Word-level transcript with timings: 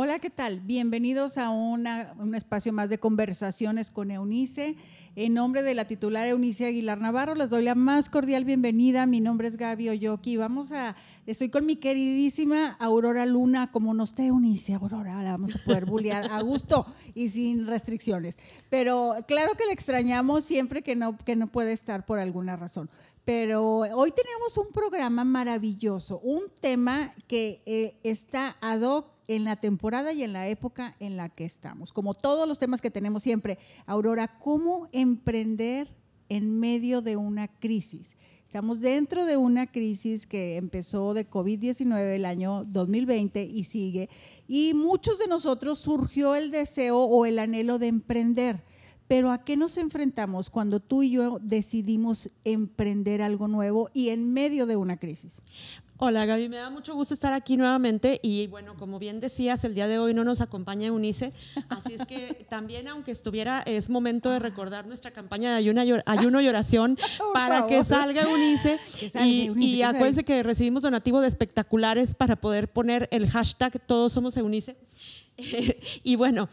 Hola, 0.00 0.20
¿qué 0.20 0.30
tal? 0.30 0.60
Bienvenidos 0.60 1.38
a 1.38 1.50
un 1.50 1.84
espacio 2.36 2.72
más 2.72 2.88
de 2.88 2.98
conversaciones 3.00 3.90
con 3.90 4.12
Eunice. 4.12 4.76
En 5.16 5.34
nombre 5.34 5.64
de 5.64 5.74
la 5.74 5.88
titular 5.88 6.28
Eunice 6.28 6.66
Aguilar 6.66 7.00
Navarro, 7.00 7.34
les 7.34 7.50
doy 7.50 7.64
la 7.64 7.74
más 7.74 8.08
cordial 8.08 8.44
bienvenida. 8.44 9.06
Mi 9.06 9.20
nombre 9.20 9.48
es 9.48 9.56
Gaby 9.56 9.88
Oyoki. 9.88 10.36
Vamos 10.36 10.70
a, 10.70 10.94
estoy 11.26 11.48
con 11.48 11.66
mi 11.66 11.74
queridísima 11.74 12.76
Aurora 12.78 13.26
Luna, 13.26 13.72
como 13.72 13.92
no 13.92 14.04
esté 14.04 14.26
Eunice, 14.26 14.74
Aurora, 14.74 15.20
la 15.20 15.32
vamos 15.32 15.56
a 15.56 15.64
poder 15.64 15.84
bullear 15.84 16.30
a 16.30 16.42
gusto 16.42 16.86
y 17.16 17.30
sin 17.30 17.66
restricciones. 17.66 18.36
Pero 18.70 19.16
claro 19.26 19.54
que 19.58 19.66
le 19.66 19.72
extrañamos 19.72 20.44
siempre 20.44 20.82
que 20.82 20.94
no, 20.94 21.18
que 21.18 21.34
no 21.34 21.48
puede 21.48 21.72
estar 21.72 22.06
por 22.06 22.20
alguna 22.20 22.54
razón 22.54 22.88
pero 23.28 23.80
hoy 23.80 24.10
tenemos 24.10 24.56
un 24.56 24.72
programa 24.72 25.22
maravilloso, 25.22 26.18
un 26.20 26.44
tema 26.62 27.14
que 27.26 27.60
eh, 27.66 27.98
está 28.02 28.56
ad 28.62 28.80
hoc 28.80 29.12
en 29.26 29.44
la 29.44 29.56
temporada 29.56 30.14
y 30.14 30.22
en 30.22 30.32
la 30.32 30.48
época 30.48 30.96
en 30.98 31.18
la 31.18 31.28
que 31.28 31.44
estamos. 31.44 31.92
Como 31.92 32.14
todos 32.14 32.48
los 32.48 32.58
temas 32.58 32.80
que 32.80 32.90
tenemos 32.90 33.22
siempre, 33.22 33.58
Aurora, 33.84 34.38
¿cómo 34.38 34.88
emprender 34.92 35.94
en 36.30 36.58
medio 36.58 37.02
de 37.02 37.18
una 37.18 37.48
crisis? 37.48 38.16
Estamos 38.46 38.80
dentro 38.80 39.26
de 39.26 39.36
una 39.36 39.66
crisis 39.66 40.26
que 40.26 40.56
empezó 40.56 41.12
de 41.12 41.28
COVID-19 41.28 42.14
el 42.14 42.24
año 42.24 42.62
2020 42.64 43.42
y 43.42 43.64
sigue, 43.64 44.08
y 44.46 44.72
muchos 44.72 45.18
de 45.18 45.26
nosotros 45.26 45.78
surgió 45.78 46.34
el 46.34 46.50
deseo 46.50 47.00
o 47.00 47.26
el 47.26 47.40
anhelo 47.40 47.78
de 47.78 47.88
emprender 47.88 48.64
pero 49.08 49.32
¿a 49.32 49.42
qué 49.42 49.56
nos 49.56 49.78
enfrentamos 49.78 50.50
cuando 50.50 50.80
tú 50.80 51.02
y 51.02 51.10
yo 51.10 51.38
decidimos 51.40 52.30
emprender 52.44 53.22
algo 53.22 53.48
nuevo 53.48 53.90
y 53.94 54.10
en 54.10 54.32
medio 54.32 54.66
de 54.66 54.76
una 54.76 54.98
crisis? 54.98 55.42
Hola 56.00 56.26
Gaby, 56.26 56.48
me 56.48 56.58
da 56.58 56.70
mucho 56.70 56.94
gusto 56.94 57.12
estar 57.12 57.32
aquí 57.32 57.56
nuevamente 57.56 58.20
y 58.22 58.46
bueno, 58.46 58.76
como 58.76 59.00
bien 59.00 59.18
decías, 59.18 59.64
el 59.64 59.74
día 59.74 59.88
de 59.88 59.98
hoy 59.98 60.14
no 60.14 60.22
nos 60.22 60.40
acompaña 60.40 60.86
Eunice, 60.86 61.32
así 61.68 61.94
es 61.94 62.06
que 62.06 62.46
también 62.48 62.86
aunque 62.86 63.10
estuviera, 63.10 63.62
es 63.66 63.90
momento 63.90 64.30
de 64.30 64.38
recordar 64.38 64.86
nuestra 64.86 65.10
campaña 65.10 65.50
de 65.50 65.56
ayuno, 65.56 65.82
ayuno 66.06 66.40
y 66.40 66.46
oración 66.48 66.96
para 67.34 67.66
que 67.66 67.82
salga 67.82 68.22
Eunice 68.22 68.78
y, 69.24 69.50
y 69.58 69.82
acuérdense 69.82 70.24
que 70.24 70.44
recibimos 70.44 70.82
donativo 70.82 71.20
de 71.20 71.26
espectaculares 71.26 72.14
para 72.14 72.36
poder 72.36 72.70
poner 72.70 73.08
el 73.10 73.28
hashtag 73.28 73.80
Todos 73.84 74.12
Somos 74.12 74.36
Eunice. 74.36 74.76
y 76.02 76.16
bueno, 76.16 76.48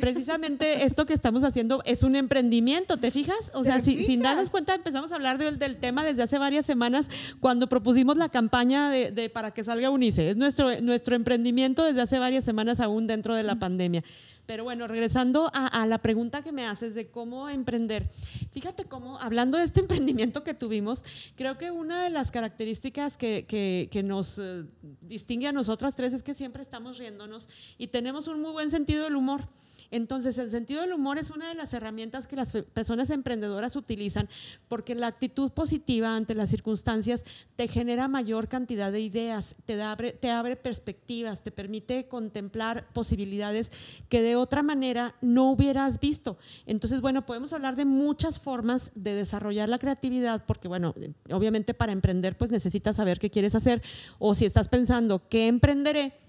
precisamente 0.00 0.84
esto 0.84 1.04
que 1.04 1.12
estamos 1.12 1.44
haciendo 1.44 1.82
es 1.84 2.02
un 2.02 2.16
emprendimiento, 2.16 2.96
¿te 2.96 3.10
fijas? 3.10 3.52
O 3.54 3.64
sea, 3.64 3.80
sin 3.80 4.22
darnos 4.22 4.50
cuenta 4.50 4.74
empezamos 4.74 5.12
a 5.12 5.16
hablar 5.16 5.38
del 5.38 5.76
tema 5.76 6.04
desde 6.04 6.22
hace 6.22 6.38
varias 6.38 6.64
semanas 6.64 7.10
cuando 7.40 7.68
propusimos 7.68 8.16
la 8.16 8.30
campaña 8.30 8.90
de, 8.90 9.30
para 9.30 9.50
que 9.52 9.62
salga 9.62 9.90
UNICE. 9.90 10.30
Es 10.30 10.36
nuestro, 10.36 10.80
nuestro 10.80 11.16
emprendimiento 11.16 11.84
desde 11.84 12.00
hace 12.00 12.18
varias 12.18 12.44
semanas 12.44 12.80
aún 12.80 13.06
dentro 13.06 13.34
de 13.34 13.42
la 13.42 13.56
pandemia. 13.56 14.02
Pero 14.46 14.64
bueno, 14.64 14.86
regresando 14.86 15.50
a, 15.54 15.86
la 15.86 15.98
pregunta 15.98 16.42
que 16.42 16.52
me 16.52 16.66
haces 16.66 16.94
de 16.94 17.10
cómo 17.10 17.48
emprender. 17.48 18.10
Fíjate 18.52 18.84
cómo, 18.84 19.18
hablando 19.20 19.56
de 19.58 19.64
este 19.64 19.80
emprendimiento 19.84 20.44
que 20.44 20.54
tuvimos, 20.54 21.04
creo 21.34 21.56
que 21.56 21.70
una 21.70 22.04
de 22.04 22.10
las 22.10 22.30
características 22.30 23.16
que, 23.16 23.46
que, 23.90 24.02
nos 24.02 24.38
eh, 24.38 24.64
distingue 25.00 25.46
a 25.46 25.52
nosotras 25.52 25.94
tres 25.94 26.12
es 26.12 26.22
que 26.22 26.34
siempre 26.34 26.62
estamos 26.62 26.98
riéndonos 26.98 27.48
y 27.78 27.86
tenemos 27.86 28.28
un 28.28 28.42
muy 28.42 28.52
buen 28.52 28.70
sentido 28.70 29.04
del 29.04 29.16
humor. 29.16 29.48
Entonces, 29.94 30.38
el 30.38 30.50
sentido 30.50 30.80
del 30.80 30.92
humor 30.92 31.18
es 31.18 31.30
una 31.30 31.48
de 31.48 31.54
las 31.54 31.72
herramientas 31.72 32.26
que 32.26 32.34
las 32.34 32.52
personas 32.52 33.10
emprendedoras 33.10 33.76
utilizan 33.76 34.28
porque 34.66 34.96
la 34.96 35.06
actitud 35.06 35.52
positiva 35.52 36.16
ante 36.16 36.34
las 36.34 36.50
circunstancias 36.50 37.24
te 37.54 37.68
genera 37.68 38.08
mayor 38.08 38.48
cantidad 38.48 38.90
de 38.90 38.98
ideas, 38.98 39.54
te 39.66 39.80
abre, 39.80 40.12
te 40.12 40.32
abre 40.32 40.56
perspectivas, 40.56 41.44
te 41.44 41.52
permite 41.52 42.08
contemplar 42.08 42.88
posibilidades 42.92 43.70
que 44.08 44.20
de 44.20 44.34
otra 44.34 44.64
manera 44.64 45.14
no 45.20 45.52
hubieras 45.52 46.00
visto. 46.00 46.38
Entonces, 46.66 47.00
bueno, 47.00 47.24
podemos 47.24 47.52
hablar 47.52 47.76
de 47.76 47.84
muchas 47.84 48.40
formas 48.40 48.90
de 48.96 49.14
desarrollar 49.14 49.68
la 49.68 49.78
creatividad 49.78 50.44
porque, 50.44 50.66
bueno, 50.66 50.92
obviamente 51.30 51.72
para 51.72 51.92
emprender 51.92 52.36
pues 52.36 52.50
necesitas 52.50 52.96
saber 52.96 53.20
qué 53.20 53.30
quieres 53.30 53.54
hacer 53.54 53.80
o 54.18 54.34
si 54.34 54.44
estás 54.44 54.66
pensando 54.66 55.28
qué 55.28 55.46
emprenderé, 55.46 56.23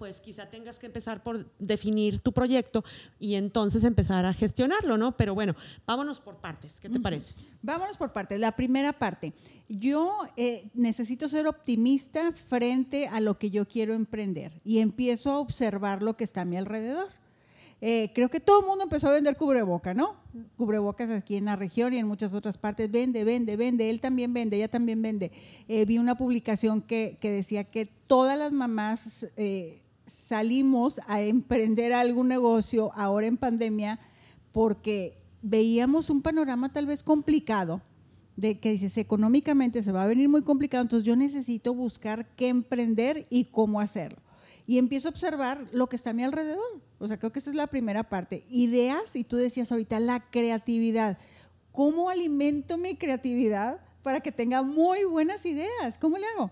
pues 0.00 0.22
quizá 0.22 0.48
tengas 0.48 0.78
que 0.78 0.86
empezar 0.86 1.22
por 1.22 1.52
definir 1.58 2.20
tu 2.20 2.32
proyecto 2.32 2.82
y 3.18 3.34
entonces 3.34 3.84
empezar 3.84 4.24
a 4.24 4.32
gestionarlo, 4.32 4.96
¿no? 4.96 5.14
Pero 5.14 5.34
bueno, 5.34 5.54
vámonos 5.84 6.20
por 6.20 6.36
partes, 6.36 6.80
¿qué 6.80 6.88
te 6.88 6.98
parece? 6.98 7.34
Vámonos 7.60 7.98
por 7.98 8.10
partes. 8.10 8.40
La 8.40 8.56
primera 8.56 8.94
parte, 8.94 9.34
yo 9.68 10.16
eh, 10.38 10.70
necesito 10.72 11.28
ser 11.28 11.46
optimista 11.46 12.32
frente 12.32 13.08
a 13.08 13.20
lo 13.20 13.38
que 13.38 13.50
yo 13.50 13.68
quiero 13.68 13.92
emprender 13.92 14.62
y 14.64 14.78
empiezo 14.78 15.32
a 15.32 15.38
observar 15.38 16.02
lo 16.02 16.16
que 16.16 16.24
está 16.24 16.40
a 16.40 16.44
mi 16.46 16.56
alrededor. 16.56 17.08
Eh, 17.82 18.10
creo 18.14 18.30
que 18.30 18.40
todo 18.40 18.60
el 18.60 18.66
mundo 18.66 18.84
empezó 18.84 19.08
a 19.08 19.12
vender 19.12 19.36
cubreboca, 19.36 19.92
¿no? 19.92 20.16
Cubrebocas 20.56 21.10
aquí 21.10 21.36
en 21.36 21.44
la 21.44 21.56
región 21.56 21.92
y 21.92 21.98
en 21.98 22.06
muchas 22.06 22.32
otras 22.32 22.56
partes. 22.56 22.90
Vende, 22.90 23.24
vende, 23.24 23.56
vende. 23.56 23.90
Él 23.90 24.00
también 24.00 24.32
vende, 24.32 24.56
ella 24.56 24.68
también 24.68 25.02
vende. 25.02 25.30
Eh, 25.68 25.84
vi 25.84 25.98
una 25.98 26.14
publicación 26.14 26.80
que, 26.80 27.18
que, 27.20 27.30
decía 27.30 27.64
que 27.64 27.84
todas 27.84 28.38
las 28.38 28.52
mamás 28.52 29.26
salimos 30.10 31.00
a 31.06 31.20
emprender 31.20 31.92
algún 31.92 32.28
negocio 32.28 32.90
ahora 32.94 33.26
en 33.26 33.36
pandemia 33.36 34.00
porque 34.52 35.18
veíamos 35.42 36.10
un 36.10 36.22
panorama 36.22 36.72
tal 36.72 36.86
vez 36.86 37.02
complicado, 37.02 37.80
de 38.36 38.58
que 38.58 38.72
dices, 38.72 38.96
económicamente 38.96 39.82
se 39.82 39.92
va 39.92 40.02
a 40.02 40.06
venir 40.06 40.28
muy 40.28 40.42
complicado, 40.42 40.82
entonces 40.82 41.06
yo 41.06 41.16
necesito 41.16 41.74
buscar 41.74 42.34
qué 42.36 42.48
emprender 42.48 43.26
y 43.28 43.44
cómo 43.44 43.80
hacerlo. 43.80 44.18
Y 44.66 44.78
empiezo 44.78 45.08
a 45.08 45.10
observar 45.10 45.68
lo 45.72 45.88
que 45.88 45.96
está 45.96 46.10
a 46.10 46.14
mi 46.14 46.22
alrededor. 46.22 46.80
O 46.98 47.08
sea, 47.08 47.18
creo 47.18 47.32
que 47.32 47.40
esa 47.40 47.50
es 47.50 47.56
la 47.56 47.66
primera 47.66 48.08
parte. 48.08 48.44
Ideas, 48.48 49.16
y 49.16 49.24
tú 49.24 49.36
decías 49.36 49.72
ahorita, 49.72 49.98
la 50.00 50.20
creatividad. 50.30 51.18
¿Cómo 51.72 52.08
alimento 52.08 52.78
mi 52.78 52.94
creatividad 52.94 53.80
para 54.02 54.20
que 54.20 54.32
tenga 54.32 54.62
muy 54.62 55.04
buenas 55.04 55.44
ideas? 55.44 55.98
¿Cómo 55.98 56.18
le 56.18 56.26
hago? 56.26 56.50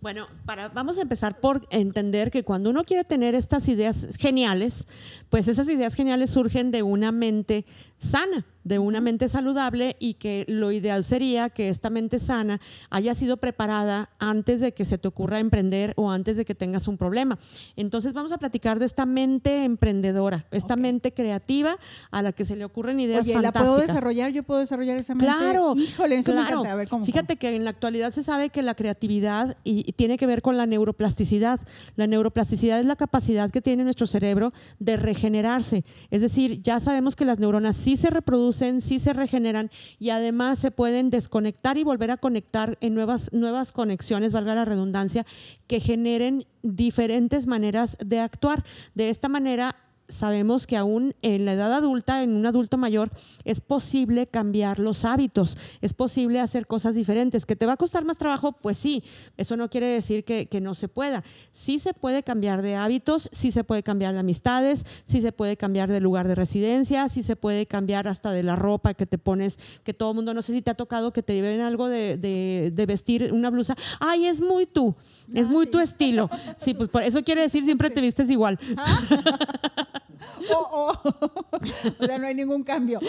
Bueno, 0.00 0.26
vamos 0.74 0.98
a 0.98 1.02
empezar 1.02 1.40
por 1.40 1.66
entender 1.70 2.30
que 2.30 2.44
cuando 2.44 2.70
uno 2.70 2.84
quiere 2.84 3.04
tener 3.04 3.34
estas 3.34 3.68
ideas 3.68 4.08
geniales, 4.18 4.86
pues 5.28 5.48
esas 5.48 5.68
ideas 5.68 5.94
geniales 5.94 6.30
surgen 6.30 6.70
de 6.70 6.82
una 6.82 7.12
mente 7.12 7.64
sana 8.04 8.46
de 8.64 8.78
una 8.78 9.00
mente 9.00 9.28
saludable 9.28 9.96
y 10.00 10.14
que 10.14 10.44
lo 10.48 10.72
ideal 10.72 11.04
sería 11.04 11.50
que 11.50 11.68
esta 11.68 11.90
mente 11.90 12.18
sana 12.18 12.60
haya 12.90 13.14
sido 13.14 13.36
preparada 13.36 14.10
antes 14.18 14.60
de 14.60 14.72
que 14.72 14.84
se 14.84 14.98
te 14.98 15.06
ocurra 15.06 15.38
emprender 15.38 15.92
o 15.96 16.10
antes 16.10 16.36
de 16.36 16.44
que 16.44 16.54
tengas 16.54 16.88
un 16.88 16.96
problema. 16.96 17.38
Entonces 17.76 18.14
vamos 18.14 18.32
a 18.32 18.38
platicar 18.38 18.78
de 18.78 18.86
esta 18.86 19.04
mente 19.04 19.64
emprendedora, 19.64 20.46
esta 20.50 20.76
mente 20.76 21.12
creativa 21.12 21.76
a 22.10 22.22
la 22.22 22.32
que 22.32 22.44
se 22.44 22.56
le 22.56 22.64
ocurren 22.64 23.00
ideas 23.00 23.22
Oye, 23.22 23.40
¿la 23.40 23.52
puedo 23.52 23.76
desarrollar? 23.76 24.32
¿Yo 24.32 24.42
puedo 24.42 24.60
desarrollar 24.60 24.96
esa 24.96 25.14
mente? 25.14 25.32
Claro. 25.32 25.74
Híjole, 25.76 26.16
eso 26.16 26.32
claro. 26.32 26.62
me 26.62 26.70
A 26.70 26.74
ver, 26.74 26.88
¿cómo, 26.88 27.04
Fíjate 27.04 27.36
que 27.36 27.54
en 27.54 27.64
la 27.64 27.70
actualidad 27.70 28.10
se 28.12 28.22
sabe 28.22 28.48
que 28.48 28.62
la 28.62 28.74
creatividad 28.74 29.58
y, 29.62 29.92
tiene 29.92 30.16
que 30.16 30.26
ver 30.26 30.40
con 30.40 30.56
la 30.56 30.66
neuroplasticidad. 30.66 31.60
La 31.96 32.06
neuroplasticidad 32.06 32.80
es 32.80 32.86
la 32.86 32.96
capacidad 32.96 33.50
que 33.50 33.60
tiene 33.60 33.84
nuestro 33.84 34.06
cerebro 34.06 34.52
de 34.78 34.96
regenerarse. 34.96 35.84
Es 36.10 36.22
decir, 36.22 36.62
ya 36.62 36.80
sabemos 36.80 37.14
que 37.14 37.26
las 37.26 37.38
neuronas 37.38 37.76
sí 37.76 37.93
se 37.96 38.10
reproducen 38.10 38.80
sí 38.80 38.98
se 38.98 39.12
regeneran 39.12 39.70
y 39.98 40.10
además 40.10 40.58
se 40.58 40.70
pueden 40.70 41.10
desconectar 41.10 41.76
y 41.76 41.84
volver 41.84 42.10
a 42.10 42.16
conectar 42.16 42.78
en 42.80 42.94
nuevas, 42.94 43.32
nuevas 43.32 43.72
conexiones, 43.72 44.32
valga 44.32 44.54
la 44.54 44.64
redundancia, 44.64 45.24
que 45.66 45.80
generen 45.80 46.46
diferentes 46.62 47.46
maneras 47.46 47.96
de 48.04 48.20
actuar. 48.20 48.64
De 48.94 49.08
esta 49.10 49.28
manera 49.28 49.76
sabemos 50.08 50.66
que 50.66 50.76
aún 50.76 51.14
en 51.22 51.44
la 51.44 51.54
edad 51.54 51.72
adulta, 51.72 52.22
en 52.22 52.34
un 52.34 52.46
adulto 52.46 52.76
mayor, 52.76 53.10
es 53.44 53.60
posible 53.60 54.26
cambiar 54.26 54.78
los 54.78 55.04
hábitos, 55.04 55.56
es 55.80 55.94
posible 55.94 56.40
hacer 56.40 56.66
cosas 56.66 56.94
diferentes. 56.94 57.46
¿Que 57.46 57.56
te 57.56 57.66
va 57.66 57.72
a 57.72 57.76
costar 57.76 58.04
más 58.04 58.18
trabajo? 58.18 58.52
Pues 58.52 58.78
sí, 58.78 59.02
eso 59.36 59.56
no 59.56 59.68
quiere 59.70 59.86
decir 59.86 60.24
que, 60.24 60.48
no 60.60 60.74
se 60.74 60.88
pueda. 60.88 61.24
Sí 61.50 61.78
se 61.78 61.94
puede 61.94 62.22
cambiar 62.22 62.62
de 62.62 62.76
hábitos, 62.76 63.28
sí 63.32 63.50
se 63.50 63.64
puede 63.64 63.82
cambiar 63.82 64.14
de 64.14 64.20
amistades, 64.20 64.86
sí 65.04 65.20
se 65.20 65.32
puede 65.32 65.56
cambiar 65.56 65.90
de 65.90 66.00
lugar 66.00 66.28
de 66.28 66.34
residencia, 66.34 67.08
sí 67.08 67.22
se 67.22 67.36
puede 67.36 67.66
cambiar 67.66 68.06
hasta 68.06 68.30
de 68.30 68.42
la 68.42 68.56
ropa 68.56 68.94
que 68.94 69.04
te 69.04 69.18
pones, 69.18 69.58
que 69.82 69.92
todo 69.94 70.10
el 70.10 70.16
mundo, 70.16 70.32
no 70.32 70.42
sé 70.42 70.52
si 70.52 70.62
te 70.62 70.70
ha 70.70 70.74
tocado 70.74 71.12
que 71.12 71.22
te 71.22 71.34
lleven 71.34 71.60
algo 71.60 71.88
de, 71.88 72.72
vestir 72.86 73.32
una 73.32 73.50
blusa. 73.50 73.74
Ay, 74.00 74.26
es 74.26 74.40
muy 74.40 74.66
tú, 74.66 74.94
es 75.32 75.48
muy 75.48 75.66
tu 75.66 75.80
estilo. 75.80 76.30
Sí, 76.56 76.74
pues 76.74 76.88
por 76.88 77.02
eso 77.02 77.22
quiere 77.24 77.40
decir 77.40 77.64
siempre 77.64 77.90
te 77.90 78.00
vistes 78.00 78.30
igual. 78.30 78.58
Oh, 80.50 80.68
oh. 80.72 81.58
o 82.00 82.06
sea, 82.06 82.18
no 82.18 82.26
hay 82.26 82.34
ningún 82.34 82.62
cambio. 82.62 83.00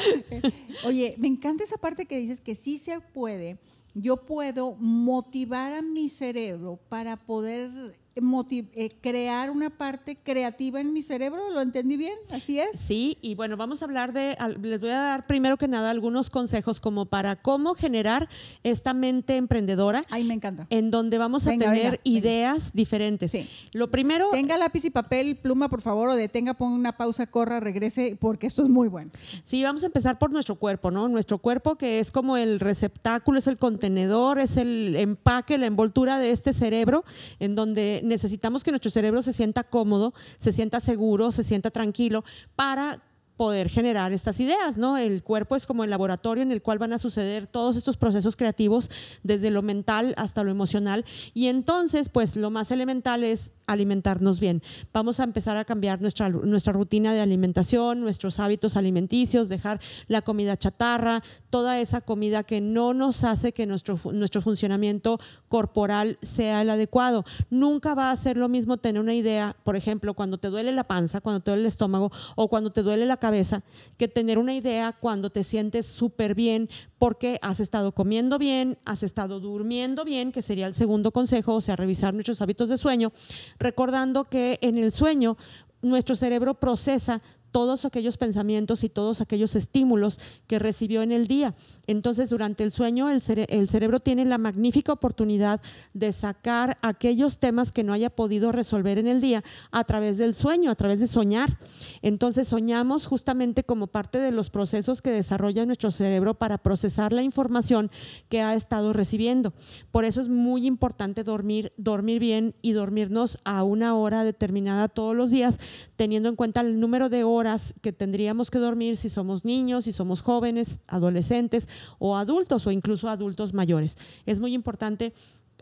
Oye, 0.85 1.15
me 1.17 1.27
encanta 1.27 1.63
esa 1.63 1.77
parte 1.77 2.05
que 2.05 2.17
dices 2.17 2.41
que 2.41 2.55
sí 2.55 2.77
se 2.77 2.99
puede. 2.99 3.57
Yo 3.93 4.17
puedo 4.17 4.75
motivar 4.75 5.73
a 5.73 5.81
mi 5.81 6.09
cerebro 6.09 6.79
para 6.89 7.15
poder 7.15 7.97
eh, 8.17 8.95
crear 9.01 9.51
una 9.51 9.69
parte 9.69 10.15
creativa 10.15 10.79
en 10.79 10.93
mi 10.93 11.03
cerebro, 11.03 11.49
¿lo 11.49 11.59
entendí 11.59 11.97
bien? 11.97 12.13
¿Así 12.31 12.61
es? 12.61 12.79
Sí, 12.79 13.17
y 13.21 13.35
bueno, 13.35 13.57
vamos 13.57 13.81
a 13.81 13.85
hablar 13.85 14.13
de, 14.13 14.37
les 14.61 14.79
voy 14.79 14.91
a 14.91 15.01
dar 15.01 15.27
primero 15.27 15.57
que 15.57 15.67
nada 15.67 15.89
algunos 15.89 16.29
consejos 16.29 16.79
como 16.79 17.07
para 17.07 17.35
cómo 17.35 17.73
generar 17.73 18.29
esta 18.63 18.93
mente 18.93 19.35
emprendedora. 19.35 20.01
Ay, 20.09 20.23
me 20.23 20.33
encanta. 20.33 20.65
En 20.69 20.91
donde 20.91 21.17
vamos 21.17 21.45
a 21.45 21.57
tener 21.57 21.99
ideas 22.05 22.71
diferentes. 22.73 23.31
Sí. 23.31 23.49
Lo 23.73 23.91
primero... 23.91 24.29
Tenga 24.31 24.57
lápiz 24.57 24.85
y 24.85 24.91
papel, 24.91 25.35
pluma, 25.35 25.67
por 25.67 25.81
favor, 25.81 26.07
o 26.07 26.15
detenga, 26.15 26.53
ponga 26.53 26.75
una 26.75 26.95
pausa, 26.95 27.27
corra, 27.27 27.59
regrese, 27.59 28.15
porque 28.17 28.47
esto 28.47 28.63
es 28.63 28.69
muy 28.69 28.87
bueno. 28.87 29.11
Sí, 29.43 29.61
vamos 29.61 29.83
a 29.83 29.87
empezar 29.87 30.19
por 30.19 30.31
nuestro 30.31 30.55
cuerpo, 30.55 30.89
¿no? 30.89 31.09
Nuestro 31.09 31.39
cuerpo 31.39 31.75
que 31.75 31.99
es 31.99 32.11
como 32.11 32.37
el 32.37 32.61
receptáculo, 32.61 33.39
es 33.39 33.47
el 33.47 33.57
contenedor, 33.57 34.39
es 34.39 34.55
el 34.55 34.95
empaque, 34.95 35.57
la 35.57 35.65
envoltura 35.65 36.17
de 36.17 36.31
este 36.31 36.53
cerebro, 36.53 37.03
en 37.41 37.55
donde 37.55 38.03
necesitamos 38.05 38.63
que 38.63 38.71
nuestro 38.71 38.91
cerebro 38.91 39.21
se 39.21 39.33
sienta 39.33 39.63
cómodo, 39.63 40.13
se 40.37 40.51
sienta 40.51 40.79
seguro, 40.79 41.31
se 41.31 41.43
sienta 41.43 41.71
tranquilo 41.71 42.23
para 42.55 43.01
poder 43.37 43.69
generar 43.69 44.13
estas 44.13 44.39
ideas, 44.39 44.77
¿no? 44.77 44.97
El 44.97 45.23
cuerpo 45.23 45.55
es 45.55 45.65
como 45.65 45.83
el 45.83 45.89
laboratorio 45.89 46.41
en 46.41 46.51
el 46.51 46.61
cual 46.61 46.77
van 46.77 46.93
a 46.93 46.99
suceder 46.99 47.47
todos 47.47 47.75
estos 47.75 47.97
procesos 47.97 48.35
creativos 48.35 48.89
desde 49.23 49.51
lo 49.51 49.61
mental 49.61 50.13
hasta 50.17 50.43
lo 50.43 50.51
emocional 50.51 51.05
y 51.33 51.47
entonces 51.47 52.09
pues 52.09 52.35
lo 52.35 52.49
más 52.49 52.71
elemental 52.71 53.23
es 53.23 53.51
alimentarnos 53.67 54.39
bien. 54.39 54.61
Vamos 54.93 55.19
a 55.19 55.23
empezar 55.23 55.57
a 55.57 55.65
cambiar 55.65 56.01
nuestra, 56.01 56.29
nuestra 56.29 56.73
rutina 56.73 57.13
de 57.13 57.21
alimentación, 57.21 58.01
nuestros 58.01 58.39
hábitos 58.39 58.77
alimenticios, 58.77 59.49
dejar 59.49 59.79
la 60.07 60.21
comida 60.21 60.57
chatarra, 60.57 61.23
toda 61.49 61.79
esa 61.79 62.01
comida 62.01 62.43
que 62.43 62.61
no 62.61 62.93
nos 62.93 63.23
hace 63.23 63.53
que 63.53 63.65
nuestro, 63.65 63.97
nuestro 64.13 64.41
funcionamiento 64.41 65.19
corporal 65.47 66.17
sea 66.21 66.61
el 66.61 66.69
adecuado. 66.69 67.25
Nunca 67.49 67.95
va 67.95 68.11
a 68.11 68.15
ser 68.15 68.37
lo 68.37 68.49
mismo 68.49 68.77
tener 68.77 69.01
una 69.01 69.15
idea, 69.15 69.55
por 69.63 69.75
ejemplo, 69.75 70.13
cuando 70.13 70.37
te 70.37 70.49
duele 70.49 70.71
la 70.71 70.85
panza, 70.85 71.21
cuando 71.21 71.41
te 71.41 71.51
duele 71.51 71.61
el 71.61 71.67
estómago 71.67 72.11
o 72.35 72.47
cuando 72.47 72.71
te 72.71 72.83
duele 72.83 73.05
la 73.05 73.17
cabeza 73.25 73.63
que 73.97 74.07
tener 74.07 74.37
una 74.37 74.53
idea 74.53 74.93
cuando 74.93 75.31
te 75.31 75.43
sientes 75.43 75.87
súper 75.87 76.35
bien 76.35 76.69
porque 76.99 77.39
has 77.41 77.59
estado 77.59 77.91
comiendo 77.91 78.37
bien, 78.37 78.77
has 78.85 79.01
estado 79.01 79.39
durmiendo 79.39 80.05
bien, 80.05 80.31
que 80.31 80.43
sería 80.43 80.67
el 80.67 80.75
segundo 80.75 81.09
consejo, 81.09 81.55
o 81.55 81.61
sea, 81.61 81.75
revisar 81.75 82.13
nuestros 82.13 82.39
hábitos 82.43 82.69
de 82.69 82.77
sueño, 82.77 83.13
recordando 83.57 84.25
que 84.25 84.59
en 84.61 84.77
el 84.77 84.91
sueño 84.91 85.37
nuestro 85.81 86.15
cerebro 86.15 86.53
procesa 86.53 87.23
todos 87.55 87.85
aquellos 87.85 88.17
pensamientos 88.17 88.83
y 88.83 88.89
todos 88.89 89.21
aquellos 89.21 89.55
estímulos 89.55 90.19
que 90.45 90.59
recibió 90.59 91.03
en 91.03 91.13
el 91.13 91.25
día. 91.25 91.55
Entonces, 91.87 92.29
durante 92.29 92.65
el 92.65 92.73
sueño, 92.73 93.09
el, 93.09 93.21
cerebro 93.21 94.01
tiene 94.01 94.25
la 94.25 94.37
magnífica 94.37 94.91
oportunidad 94.91 95.61
de 95.93 96.11
sacar 96.11 96.77
aquellos 96.81 97.39
temas 97.39 97.71
que 97.71 97.85
no 97.85 97.93
haya 97.93 98.09
podido 98.09 98.51
resolver 98.51 98.97
en 98.97 99.07
el 99.07 99.21
día 99.21 99.41
a 99.71 99.85
través 99.85 100.17
del 100.17 100.35
sueño, 100.35 100.69
a 100.69 100.75
través 100.75 100.99
de 100.99 101.07
soñar. 101.07 101.57
Entonces, 102.01 102.49
soñamos 102.49 103.05
justamente 103.05 103.63
como 103.63 103.87
parte 103.87 104.19
de 104.19 104.33
los 104.33 104.49
procesos 104.49 105.01
que 105.01 105.11
desarrolla 105.11 105.65
nuestro 105.65 105.91
cerebro 105.91 106.33
para 106.33 106.57
procesar 106.57 107.13
la 107.13 107.23
información 107.23 107.89
que 108.27 108.41
ha 108.41 108.53
estado 108.53 108.91
recibiendo. 108.91 109.53
Por 109.93 110.03
eso 110.03 110.19
es 110.19 110.27
muy 110.27 110.67
importante 110.67 111.23
dormir, 111.23 111.71
dormir 111.77 112.19
bien 112.19 112.53
y 112.61 112.73
dormirnos 112.73 113.37
a 113.45 113.63
una 113.63 113.95
hora 113.95 114.25
determinada 114.25 114.89
todos 114.89 115.15
los 115.15 115.31
días, 115.31 115.57
teniendo 115.95 116.27
en 116.27 116.35
cuenta 116.35 116.59
el 116.59 116.81
número 116.81 117.07
de 117.07 117.23
horas 117.23 117.44
que 117.81 117.93
tendríamos 117.93 118.49
que 118.51 118.59
dormir 118.59 118.97
si 118.97 119.09
somos 119.09 119.45
niños, 119.45 119.85
si 119.85 119.91
somos 119.91 120.21
jóvenes, 120.21 120.81
adolescentes 120.87 121.69
o 121.99 122.17
adultos 122.17 122.67
o 122.67 122.71
incluso 122.71 123.09
adultos 123.09 123.53
mayores. 123.53 123.97
Es 124.25 124.39
muy 124.39 124.53
importante 124.53 125.13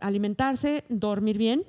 alimentarse, 0.01 0.85
dormir 0.89 1.37
bien 1.37 1.65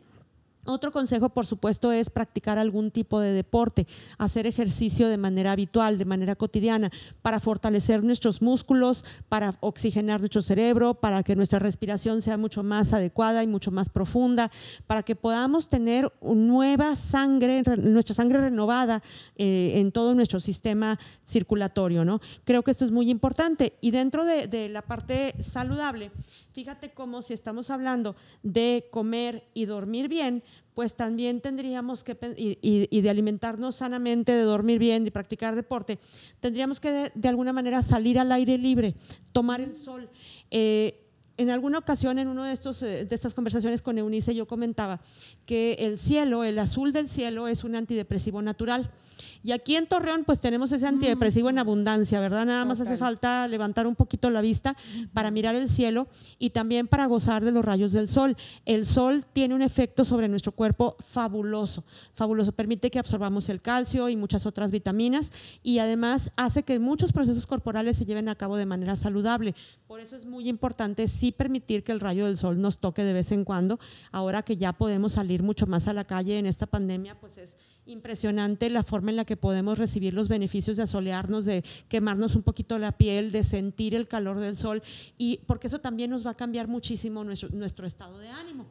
otro 0.65 0.93
consejo, 0.93 1.29
por 1.29 1.47
supuesto, 1.47 1.93
es 1.93 2.11
practicar 2.11 2.59
algún 2.59 2.91
tipo 2.91 3.21
de 3.21 3.33
deporte, 3.33 3.87
hacer 4.19 4.47
ejercicio 4.47 5.09
de 5.09 5.19
manera 5.19 5.53
habitual, 5.53 5.99
de 5.99 6.05
manera 6.05 6.37
cotidiana, 6.37 6.91
para 7.23 7.41
fortalecer 7.41 8.03
nuestros 8.03 8.41
músculos, 8.41 9.05
para 9.29 9.55
oxigenar 9.61 10.21
nuestro 10.21 10.43
cerebro, 10.43 10.95
para 10.95 11.23
que 11.23 11.37
nuestra 11.37 11.59
respiración 11.59 12.23
sea 12.23 12.39
mucho 12.39 12.63
más 12.63 12.93
adecuada 12.93 13.43
y 13.43 13.47
mucho 13.47 13.71
más 13.71 13.91
profunda, 13.91 14.51
para 14.87 15.03
que 15.03 15.17
podamos 15.17 15.69
tener 15.69 16.13
nueva 16.23 16.97
sangre, 16.97 17.63
nuestra 17.77 18.15
sangre 18.15 18.41
renovada 18.41 19.03
eh, 19.37 19.73
en 19.77 19.93
todo 19.93 20.15
nuestro 20.15 20.41
sistema 20.41 20.99
circulatorio. 21.27 22.05
¿no? 22.05 22.21
Creo 22.45 22.63
que 22.63 22.71
esto 22.71 22.85
es 22.85 22.91
muy 22.91 23.11
importante. 23.11 23.75
Y 23.81 23.91
dentro 23.91 24.25
de, 24.25 24.47
de 24.47 24.69
la 24.69 24.83
parte 24.83 25.35
saludable, 25.43 26.11
fíjate 26.53 26.93
cómo 26.93 27.23
si 27.23 27.35
estamos 27.35 27.71
hablando 27.71 28.17
de 28.43 28.89
comer 28.91 29.45
y 29.55 29.67
dormir 29.67 30.09
bien, 30.09 30.43
pues 30.75 30.97
también 30.97 31.41
tendríamos 31.41 32.03
que, 32.03 32.17
y, 32.37 33.01
de 33.01 33.11
alimentarnos 33.11 33.77
sanamente, 33.77 34.33
de 34.33 34.43
dormir 34.43 34.79
bien, 34.79 35.05
de 35.05 35.11
practicar 35.11 35.55
deporte, 35.55 35.99
tendríamos 36.41 36.81
que 36.81 37.13
de, 37.15 37.29
alguna 37.29 37.53
manera 37.53 37.81
salir 37.83 38.19
al 38.19 38.33
aire 38.33 38.59
libre, 38.59 38.95
tomar 39.33 39.61
el 39.61 39.75
sol. 39.75 40.11
Eh, 40.51 41.01
en 41.37 41.51
alguna 41.51 41.79
ocasión, 41.79 42.19
en 42.19 42.29
una 42.29 42.47
de, 42.47 42.53
estos, 42.53 42.83
eh, 42.83 43.07
de 43.07 43.15
estas 43.15 43.35
conversaciones 43.35 43.83
con 43.83 43.99
Eunice, 43.99 44.35
yo 44.35 44.47
comentaba 44.47 45.01
que 45.47 45.75
el 45.81 45.99
cielo, 45.99 46.45
el 46.45 46.59
azul 46.59 46.93
del 46.93 47.09
cielo, 47.09 47.49
es 47.49 47.65
un 47.65 47.75
antidepresivo 47.75 48.43
natural. 48.43 48.91
Y 49.45 49.53
aquí 49.53 49.77
en 49.77 49.87
Torreón, 49.87 50.25
pues 50.25 50.41
tenemos 50.41 50.73
ese 50.73 50.87
antidepresivo 50.87 51.51
en 51.51 51.59
abundancia, 51.59 52.19
¿verdad? 52.19 52.47
Nada 52.47 52.65
más 52.65 52.81
hace 52.81 52.97
falta 52.97 53.47
levantar 53.47 53.87
un 53.87 53.95
poquito 53.95 54.31
la 54.31 54.41
vista 54.41 54.75
para 55.13 55.31
mirar 55.31 55.55
el 55.55 55.69
cielo 55.69 56.09
y 56.39 56.51
también 56.51 56.89
para 56.89 57.05
gozar 57.05 57.45
de 57.45 57.53
los 57.53 57.63
rayos 57.63 57.93
del 57.93 58.09
sol. 58.09 58.39
El 58.65 58.87
sol 58.87 59.27
tiene 59.31 59.55
un 59.55 59.61
efecto 59.61 60.07
sobre 60.07 60.29
nuestro 60.29 60.53
cuerpo 60.53 60.97
fabuloso, 60.99 61.85
fabuloso. 62.15 62.53
Permite 62.53 62.91
que 62.91 62.99
absorbamos 62.99 63.51
el 63.51 63.61
calcio 63.61 64.09
y 64.09 64.17
muchas 64.17 64.47
otras 64.47 64.71
vitaminas 64.71 65.31
y 65.63 65.79
además 65.79 66.31
hace 66.39 66.63
que 66.63 66.79
muchos 66.79 67.13
procesos 67.13 67.47
corporales 67.47 67.99
se 67.99 68.07
lleven 68.07 68.31
a 68.31 68.37
cabo 68.37 68.57
de 68.57 68.65
manera 68.65 68.97
saludable. 68.97 69.55
Por 69.87 70.01
eso 70.01 70.17
es 70.17 70.25
muy 70.25 70.49
importante 70.49 71.07
sí 71.07 71.33
permitir 71.33 71.85
que 71.85 71.93
el 71.93 72.01
rayo 72.01 72.25
del 72.25 72.39
sol 72.39 72.63
nos 72.63 72.79
toque 72.79 73.05
de 73.05 73.13
vez 73.13 73.31
en 73.31 73.45
cuando. 73.45 73.79
Ahora 74.11 74.43
que 74.43 74.57
ya 74.57 74.73
podemos 74.73 75.13
salir 75.13 75.43
mucho 75.43 75.67
más 75.67 75.87
a 75.87 75.93
la 75.93 76.05
calle 76.05 76.39
en 76.39 76.47
esta 76.47 76.65
pandemia, 76.67 77.21
pues 77.21 77.37
es 77.37 77.57
impresionante 77.87 78.71
la 78.71 78.83
forma 78.83 79.11
en 79.11 79.17
la 79.17 79.25
que 79.25 79.37
podemos 79.37 79.79
recibir 79.79 80.15
los 80.15 80.29
beneficios 80.29 80.77
de 80.77 80.85
asolearnos, 80.85 81.45
de 81.45 81.65
quemarnos 81.89 82.35
un 82.35 82.43
poquito 82.43 82.79
la 82.79 82.93
piel, 82.93 83.31
de 83.31 83.43
sentir 83.43 83.95
el 83.95 84.09
calor 84.09 84.41
del 84.41 84.57
sol, 84.57 84.83
y 85.19 85.41
porque 85.47 85.67
eso 85.67 85.81
también 85.81 86.11
nos 86.11 86.27
va 86.27 86.31
a 86.31 86.37
cambiar 86.37 86.69
muchísimo 86.69 87.25
nuestro, 87.25 87.51
nuestro 87.51 87.87
estado 87.87 88.19
de 88.19 88.29
ánimo. 88.29 88.67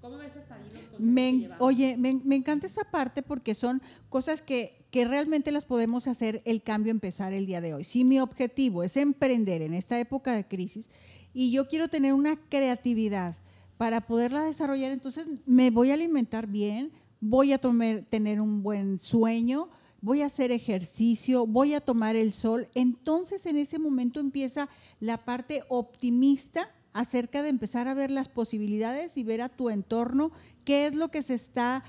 ¿Cómo 0.00 0.18
ves 0.18 0.36
hasta 0.36 0.56
ahí 0.56 0.62
me, 0.98 1.48
Oye, 1.58 1.96
me, 1.96 2.20
me, 2.24 2.36
encanta 2.36 2.66
esa 2.66 2.84
parte 2.84 3.22
porque 3.22 3.54
son 3.54 3.80
cosas 4.10 4.42
que, 4.42 4.84
que 4.90 5.06
realmente 5.06 5.50
las 5.50 5.64
podemos 5.64 6.06
hacer 6.06 6.42
el 6.44 6.62
cambio 6.62 6.90
empezar 6.90 7.32
el 7.32 7.46
día 7.46 7.62
de 7.62 7.72
hoy. 7.72 7.84
Si 7.84 8.04
mi 8.04 8.20
objetivo 8.20 8.82
es 8.82 8.98
emprender 8.98 9.62
en 9.62 9.72
esta 9.72 9.98
época 9.98 10.34
de 10.34 10.46
crisis 10.46 10.90
y 11.32 11.52
yo 11.52 11.68
quiero 11.68 11.88
tener 11.88 12.12
una 12.12 12.36
creatividad 12.36 13.36
para 13.78 14.02
poderla 14.02 14.44
desarrollar, 14.44 14.92
entonces 14.92 15.26
me 15.46 15.70
voy 15.70 15.90
a 15.90 15.94
alimentar 15.94 16.46
bien, 16.48 16.92
voy 17.26 17.54
a 17.54 17.58
tener 17.58 18.38
un 18.38 18.62
buen 18.62 18.98
sueño, 18.98 19.70
voy 20.02 20.20
a 20.20 20.26
hacer 20.26 20.52
ejercicio, 20.52 21.46
voy 21.46 21.72
a 21.72 21.80
tomar 21.80 22.16
el 22.16 22.32
sol. 22.32 22.68
Entonces 22.74 23.46
en 23.46 23.56
ese 23.56 23.78
momento 23.78 24.20
empieza 24.20 24.68
la 25.00 25.24
parte 25.24 25.62
optimista 25.68 26.68
acerca 26.92 27.42
de 27.42 27.48
empezar 27.48 27.88
a 27.88 27.94
ver 27.94 28.10
las 28.10 28.28
posibilidades 28.28 29.16
y 29.16 29.24
ver 29.24 29.40
a 29.40 29.48
tu 29.48 29.70
entorno 29.70 30.32
qué 30.64 30.86
es 30.86 30.94
lo 30.94 31.08
que 31.08 31.22
se 31.22 31.32
está, 31.32 31.82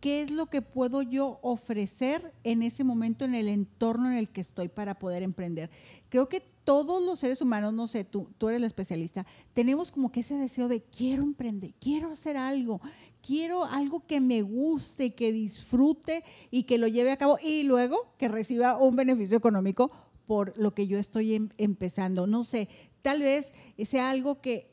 qué 0.00 0.20
es 0.20 0.30
lo 0.30 0.50
que 0.50 0.60
puedo 0.60 1.00
yo 1.00 1.38
ofrecer 1.40 2.34
en 2.44 2.62
ese 2.62 2.84
momento 2.84 3.24
en 3.24 3.34
el 3.34 3.48
entorno 3.48 4.10
en 4.10 4.18
el 4.18 4.28
que 4.28 4.42
estoy 4.42 4.68
para 4.68 4.98
poder 4.98 5.22
emprender. 5.22 5.70
Creo 6.10 6.28
que 6.28 6.42
todos 6.68 7.02
los 7.02 7.18
seres 7.18 7.40
humanos, 7.40 7.72
no 7.72 7.88
sé, 7.88 8.04
tú, 8.04 8.28
tú 8.36 8.50
eres 8.50 8.60
la 8.60 8.66
especialista, 8.66 9.24
tenemos 9.54 9.90
como 9.90 10.12
que 10.12 10.20
ese 10.20 10.34
deseo 10.34 10.68
de 10.68 10.82
quiero 10.82 11.22
emprender, 11.22 11.72
quiero 11.80 12.10
hacer 12.10 12.36
algo, 12.36 12.82
quiero 13.26 13.64
algo 13.64 14.06
que 14.06 14.20
me 14.20 14.42
guste, 14.42 15.14
que 15.14 15.32
disfrute 15.32 16.22
y 16.50 16.64
que 16.64 16.76
lo 16.76 16.86
lleve 16.86 17.10
a 17.10 17.16
cabo 17.16 17.38
y 17.42 17.62
luego 17.62 18.12
que 18.18 18.28
reciba 18.28 18.76
un 18.76 18.96
beneficio 18.96 19.38
económico 19.38 19.90
por 20.26 20.52
lo 20.58 20.74
que 20.74 20.86
yo 20.86 20.98
estoy 20.98 21.36
em, 21.36 21.48
empezando. 21.56 22.26
No 22.26 22.44
sé, 22.44 22.68
tal 23.00 23.22
vez 23.22 23.54
sea 23.78 24.10
algo 24.10 24.42
que 24.42 24.70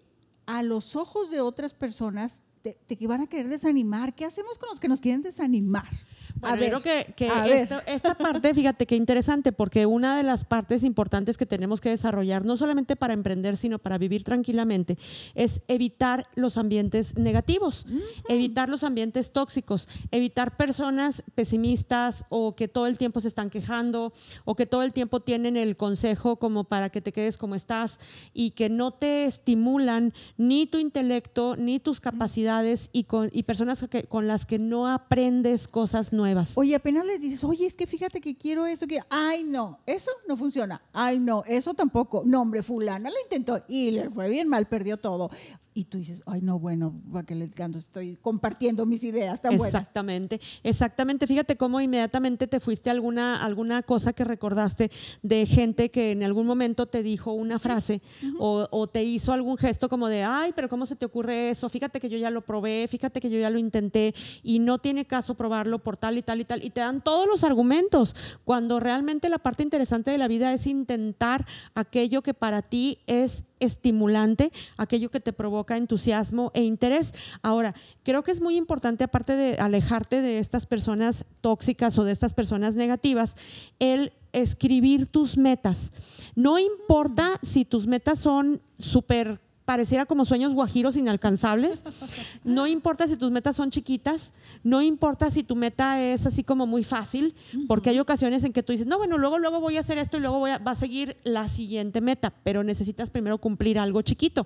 a 0.47 0.63
los 0.63 0.97
ojos 0.97 1.31
de 1.31 1.39
otras 1.39 1.73
personas 1.73 2.41
te, 2.61 2.73
te 2.73 3.07
van 3.07 3.21
a 3.21 3.27
querer 3.27 3.47
desanimar. 3.47 4.13
¿Qué 4.15 4.25
hacemos 4.25 4.59
con 4.59 4.67
los 4.67 4.81
que 4.81 4.89
nos 4.89 4.99
quieren 4.99 5.21
desanimar? 5.21 5.87
Bueno, 6.35 6.81
creo 6.81 6.81
que, 7.15 7.31
esta 7.87 8.15
parte, 8.15 8.53
fíjate 8.53 8.85
qué 8.85 8.95
interesante, 8.95 9.53
porque 9.53 9.85
una 9.85 10.17
de 10.17 10.23
las 10.23 10.43
partes 10.43 10.83
importantes 10.83 11.37
que 11.37 11.45
tenemos 11.45 11.79
que 11.79 11.89
desarrollar, 11.89 12.43
no 12.43 12.57
solamente 12.57 12.95
para 12.95 13.13
emprender, 13.13 13.55
sino 13.55 13.79
para 13.79 13.97
vivir 13.97 14.23
tranquilamente, 14.23 14.97
es 15.33 15.61
evitar 15.67 16.27
los 16.35 16.57
ambientes 16.57 17.17
negativos, 17.17 17.87
evitar 18.27 18.67
los 18.67 18.83
ambientes 18.83 19.31
tóxicos, 19.31 19.87
evitar 20.11 20.57
personas 20.57 21.23
pesimistas 21.35 22.25
o 22.29 22.55
que 22.55 22.67
todo 22.67 22.87
el 22.87 22.97
tiempo 22.97 23.21
se 23.21 23.29
están 23.29 23.49
quejando 23.49 24.13
o 24.43 24.55
que 24.55 24.65
todo 24.65 24.83
el 24.83 24.91
tiempo 24.91 25.21
tienen 25.21 25.55
el 25.55 25.77
consejo 25.77 26.37
como 26.37 26.65
para 26.65 26.89
que 26.89 27.01
te 27.01 27.13
quedes 27.13 27.37
como 27.37 27.55
estás 27.55 27.99
y 28.33 28.51
que 28.51 28.69
no 28.69 28.91
te 28.91 29.25
estimulan 29.25 30.13
ni 30.37 30.65
tu 30.65 30.77
intelecto, 30.79 31.55
ni 31.55 31.79
tus 31.79 32.01
capacidades 32.01 32.89
y, 32.91 33.05
con, 33.05 33.29
y 33.31 33.43
personas 33.43 33.87
que, 33.89 34.03
con 34.03 34.27
las 34.27 34.45
que 34.45 34.59
no 34.59 34.91
aprendes 34.91 35.67
cosas 35.67 36.11
nuevas. 36.11 36.24
Oye, 36.57 36.75
apenas 36.75 37.05
les 37.05 37.21
dices, 37.21 37.43
oye, 37.43 37.65
es 37.65 37.75
que 37.75 37.87
fíjate 37.87 38.21
que 38.21 38.35
quiero 38.35 38.65
eso, 38.65 38.87
que, 38.87 38.99
ay, 39.09 39.43
no, 39.43 39.79
eso 39.85 40.11
no 40.27 40.37
funciona, 40.37 40.81
ay, 40.93 41.19
no, 41.19 41.43
eso 41.45 41.73
tampoco, 41.73 42.23
no, 42.25 42.41
hombre, 42.41 42.63
fulana 42.63 43.09
lo 43.09 43.15
intentó 43.23 43.63
y 43.67 43.91
le 43.91 44.09
fue 44.09 44.29
bien 44.29 44.47
mal, 44.47 44.67
perdió 44.67 44.97
todo 44.97 45.29
y 45.77 45.83
tú 45.83 45.97
dices, 45.97 46.23
ay, 46.25 46.41
no, 46.41 46.57
bueno, 46.57 46.93
para 47.11 47.25
que 47.25 47.35
le 47.35 47.49
canto, 47.49 47.77
estoy 47.77 48.15
compartiendo 48.21 48.85
mis 48.85 49.03
ideas 49.03 49.41
tan 49.41 49.51
Exactamente, 49.51 50.39
exactamente. 50.63 51.27
Fíjate 51.27 51.57
cómo 51.57 51.81
inmediatamente 51.81 52.47
te 52.47 52.61
fuiste 52.61 52.89
a 52.89 52.93
alguna, 52.93 53.43
alguna 53.43 53.83
cosa 53.83 54.13
que 54.13 54.23
recordaste 54.23 54.89
de 55.21 55.45
gente 55.45 55.91
que 55.91 56.11
en 56.11 56.23
algún 56.23 56.47
momento 56.47 56.85
te 56.85 57.03
dijo 57.03 57.33
una 57.33 57.59
frase 57.59 58.01
o, 58.39 58.69
o, 58.71 58.87
te 58.87 59.03
hizo 59.03 59.33
algún 59.33 59.57
gesto 59.57 59.89
como 59.89 60.07
de, 60.07 60.23
ay, 60.23 60.53
pero 60.55 60.69
¿cómo 60.69 60.85
se 60.85 60.95
te 60.95 61.05
ocurre 61.05 61.49
eso? 61.49 61.67
Fíjate 61.67 61.99
que 61.99 62.07
yo 62.07 62.17
ya 62.17 62.31
lo 62.31 62.45
probé, 62.45 62.87
fíjate 62.87 63.19
que 63.19 63.29
yo 63.29 63.37
ya 63.37 63.49
lo 63.49 63.59
intenté 63.59 64.15
y 64.43 64.59
no 64.59 64.77
tiene 64.77 65.05
caso 65.05 65.35
probarlo 65.35 65.79
por 65.79 65.97
tal 65.97 66.14
y 66.17 66.21
tal 66.21 66.41
y 66.41 66.45
tal. 66.45 66.63
Y 66.63 66.69
te 66.69 66.81
dan 66.81 67.01
todos 67.01 67.27
los 67.27 67.43
argumentos, 67.43 68.15
cuando 68.43 68.79
realmente 68.79 69.29
la 69.29 69.39
parte 69.39 69.63
interesante 69.63 70.11
de 70.11 70.17
la 70.17 70.27
vida 70.27 70.53
es 70.53 70.67
intentar 70.67 71.45
aquello 71.73 72.21
que 72.21 72.33
para 72.33 72.61
ti 72.61 72.99
es 73.07 73.45
estimulante, 73.59 74.51
aquello 74.77 75.09
que 75.09 75.19
te 75.19 75.33
provoca 75.33 75.77
entusiasmo 75.77 76.51
e 76.53 76.63
interés. 76.63 77.13
Ahora, 77.41 77.73
creo 78.03 78.23
que 78.23 78.31
es 78.31 78.41
muy 78.41 78.57
importante, 78.57 79.03
aparte 79.03 79.35
de 79.35 79.55
alejarte 79.57 80.21
de 80.21 80.39
estas 80.39 80.65
personas 80.65 81.25
tóxicas 81.41 81.97
o 81.97 82.03
de 82.03 82.11
estas 82.11 82.33
personas 82.33 82.75
negativas, 82.75 83.35
el 83.79 84.13
escribir 84.33 85.07
tus 85.07 85.37
metas. 85.37 85.93
No 86.35 86.59
importa 86.59 87.39
si 87.41 87.63
tus 87.63 87.87
metas 87.87 88.19
son 88.19 88.61
súper 88.77 89.39
pareciera 89.65 90.05
como 90.05 90.25
sueños 90.25 90.53
guajiros 90.53 90.95
inalcanzables. 90.95 91.83
No 92.43 92.67
importa 92.67 93.07
si 93.07 93.17
tus 93.17 93.31
metas 93.31 93.55
son 93.55 93.71
chiquitas, 93.71 94.33
no 94.63 94.81
importa 94.81 95.29
si 95.29 95.43
tu 95.43 95.55
meta 95.55 96.01
es 96.01 96.25
así 96.27 96.43
como 96.43 96.67
muy 96.67 96.83
fácil, 96.83 97.35
porque 97.67 97.89
hay 97.89 97.99
ocasiones 97.99 98.43
en 98.43 98.53
que 98.53 98.63
tú 98.63 98.71
dices, 98.71 98.87
no, 98.87 98.97
bueno, 98.97 99.17
luego, 99.17 99.39
luego 99.39 99.59
voy 99.59 99.77
a 99.77 99.79
hacer 99.79 99.97
esto 99.97 100.17
y 100.17 100.19
luego 100.21 100.39
voy 100.39 100.51
a, 100.51 100.59
va 100.59 100.71
a 100.71 100.75
seguir 100.75 101.17
la 101.23 101.47
siguiente 101.49 101.99
meta, 101.99 102.33
pero 102.43 102.63
necesitas 102.63 103.09
primero 103.09 103.39
cumplir 103.39 103.79
algo 103.79 104.01
chiquito. 104.03 104.45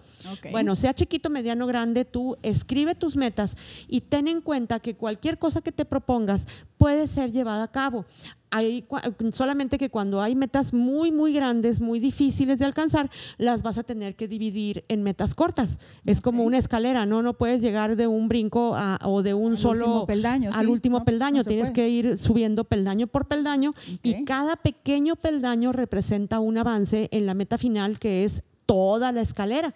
Bueno, 0.52 0.76
sea 0.76 0.94
chiquito, 0.94 1.30
mediano, 1.30 1.68
grande, 1.68 2.06
tú 2.06 2.38
escribe 2.42 2.96
tus 2.96 3.18
metas 3.18 3.58
y 3.88 4.02
ten 4.02 4.28
en 4.28 4.42
cuenta 4.42 4.80
que 4.80 4.96
cualquier 4.96 5.38
cosa 5.38 5.62
que 5.62 5.72
te 5.72 5.84
propongas 5.86 6.48
puede 6.80 7.06
ser 7.06 7.32
llevada 7.32 7.66
a 7.66 7.72
cabo 7.72 8.08
hay, 8.52 8.86
solamente 9.32 9.78
que 9.78 9.90
cuando 9.90 10.22
hay 10.22 10.36
metas 10.36 10.74
muy, 10.74 11.12
muy 11.12 11.34
grandes, 11.34 11.82
muy 11.82 12.00
difíciles 12.00 12.60
de 12.60 12.66
alcanzar, 12.66 13.10
las 13.38 13.64
vas 13.64 13.78
a 13.78 13.84
tener 13.84 14.16
que 14.16 14.28
dividir 14.28 14.86
en 14.88 15.04
metas 15.04 15.36
cortas. 15.36 15.80
Es 16.06 16.22
como 16.22 16.44
una 16.44 16.58
escalera, 16.58 17.06
¿no? 17.06 17.22
No 17.22 17.34
puedes 17.34 17.62
llegar 17.62 17.96
de 17.96 18.08
un 18.08 18.28
brinco 18.28 18.76
o 19.04 19.22
de 19.22 19.34
un 19.34 19.58
solo 19.58 20.06
peldaño, 20.06 20.52
al 20.54 20.70
último 20.70 21.04
peldaño. 21.04 21.44
Tienes 21.44 21.72
que 21.72 21.90
ir 21.90 22.18
subiendo 22.18 22.64
peldaño 22.64 23.08
por 23.08 23.28
peldaño 23.28 23.74
y 24.04 24.24
cada 24.26 24.56
pequeño 24.56 25.16
peldaño 25.16 25.72
representa 25.72 26.40
un 26.40 26.58
avance 26.58 27.08
en 27.12 27.26
la 27.26 27.34
meta 27.34 27.58
final 27.58 28.00
que 28.00 28.24
es 28.24 28.44
toda 28.66 29.12
la 29.12 29.22
escalera. 29.22 29.74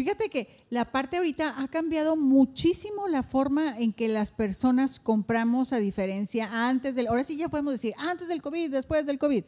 Fíjate 0.00 0.30
que 0.30 0.48
la 0.70 0.90
parte 0.90 1.18
ahorita 1.18 1.60
ha 1.60 1.68
cambiado 1.68 2.16
muchísimo 2.16 3.06
la 3.06 3.22
forma 3.22 3.78
en 3.78 3.92
que 3.92 4.08
las 4.08 4.30
personas 4.30 4.98
compramos 4.98 5.74
a 5.74 5.78
diferencia 5.78 6.48
antes 6.50 6.94
del, 6.94 7.08
ahora 7.08 7.22
sí 7.22 7.36
ya 7.36 7.50
podemos 7.50 7.74
decir, 7.74 7.92
antes 7.98 8.26
del 8.26 8.40
COVID, 8.40 8.70
después 8.70 9.04
del 9.04 9.18
COVID. 9.18 9.44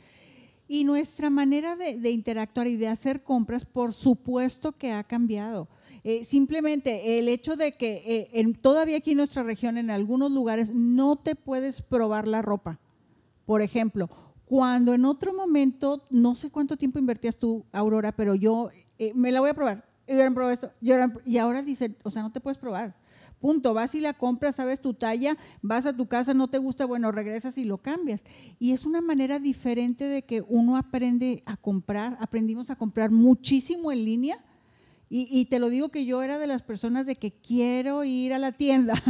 Y 0.68 0.84
nuestra 0.84 1.30
manera 1.30 1.74
de, 1.74 2.10
interactuar 2.10 2.66
y 2.66 2.76
de 2.76 2.88
hacer 2.88 3.22
compras, 3.22 3.64
por 3.64 3.94
supuesto 3.94 4.72
que 4.72 4.92
ha 4.92 5.04
cambiado. 5.04 5.68
Eh, 6.04 6.26
simplemente 6.26 7.18
el 7.18 7.28
hecho 7.28 7.56
de 7.56 7.72
que 7.72 8.02
eh, 8.04 8.28
en, 8.34 8.52
todavía 8.52 8.98
aquí 8.98 9.12
en 9.12 9.16
nuestra 9.16 9.44
región, 9.44 9.78
en 9.78 9.90
algunos 9.90 10.30
lugares, 10.30 10.70
no 10.74 11.16
te 11.16 11.34
puedes 11.34 11.80
probar 11.80 12.28
la 12.28 12.42
ropa. 12.42 12.78
Por 13.46 13.62
ejemplo, 13.62 14.10
cuando 14.44 14.92
en 14.92 15.06
otro 15.06 15.32
momento, 15.32 16.06
no 16.10 16.34
sé 16.34 16.50
cuánto 16.50 16.76
tiempo 16.76 16.98
invertías 16.98 17.38
tú, 17.38 17.64
Aurora, 17.72 18.12
pero 18.12 18.34
yo 18.34 18.68
eh, 18.98 19.12
me 19.14 19.32
la 19.32 19.40
voy 19.40 19.48
a 19.48 19.54
probar 19.54 19.91
y 21.24 21.38
ahora 21.38 21.62
dicen, 21.62 21.96
o 22.02 22.10
sea, 22.10 22.22
no 22.22 22.32
te 22.32 22.40
puedes 22.40 22.58
probar. 22.58 22.94
Punto, 23.42 23.74
vas 23.74 23.94
y 23.96 24.00
la 24.00 24.12
compras, 24.12 24.54
sabes 24.54 24.80
tu 24.80 24.94
talla, 24.94 25.36
vas 25.62 25.84
a 25.84 25.96
tu 25.96 26.06
casa, 26.06 26.32
no 26.32 26.48
te 26.48 26.58
gusta, 26.58 26.86
bueno, 26.86 27.10
regresas 27.10 27.58
y 27.58 27.64
lo 27.64 27.78
cambias. 27.78 28.22
Y 28.60 28.70
es 28.70 28.86
una 28.86 29.00
manera 29.00 29.40
diferente 29.40 30.04
de 30.04 30.22
que 30.22 30.44
uno 30.46 30.76
aprende 30.76 31.42
a 31.44 31.56
comprar, 31.56 32.16
aprendimos 32.20 32.70
a 32.70 32.76
comprar 32.76 33.10
muchísimo 33.10 33.90
en 33.90 34.04
línea. 34.04 34.44
Y, 35.14 35.44
te 35.44 35.58
lo 35.58 35.68
digo 35.68 35.90
que 35.90 36.06
yo 36.06 36.22
era 36.22 36.38
de 36.38 36.46
las 36.46 36.62
personas 36.62 37.04
de 37.04 37.16
que 37.16 37.32
quiero 37.32 38.02
ir 38.02 38.32
a 38.32 38.38
la 38.38 38.52
tienda. 38.52 38.94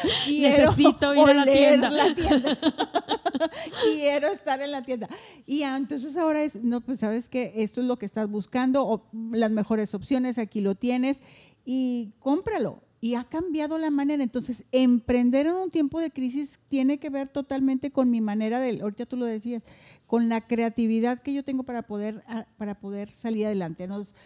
Necesito 0.28 1.14
ir 1.14 1.30
a 1.30 1.34
la 1.34 1.44
tienda. 1.44 1.90
la 1.90 2.14
tienda. 2.16 2.58
quiero 3.84 4.28
estar 4.28 4.60
en 4.60 4.72
la 4.72 4.82
tienda. 4.82 5.08
Y 5.46 5.62
entonces 5.62 6.16
ahora 6.16 6.42
es, 6.42 6.56
no, 6.62 6.80
pues 6.80 7.00
sabes 7.00 7.28
que 7.28 7.52
esto 7.56 7.80
es 7.80 7.86
lo 7.86 7.98
que 7.98 8.06
estás 8.06 8.28
buscando, 8.28 8.86
o 8.86 9.04
las 9.32 9.50
mejores 9.50 9.94
opciones, 9.94 10.38
aquí 10.38 10.60
lo 10.60 10.74
tienes, 10.74 11.22
y 11.64 12.12
cómpralo. 12.18 12.82
Y 13.00 13.14
ha 13.14 13.22
cambiado 13.22 13.78
la 13.78 13.90
manera. 13.90 14.24
Entonces, 14.24 14.64
emprender 14.72 15.46
en 15.46 15.52
un 15.52 15.70
tiempo 15.70 16.00
de 16.00 16.10
crisis 16.10 16.58
tiene 16.68 16.98
que 16.98 17.10
ver 17.10 17.28
totalmente 17.28 17.92
con 17.92 18.10
mi 18.10 18.20
manera 18.20 18.58
de, 18.58 18.80
ahorita 18.80 19.06
tú 19.06 19.16
lo 19.16 19.24
decías, 19.24 19.62
con 20.06 20.28
la 20.28 20.46
creatividad 20.46 21.20
que 21.20 21.32
yo 21.32 21.44
tengo 21.44 21.62
para 21.62 21.82
poder, 21.82 22.24
para 22.56 22.80
poder 22.80 23.08
salir 23.08 23.46
adelante. 23.46 23.86
Nos, 23.86 24.16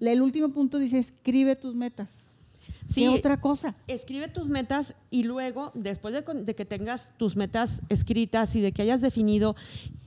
el 0.00 0.22
último 0.22 0.48
punto 0.48 0.78
dice, 0.78 0.98
escribe 0.98 1.54
tus 1.54 1.76
metas. 1.76 2.35
Sí, 2.86 3.08
otra 3.08 3.40
cosa? 3.40 3.74
Escribe 3.88 4.28
tus 4.28 4.48
metas 4.48 4.94
y 5.10 5.24
luego, 5.24 5.72
después 5.74 6.14
de, 6.14 6.54
que 6.54 6.64
tengas 6.64 7.10
tus 7.16 7.36
metas 7.36 7.82
escritas 7.88 8.54
y 8.54 8.60
de 8.60 8.72
que 8.72 8.82
hayas 8.82 9.00
definido 9.00 9.56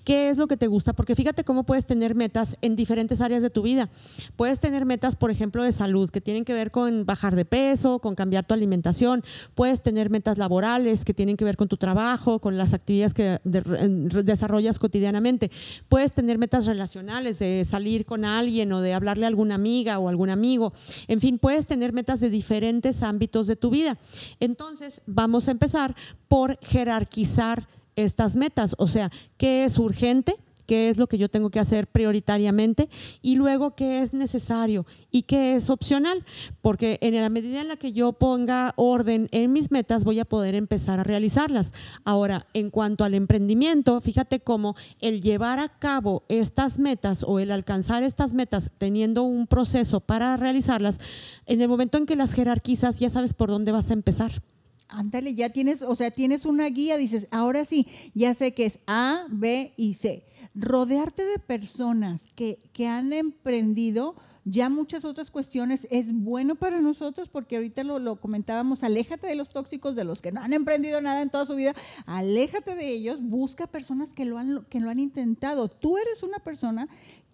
qué 0.09 0.31
es 0.31 0.37
lo 0.37 0.47
que 0.47 0.57
te 0.57 0.65
gusta, 0.65 0.93
porque 0.93 1.13
fíjate 1.13 1.43
cómo 1.43 1.67
puedes 1.67 1.85
tener 1.85 2.15
metas 2.15 2.57
en 2.63 2.75
diferentes 2.75 3.21
áreas 3.21 3.43
de 3.43 3.51
tu 3.51 3.61
vida. 3.61 3.91
Puedes 4.37 4.59
tener 4.59 4.83
metas, 4.83 5.15
por 5.15 5.29
ejemplo, 5.29 5.63
de 5.63 5.71
salud, 5.71 6.09
que 6.09 6.19
tienen 6.19 6.45
que 6.45 6.53
ver 6.53 6.71
con 6.71 7.05
bajar 7.05 7.35
de 7.35 7.45
peso, 7.45 7.99
con 7.99 8.15
cambiar 8.15 8.43
tu 8.43 8.55
alimentación. 8.55 9.23
Puedes 9.53 9.83
tener 9.83 10.09
metas 10.09 10.39
laborales, 10.39 11.05
que 11.05 11.13
tienen 11.13 11.37
que 11.37 11.45
ver 11.45 11.57
con 11.57 11.67
tu 11.67 11.77
trabajo, 11.77 12.39
con 12.39 12.57
las 12.57 12.73
actividades 12.73 13.13
que 13.13 13.39
desarrollas 13.43 14.79
cotidianamente. 14.79 15.51
Puedes 15.89 16.11
tener 16.11 16.39
metas 16.39 16.65
relacionales, 16.65 17.37
de 17.37 17.63
salir 17.63 18.07
con 18.07 18.25
alguien 18.25 18.73
o 18.73 18.81
de 18.81 18.95
hablarle 18.95 19.25
a 19.25 19.27
alguna 19.27 19.53
amiga 19.53 19.99
o 19.99 20.09
algún 20.09 20.31
amigo. 20.31 20.73
En 21.07 21.21
fin, 21.21 21.37
puedes 21.37 21.67
tener 21.67 21.93
metas 21.93 22.19
de 22.19 22.31
diferentes 22.31 23.03
ámbitos 23.03 23.45
de 23.45 23.57
tu 23.57 23.69
vida. 23.69 23.99
Entonces, 24.39 25.03
vamos 25.05 25.47
a 25.47 25.51
empezar 25.51 25.95
por 26.27 26.57
jerarquizar 26.63 27.67
estas 28.03 28.35
metas, 28.35 28.75
o 28.77 28.87
sea, 28.87 29.11
qué 29.37 29.63
es 29.63 29.77
urgente, 29.77 30.35
qué 30.69 30.89
es 30.89 30.99
lo 30.99 31.07
que 31.07 31.17
yo 31.17 31.29
tengo 31.29 31.49
que 31.49 31.59
hacer 31.59 31.87
prioritariamente 31.87 32.89
y 33.23 33.37
luego 33.37 33.75
qué 33.75 34.03
es 34.03 34.13
necesario 34.13 34.85
y 35.09 35.23
qué 35.23 35.55
es 35.55 35.71
opcional, 35.71 36.23
porque 36.61 36.99
en 37.01 37.15
la 37.15 37.27
medida 37.29 37.61
en 37.61 37.69
la 37.69 37.75
que 37.75 37.91
yo 37.91 38.13
ponga 38.13 38.73
orden 38.75 39.29
en 39.31 39.51
mis 39.51 39.71
metas 39.71 40.03
voy 40.03 40.19
a 40.19 40.25
poder 40.25 40.53
empezar 40.53 40.99
a 40.99 41.03
realizarlas. 41.03 41.73
Ahora, 42.05 42.45
en 42.53 42.69
cuanto 42.69 43.03
al 43.03 43.15
emprendimiento, 43.15 43.99
fíjate 43.99 44.41
cómo 44.41 44.75
el 45.01 45.21
llevar 45.21 45.57
a 45.57 45.69
cabo 45.69 46.23
estas 46.29 46.77
metas 46.77 47.23
o 47.27 47.39
el 47.39 47.49
alcanzar 47.49 48.03
estas 48.03 48.35
metas 48.35 48.69
teniendo 48.77 49.23
un 49.23 49.47
proceso 49.47 50.01
para 50.01 50.37
realizarlas, 50.37 50.99
en 51.47 51.61
el 51.61 51.67
momento 51.67 51.97
en 51.97 52.05
que 52.05 52.15
las 52.15 52.33
jerarquizas 52.33 52.99
ya 52.99 53.09
sabes 53.09 53.33
por 53.33 53.49
dónde 53.49 53.71
vas 53.71 53.89
a 53.89 53.93
empezar. 53.93 54.43
Ándale, 54.89 55.35
ya 55.35 55.49
tienes, 55.51 55.83
o 55.83 55.95
sea, 55.95 56.11
tienes 56.11 56.45
una 56.45 56.67
guía, 56.67 56.97
dices, 56.97 57.27
ahora 57.31 57.63
sí, 57.63 57.87
ya 58.13 58.33
sé 58.33 58.53
que 58.53 58.65
es 58.65 58.79
A, 58.87 59.25
B 59.29 59.73
y 59.77 59.93
C. 59.93 60.25
Rodearte 60.55 61.23
de 61.23 61.39
personas 61.39 62.23
que, 62.35 62.59
que 62.73 62.87
han 62.87 63.13
emprendido 63.13 64.15
ya 64.45 64.69
muchas 64.69 65.05
otras 65.05 65.29
cuestiones 65.29 65.87
es 65.91 66.11
bueno 66.11 66.55
para 66.55 66.81
nosotros 66.81 67.29
porque 67.29 67.57
ahorita 67.57 67.83
lo, 67.83 67.99
lo, 67.99 68.19
comentábamos, 68.19 68.83
aléjate 68.83 69.27
de 69.27 69.35
los 69.35 69.49
tóxicos, 69.49 69.95
de 69.95 70.03
los 70.03 70.21
que 70.21 70.31
no 70.31 70.41
han 70.41 70.53
emprendido 70.53 71.01
nada 71.01 71.21
en 71.21 71.29
toda 71.29 71.45
su 71.45 71.55
vida, 71.55 71.75
aléjate 72.07 72.73
de 72.73 72.89
ellos, 72.89 73.21
busca 73.21 73.67
personas 73.67 74.13
que 74.13 74.25
lo 74.25 74.39
han, 74.39 74.65
que 74.65 74.79
lo 74.79 74.89
han 74.89 74.99
intentado. 74.99 75.69
Tú 75.69 75.97
eres 75.99 76.23
una 76.23 76.39
persona 76.39 76.87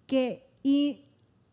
que 0.08 0.46
y 0.62 1.06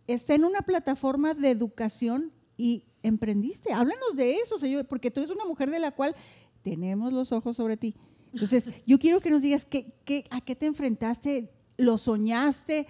está 0.07 0.35
en 0.35 0.45
una 0.45 0.63
plataforma 0.63 1.35
de 1.35 1.51
educación 1.51 2.33
y 2.57 2.87
emprendiste. 3.03 3.73
Háblanos 3.73 4.17
de 4.17 4.37
eso, 4.37 4.59
señor, 4.59 4.87
porque 4.87 5.11
tú 5.11 5.21
eres 5.21 5.31
una 5.31 5.45
mujer 5.45 5.71
de 5.71 5.79
la 5.79 5.91
cual 5.91 6.15
tenemos 6.63 7.13
los 7.13 7.33
ojos 7.33 7.57
sobre 7.57 7.77
ti. 7.77 7.95
Entonces, 8.33 8.69
yo 8.87 8.99
quiero 8.99 9.21
que 9.21 9.31
nos 9.31 9.43
digas 9.43 9.65
qué, 9.65 9.93
qué, 10.05 10.25
a 10.31 10.41
qué 10.41 10.57
te 10.57 10.67
enfrentaste, 10.67 11.51
lo 11.77 11.99
soñaste, 11.99 12.87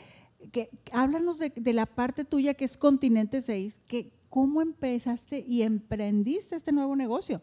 que, 0.51 0.71
háblanos 0.93 1.39
de, 1.39 1.53
de, 1.55 1.73
la 1.73 1.87
parte 1.87 2.25
tuya 2.25 2.55
que 2.55 2.65
es 2.65 2.77
Continente 2.77 3.43
6, 3.43 3.81
que, 3.87 4.13
¿cómo 4.29 4.61
empezaste 4.61 5.45
y 5.47 5.63
emprendiste 5.63 6.57
este 6.57 6.73
nuevo 6.73 6.97
negocio? 6.97 7.41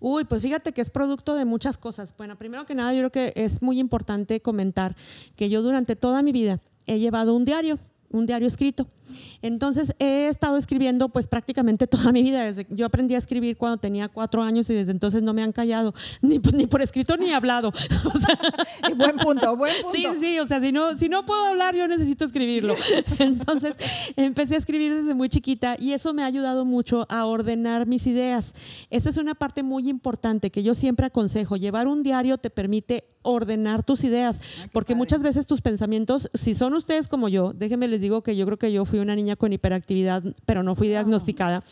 Uy, 0.00 0.24
pues 0.24 0.42
fíjate 0.42 0.72
que 0.72 0.80
es 0.80 0.90
producto 0.90 1.34
de 1.34 1.44
muchas 1.44 1.78
cosas. 1.78 2.14
Bueno, 2.16 2.36
primero 2.38 2.66
que 2.66 2.74
nada, 2.74 2.92
yo 2.92 3.00
creo 3.00 3.12
que 3.12 3.32
es 3.36 3.62
muy 3.62 3.78
importante 3.78 4.40
comentar 4.40 4.96
que 5.36 5.50
yo 5.50 5.62
durante 5.62 5.96
toda 5.96 6.22
mi 6.22 6.32
vida 6.32 6.60
he 6.86 6.98
llevado 6.98 7.34
un 7.34 7.44
diario, 7.44 7.78
un 8.10 8.26
diario 8.26 8.48
escrito. 8.48 8.86
Entonces 9.42 9.94
he 9.98 10.28
estado 10.28 10.56
escribiendo 10.56 11.08
pues 11.08 11.28
prácticamente 11.28 11.86
toda 11.86 12.12
mi 12.12 12.22
vida. 12.22 12.44
Desde, 12.44 12.66
yo 12.70 12.86
aprendí 12.86 13.14
a 13.14 13.18
escribir 13.18 13.56
cuando 13.56 13.78
tenía 13.78 14.08
cuatro 14.08 14.42
años 14.42 14.68
y 14.70 14.74
desde 14.74 14.92
entonces 14.92 15.22
no 15.22 15.32
me 15.32 15.42
han 15.42 15.52
callado, 15.52 15.94
ni, 16.20 16.38
ni 16.38 16.66
por 16.66 16.82
escrito 16.82 17.16
ni 17.16 17.32
hablado. 17.32 17.72
buen 18.96 19.16
punto, 19.16 19.56
buen 19.56 19.72
punto. 19.82 19.96
Sí, 19.96 20.06
sí, 20.20 20.38
o 20.38 20.46
sea, 20.46 20.60
si 20.60 20.72
no, 20.72 20.96
si 20.96 21.08
no 21.08 21.24
puedo 21.24 21.44
hablar, 21.46 21.74
yo 21.74 21.86
necesito 21.88 22.24
escribirlo. 22.24 22.74
Entonces 23.18 23.76
empecé 24.16 24.54
a 24.54 24.58
escribir 24.58 24.94
desde 24.94 25.14
muy 25.14 25.28
chiquita 25.28 25.76
y 25.78 25.92
eso 25.92 26.12
me 26.14 26.22
ha 26.22 26.26
ayudado 26.26 26.64
mucho 26.64 27.06
a 27.08 27.26
ordenar 27.26 27.86
mis 27.86 28.06
ideas. 28.06 28.54
Esa 28.90 29.10
es 29.10 29.16
una 29.16 29.34
parte 29.34 29.62
muy 29.62 29.88
importante 29.88 30.50
que 30.50 30.62
yo 30.62 30.74
siempre 30.74 31.06
aconsejo. 31.06 31.56
Llevar 31.56 31.86
un 31.86 32.02
diario 32.02 32.38
te 32.38 32.50
permite 32.50 33.04
ordenar 33.22 33.82
tus 33.82 34.04
ideas, 34.04 34.40
ah, 34.40 34.68
porque 34.72 34.94
muchas 34.94 35.22
veces 35.22 35.46
tus 35.46 35.60
pensamientos, 35.60 36.30
si 36.34 36.54
son 36.54 36.74
ustedes 36.74 37.08
como 37.08 37.28
yo, 37.28 37.52
déjenme 37.52 37.88
les 37.88 37.97
digo 37.98 38.22
que 38.22 38.36
yo 38.36 38.46
creo 38.46 38.58
que 38.58 38.72
yo 38.72 38.84
fui 38.84 38.98
una 38.98 39.14
niña 39.14 39.36
con 39.36 39.52
hiperactividad, 39.52 40.22
pero 40.46 40.62
no 40.62 40.74
fui 40.74 40.88
diagnosticada. 40.88 41.64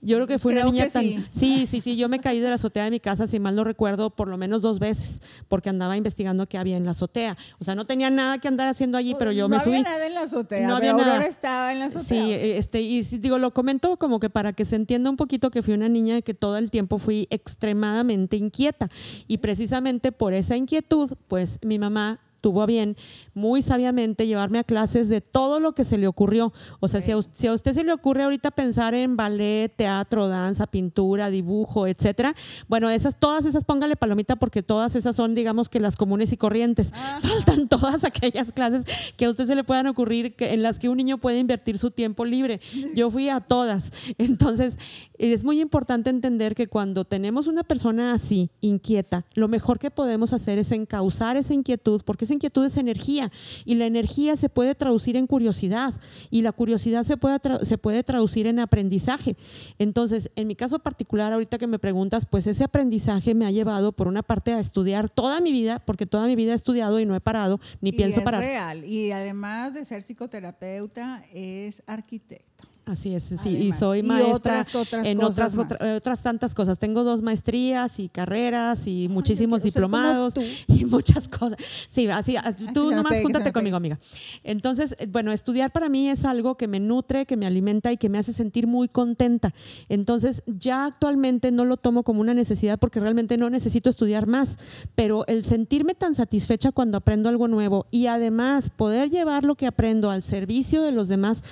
Yo 0.00 0.16
creo 0.16 0.26
que 0.26 0.38
fui 0.38 0.52
una 0.52 0.64
niña 0.64 0.88
tan... 0.88 1.04
Sí. 1.30 1.66
sí, 1.66 1.80
sí, 1.80 1.96
yo 1.96 2.08
me 2.08 2.20
caí 2.20 2.40
de 2.40 2.48
la 2.48 2.54
azotea 2.54 2.84
de 2.84 2.90
mi 2.90 3.00
casa, 3.00 3.26
si 3.26 3.38
mal 3.38 3.54
no 3.54 3.64
recuerdo, 3.64 4.10
por 4.10 4.28
lo 4.28 4.36
menos 4.38 4.62
dos 4.62 4.78
veces, 4.78 5.20
porque 5.48 5.68
andaba 5.68 5.96
investigando 5.96 6.46
qué 6.46 6.58
había 6.58 6.76
en 6.76 6.84
la 6.84 6.92
azotea. 6.92 7.36
O 7.58 7.64
sea, 7.64 7.74
no 7.74 7.86
tenía 7.86 8.10
nada 8.10 8.38
que 8.38 8.48
andar 8.48 8.68
haciendo 8.68 8.96
allí, 8.96 9.14
pero 9.18 9.32
yo 9.32 9.48
me 9.48 9.60
subí. 9.60 9.72
No 9.72 9.78
había 9.78 9.90
nada 9.90 10.06
en 10.06 10.14
la 10.14 10.22
azotea, 10.22 10.66
no 10.66 10.76
había 10.76 10.92
nada. 10.92 11.26
estaba 11.26 11.72
en 11.72 11.80
la 11.80 11.86
azotea. 11.86 12.02
Sí, 12.02 12.32
este, 12.32 12.80
y 12.80 13.02
digo, 13.02 13.38
lo 13.38 13.52
comento 13.52 13.96
como 13.98 14.20
que 14.20 14.30
para 14.30 14.52
que 14.52 14.64
se 14.64 14.76
entienda 14.76 15.10
un 15.10 15.16
poquito 15.16 15.50
que 15.50 15.62
fui 15.62 15.74
una 15.74 15.88
niña 15.88 16.22
que 16.22 16.34
todo 16.34 16.56
el 16.56 16.70
tiempo 16.70 16.98
fui 16.98 17.26
extremadamente 17.30 18.36
inquieta. 18.36 18.88
Y 19.26 19.38
precisamente 19.38 20.12
por 20.12 20.32
esa 20.32 20.56
inquietud, 20.56 21.12
pues 21.28 21.58
mi 21.62 21.78
mamá 21.78 22.20
tuvo 22.40 22.62
a 22.62 22.66
bien 22.66 22.96
muy 23.34 23.62
sabiamente 23.62 24.26
llevarme 24.26 24.58
a 24.58 24.64
clases 24.64 25.08
de 25.08 25.20
todo 25.20 25.60
lo 25.60 25.72
que 25.72 25.84
se 25.84 25.98
le 25.98 26.06
ocurrió. 26.06 26.52
O 26.80 26.88
sea, 26.88 27.00
si, 27.00 27.12
a, 27.12 27.16
usted 27.16 27.72
se 27.72 27.84
le 27.84 27.92
ocurre 27.92 28.24
ahorita 28.24 28.50
pensar 28.50 28.94
en 28.94 29.16
ballet, 29.16 29.72
teatro, 29.74 30.28
danza, 30.28 30.66
pintura, 30.66 31.30
dibujo, 31.30 31.86
etcétera, 31.86 32.34
bueno, 32.68 32.90
esas, 32.90 33.16
todas 33.18 33.44
esas 33.46 33.64
póngale 33.64 33.96
palomita 33.96 34.36
porque 34.36 34.62
todas 34.62 34.96
esas 34.96 35.16
son, 35.16 35.34
digamos 35.34 35.68
que 35.68 35.80
las 35.80 35.96
comunes 35.96 36.32
y 36.32 36.36
corrientes. 36.36 36.92
Faltan 37.20 37.68
todas 37.68 38.04
aquellas 38.04 38.52
clases 38.52 38.84
que 39.16 39.24
a 39.26 39.30
usted 39.30 39.46
se 39.46 39.54
le 39.54 39.64
puedan 39.64 39.86
ocurrir 39.86 40.34
que, 40.36 40.54
en 40.54 40.62
las 40.62 40.78
que 40.78 40.88
un 40.88 40.96
niño 40.96 41.18
puede 41.18 41.38
invertir 41.38 41.78
su 41.78 41.90
tiempo 41.90 42.24
libre. 42.24 42.60
Yo 42.94 43.10
fui 43.10 43.28
a 43.28 43.40
todas. 43.40 43.92
Entonces, 44.18 44.78
es 45.18 45.44
muy 45.44 45.60
importante 45.60 46.10
entender 46.10 46.54
que 46.54 46.68
cuando 46.68 47.04
tenemos 47.04 47.46
una 47.46 47.64
persona 47.64 48.12
así, 48.14 48.50
inquieta, 48.60 49.26
lo 49.34 49.48
mejor 49.48 49.78
que 49.78 49.90
podemos 49.90 50.32
hacer 50.32 50.58
es 50.58 50.72
encauzar 50.72 51.36
esa 51.36 51.54
inquietud, 51.54 52.02
porque 52.04 52.26
esa 52.30 52.34
inquietud 52.34 52.64
es 52.64 52.76
energía 52.76 53.32
y 53.64 53.74
la 53.74 53.86
energía 53.86 54.36
se 54.36 54.48
puede 54.48 54.76
traducir 54.76 55.16
en 55.16 55.26
curiosidad 55.26 55.92
y 56.30 56.42
la 56.42 56.52
curiosidad 56.52 57.02
se 57.02 57.16
puede, 57.16 57.40
se 57.62 57.76
puede 57.76 58.04
traducir 58.04 58.46
en 58.46 58.60
aprendizaje. 58.60 59.36
Entonces, 59.78 60.30
en 60.36 60.46
mi 60.46 60.54
caso 60.54 60.78
particular, 60.78 61.32
ahorita 61.32 61.58
que 61.58 61.66
me 61.66 61.80
preguntas, 61.80 62.26
pues 62.26 62.46
ese 62.46 62.62
aprendizaje 62.62 63.34
me 63.34 63.46
ha 63.46 63.50
llevado 63.50 63.92
por 63.92 64.06
una 64.06 64.22
parte 64.22 64.52
a 64.52 64.60
estudiar 64.60 65.10
toda 65.10 65.40
mi 65.40 65.50
vida, 65.50 65.80
porque 65.84 66.06
toda 66.06 66.26
mi 66.26 66.36
vida 66.36 66.52
he 66.52 66.54
estudiado 66.54 67.00
y 67.00 67.06
no 67.06 67.16
he 67.16 67.20
parado, 67.20 67.60
ni 67.80 67.90
pienso 67.90 68.20
es 68.20 68.24
parar. 68.24 68.40
real. 68.40 68.84
Y 68.84 69.10
además 69.10 69.74
de 69.74 69.84
ser 69.84 70.02
psicoterapeuta, 70.02 71.22
es 71.32 71.82
arquitecto. 71.86 72.49
Así 72.90 73.14
es, 73.14 73.22
sí, 73.22 73.50
y 73.50 73.70
soy 73.70 74.02
maestra 74.02 74.64
en 75.04 75.22
otras, 75.22 75.56
otras 75.56 76.22
tantas 76.24 76.56
cosas. 76.56 76.80
Tengo 76.80 77.04
dos 77.04 77.22
maestrías 77.22 78.00
y 78.00 78.08
carreras 78.08 78.88
y 78.88 79.08
muchísimos 79.08 79.62
diplomados 79.62 80.34
y 80.66 80.84
muchas 80.86 81.28
cosas. 81.28 81.56
Sí, 81.88 82.08
así, 82.08 82.36
tú 82.74 82.90
nomás 82.90 83.20
júntate 83.22 83.52
conmigo, 83.52 83.76
amiga. 83.76 84.00
Entonces, 84.42 84.96
bueno, 85.08 85.30
estudiar 85.30 85.70
para 85.70 85.88
mí 85.88 86.08
es 86.08 86.24
algo 86.24 86.56
que 86.56 86.66
me 86.66 86.80
nutre, 86.80 87.26
que 87.26 87.36
me 87.36 87.46
alimenta 87.46 87.92
y 87.92 87.96
que 87.96 88.08
me 88.08 88.18
hace 88.18 88.32
sentir 88.32 88.66
muy 88.66 88.88
contenta. 88.88 89.54
Entonces, 89.88 90.42
ya 90.48 90.86
actualmente 90.86 91.52
no 91.52 91.64
lo 91.64 91.76
tomo 91.76 92.02
como 92.02 92.20
una 92.20 92.34
necesidad 92.34 92.80
porque 92.80 92.98
realmente 92.98 93.36
no 93.36 93.50
necesito 93.50 93.88
estudiar 93.88 94.26
más, 94.26 94.58
pero 94.96 95.24
el 95.28 95.44
sentirme 95.44 95.94
tan 95.94 96.16
satisfecha 96.16 96.72
cuando 96.72 96.98
aprendo 96.98 97.28
algo 97.28 97.46
nuevo 97.46 97.86
y 97.92 98.06
además 98.06 98.70
poder 98.70 99.10
llevar 99.10 99.44
lo 99.44 99.54
que 99.54 99.68
aprendo 99.68 100.10
al 100.10 100.24
servicio 100.24 100.82
de 100.82 100.90
los 100.90 101.06
demás, 101.06 101.44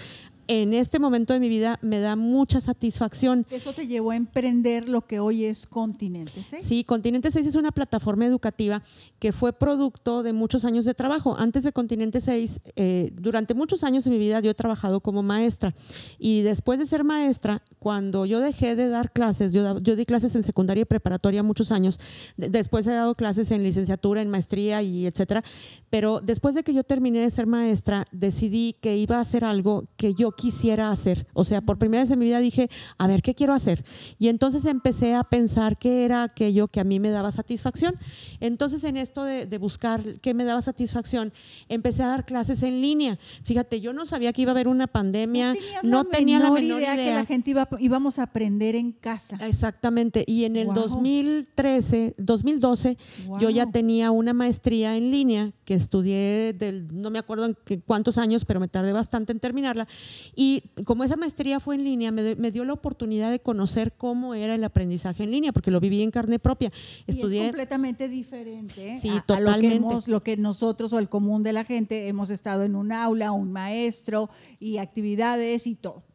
en 0.49 0.73
este 0.73 0.99
momento 0.99 1.35
de 1.35 1.41
mi 1.41 1.49
vida 1.49 1.79
me 1.83 2.01
da 2.01 2.17
mucha 2.17 2.61
satisfacción. 2.61 3.47
Eso 3.51 3.75
te 3.75 3.87
llevó 3.87 4.11
a 4.11 4.17
emprender 4.17 4.89
lo 4.89 5.07
que 5.07 5.21
hoy 5.21 5.45
es 5.45 5.67
Continente 5.67 6.45
6. 6.49 6.65
Sí, 6.65 6.85
Continente 6.85 7.31
6 7.31 7.47
es 7.47 7.55
una 7.55 7.71
plataforma 7.71 8.25
educativa 8.27 8.83
que 9.19 9.33
fue 9.33 9.53
producto 9.53 10.23
de 10.23 10.33
muchos 10.33 10.65
años 10.65 10.87
de 10.87 10.95
trabajo. 10.95 11.37
Antes 11.39 11.65
de 11.65 11.73
Continente 11.73 12.21
6, 12.21 12.61
eh, 12.77 13.13
durante 13.15 13.53
muchos 13.53 13.85
años 13.85 14.05
de 14.05 14.11
mi 14.11 14.19
vida 14.19 14.41
yo 14.41 14.51
he 14.51 14.55
trabajado 14.55 15.01
como 15.01 15.23
maestra 15.23 15.75
y 16.19 16.41
después 16.41 16.79
de 16.79 16.87
ser 16.87 17.05
maestra, 17.05 17.63
cuando 17.79 18.25
yo 18.25 18.41
dejé 18.41 18.75
de 18.75 18.89
dar 18.89 19.13
clases, 19.13 19.53
yo, 19.53 19.79
yo 19.81 19.97
di 19.97 20.07
clases 20.07 20.35
en 20.35 20.45
secundaria 20.45 20.83
y 20.83 20.87
preparatoria 20.87 21.43
muchos 21.43 21.71
años, 21.71 22.01
después 22.39 22.87
he 22.87 22.93
dado 22.93 23.15
clases 23.15 23.51
en 23.51 23.63
licenciatura, 23.63 24.23
en 24.23 24.31
maestría 24.31 24.83
y 24.83 25.07
etcétera, 25.07 25.45
pero 25.91 26.21
después 26.21 26.55
de 26.55 26.63
que 26.63 26.73
yo 26.73 26.85
terminé 26.85 27.21
de 27.21 27.31
ser 27.31 27.47
maestra, 27.47 28.07
decidí 28.13 28.75
que 28.81 28.97
iba 28.97 29.19
a 29.19 29.21
hacer 29.21 29.45
algo 29.45 29.85
que 29.97 30.15
yo 30.15 30.33
quisiera 30.39 30.93
hacer. 30.93 31.27
O 31.35 31.45
sea, 31.45 31.61
por 31.61 31.79
primera 31.79 32.05
vez 32.05 32.11
en 32.13 32.19
mi 32.21 32.27
vida 32.27 32.39
dije, 32.39 32.71
a 32.97 33.09
ver, 33.09 33.23
¿qué 33.23 33.35
quiero 33.35 33.53
hacer? 33.53 33.85
Y 34.21 34.29
entonces 34.29 34.65
empecé 34.67 35.17
a 35.17 35.25
pensar 35.25 35.77
qué 35.79 36.05
era 36.05 36.23
aquello 36.23 36.69
que 36.69 36.79
a 36.79 36.85
mí 36.85 37.01
me 37.01 37.11
daba 37.11 37.33
satisfacción. 37.33 37.97
Entonces, 38.39 38.85
en 38.85 38.97
esto 38.97 39.25
de, 39.25 39.59
buscar 39.59 40.21
qué 40.21 40.35
me 40.35 40.45
daba 40.45 40.63
satisfacción, 40.63 41.33
empecé 41.69 42.05
a 42.05 42.07
dar 42.07 42.25
clases 42.25 42.63
en 42.63 42.81
línea. 42.81 43.19
Fíjate, 43.43 43.81
yo 43.81 43.93
no 43.93 44.07
sabía 44.07 44.33
que 44.33 44.43
iba 44.43 44.53
a 44.53 44.55
haber 44.55 44.69
una 44.69 44.87
pandemia, 44.87 45.55
no 45.83 46.05
tenía, 46.05 46.39
la 46.39 46.53
menor 46.53 46.81
idea, 46.81 46.95
que 46.95 47.13
la 47.13 47.27
gente 47.27 47.51
iba, 47.51 47.69
íbamos 47.81 48.21
a 48.21 48.23
aprender 48.23 48.77
en 48.77 48.93
casa. 48.93 49.37
Exactamente. 49.41 50.23
Y 50.25 50.45
en 50.45 50.55
el 50.55 50.69
2013, 50.69 52.15
2012, 52.17 52.97
yo 53.41 53.51
ya 53.51 53.67
tenía 53.67 54.13
una 54.13 54.33
maestría 54.33 54.97
en 54.97 55.11
línea 55.11 55.53
que 55.65 55.75
estudié 55.75 56.55
del, 56.57 56.87
no 56.93 57.11
me 57.11 57.19
acuerdo 57.19 57.47
en 57.47 57.57
cuántos 57.85 58.19
años, 58.19 58.45
pero 58.45 58.61
me 58.61 58.69
tardé 58.69 58.93
bastante 58.93 59.33
en 59.33 59.41
terminarla. 59.41 59.89
Y 60.35 60.63
como 60.85 61.05
esa 61.05 61.17
maestría 61.17 61.61
fue 61.61 61.75
en 61.75 61.85
línea, 61.85 62.11
me, 62.11 62.51
dio 62.51 62.65
la 62.65 62.73
oportunidad 62.73 63.31
de 63.31 63.41
conocer 63.41 63.93
cómo 63.93 64.35
era 64.35 64.55
el 64.55 64.65
aprendizaje 64.65 65.25
en 65.25 65.31
línea, 65.31 65.53
porque 65.53 65.71
lo 65.71 65.81
viví 65.81 66.03
en 66.03 66.11
carne 66.11 66.39
propia. 66.39 66.73
Estudié, 67.07 67.43
es 67.43 67.47
completamente 67.49 68.09
diferente 68.09 68.91
¿eh? 68.91 68.95
sí, 68.95 69.11
a, 69.11 69.21
totalmente. 69.21 69.95
lo, 69.95 70.01
que 70.01 70.11
lo 70.11 70.23
que 70.23 70.37
nosotros 70.37 70.93
o 70.93 70.99
el 70.99 71.09
común 71.09 71.43
de 71.43 71.53
la 71.53 71.65
gente 71.65 72.09
hemos 72.09 72.31
estado 72.31 72.65
en 72.65 72.77
un 72.77 72.93
aula, 72.93 73.33
un 73.33 73.53
maestro 73.53 74.31
y 74.59 74.79
actividades 74.79 75.67
y 75.67 75.75
todo. 75.75 76.08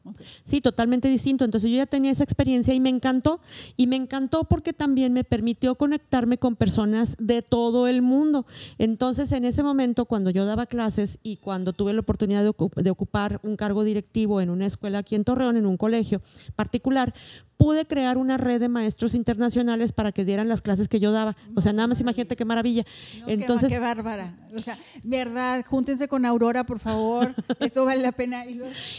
Sí, 0.43 0.61
totalmente 0.61 1.07
distinto. 1.07 1.45
Entonces 1.45 1.71
yo 1.71 1.77
ya 1.77 1.85
tenía 1.85 2.11
esa 2.11 2.23
experiencia 2.23 2.73
y 2.73 2.79
me 2.79 2.89
encantó. 2.89 3.39
Y 3.77 3.87
me 3.87 3.95
encantó 3.95 4.43
porque 4.43 4.73
también 4.73 5.13
me 5.13 5.23
permitió 5.23 5.75
conectarme 5.75 6.37
con 6.37 6.55
personas 6.55 7.15
de 7.19 7.41
todo 7.41 7.87
el 7.87 8.01
mundo. 8.01 8.45
Entonces 8.77 9.31
en 9.31 9.45
ese 9.45 9.63
momento, 9.63 10.05
cuando 10.05 10.29
yo 10.29 10.45
daba 10.45 10.65
clases 10.65 11.19
y 11.23 11.37
cuando 11.37 11.73
tuve 11.73 11.93
la 11.93 12.01
oportunidad 12.01 12.43
de, 12.43 12.89
ocupar 12.89 13.39
un 13.43 13.55
cargo 13.55 13.83
directivo 13.83 14.41
en 14.41 14.49
una 14.49 14.65
escuela 14.65 14.99
aquí 14.99 15.15
en 15.15 15.23
Torreón, 15.23 15.57
en 15.57 15.65
un 15.65 15.77
colegio 15.77 16.21
particular, 16.55 17.13
pude 17.63 17.85
crear 17.85 18.17
una 18.17 18.35
red 18.35 18.59
de 18.59 18.67
maestros 18.67 19.15
internacionales 19.15 19.93
para 19.93 20.11
que 20.11 20.25
dieran 20.25 20.49
las 20.49 20.61
clases 20.61 20.89
que 20.89 20.99
yo 20.99 21.13
daba. 21.13 21.37
O 21.55 21.61
sea, 21.61 21.71
nada 21.71 21.87
más 21.87 22.01
imagínate 22.01 22.35
qué 22.35 22.43
maravilla. 22.43 22.83
Entonces, 23.25 23.71
qué, 23.71 23.79
bárbara. 23.79 24.35
O 24.53 24.59
sea, 24.59 24.77
verdad, 25.05 25.63
júntense 25.65 26.09
con 26.09 26.25
Aurora, 26.25 26.65
por 26.65 26.79
favor. 26.79 27.33
Esto 27.61 27.85
vale 27.85 28.01
la 28.01 28.11
pena. 28.11 28.43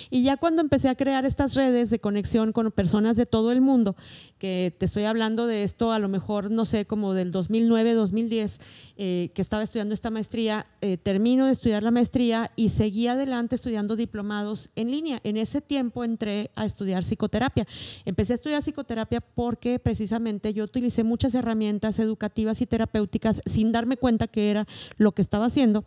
Y 0.08 0.22
ya 0.22 0.38
cuando 0.38 0.62
empecé 0.62 0.88
a 0.88 0.94
crear 0.94 1.26
estas 1.26 1.54
redes 1.56 1.90
de 1.90 1.98
conexión 1.98 2.52
con 2.52 2.72
personas 2.72 3.18
de 3.18 3.26
todo 3.26 3.52
el 3.52 3.60
mundo, 3.60 3.96
que 4.38 4.74
te 4.78 4.86
estoy 4.86 5.04
hablando 5.04 5.46
de 5.46 5.62
esto 5.62 5.92
a 5.92 5.98
lo 5.98 6.08
mejor, 6.08 6.50
no 6.50 6.64
sé, 6.64 6.86
como 6.86 7.14
del 7.14 7.32
2009, 7.32 7.94
2010, 7.94 8.60
eh, 8.96 9.30
que 9.34 9.42
estaba 9.42 9.62
estudiando 9.62 9.94
esta 9.94 10.10
maestría, 10.10 10.66
eh, 10.80 10.96
termino 10.96 11.46
de 11.46 11.52
estudiar 11.52 11.82
la 11.82 11.90
maestría 11.90 12.50
y 12.56 12.70
seguí 12.70 13.08
adelante 13.08 13.54
estudiando 13.54 13.96
diplomados 13.96 14.70
en 14.74 14.90
línea. 14.90 15.20
En 15.24 15.36
ese 15.36 15.60
tiempo 15.60 16.04
entré 16.04 16.50
a 16.56 16.64
estudiar 16.64 17.04
psicoterapia. 17.04 17.66
Empecé 18.04 18.32
a 18.32 18.36
estudiar 18.36 18.53
estudiar 18.54 18.62
psicoterapia 18.62 19.20
porque 19.20 19.78
precisamente 19.78 20.52
yo 20.54 20.64
utilicé 20.64 21.04
muchas 21.04 21.34
herramientas 21.34 21.98
educativas 21.98 22.60
y 22.60 22.66
terapéuticas 22.66 23.42
sin 23.46 23.72
darme 23.72 23.96
cuenta 23.96 24.26
que 24.26 24.50
era 24.50 24.66
lo 24.96 25.12
que 25.12 25.22
estaba 25.22 25.46
haciendo 25.46 25.84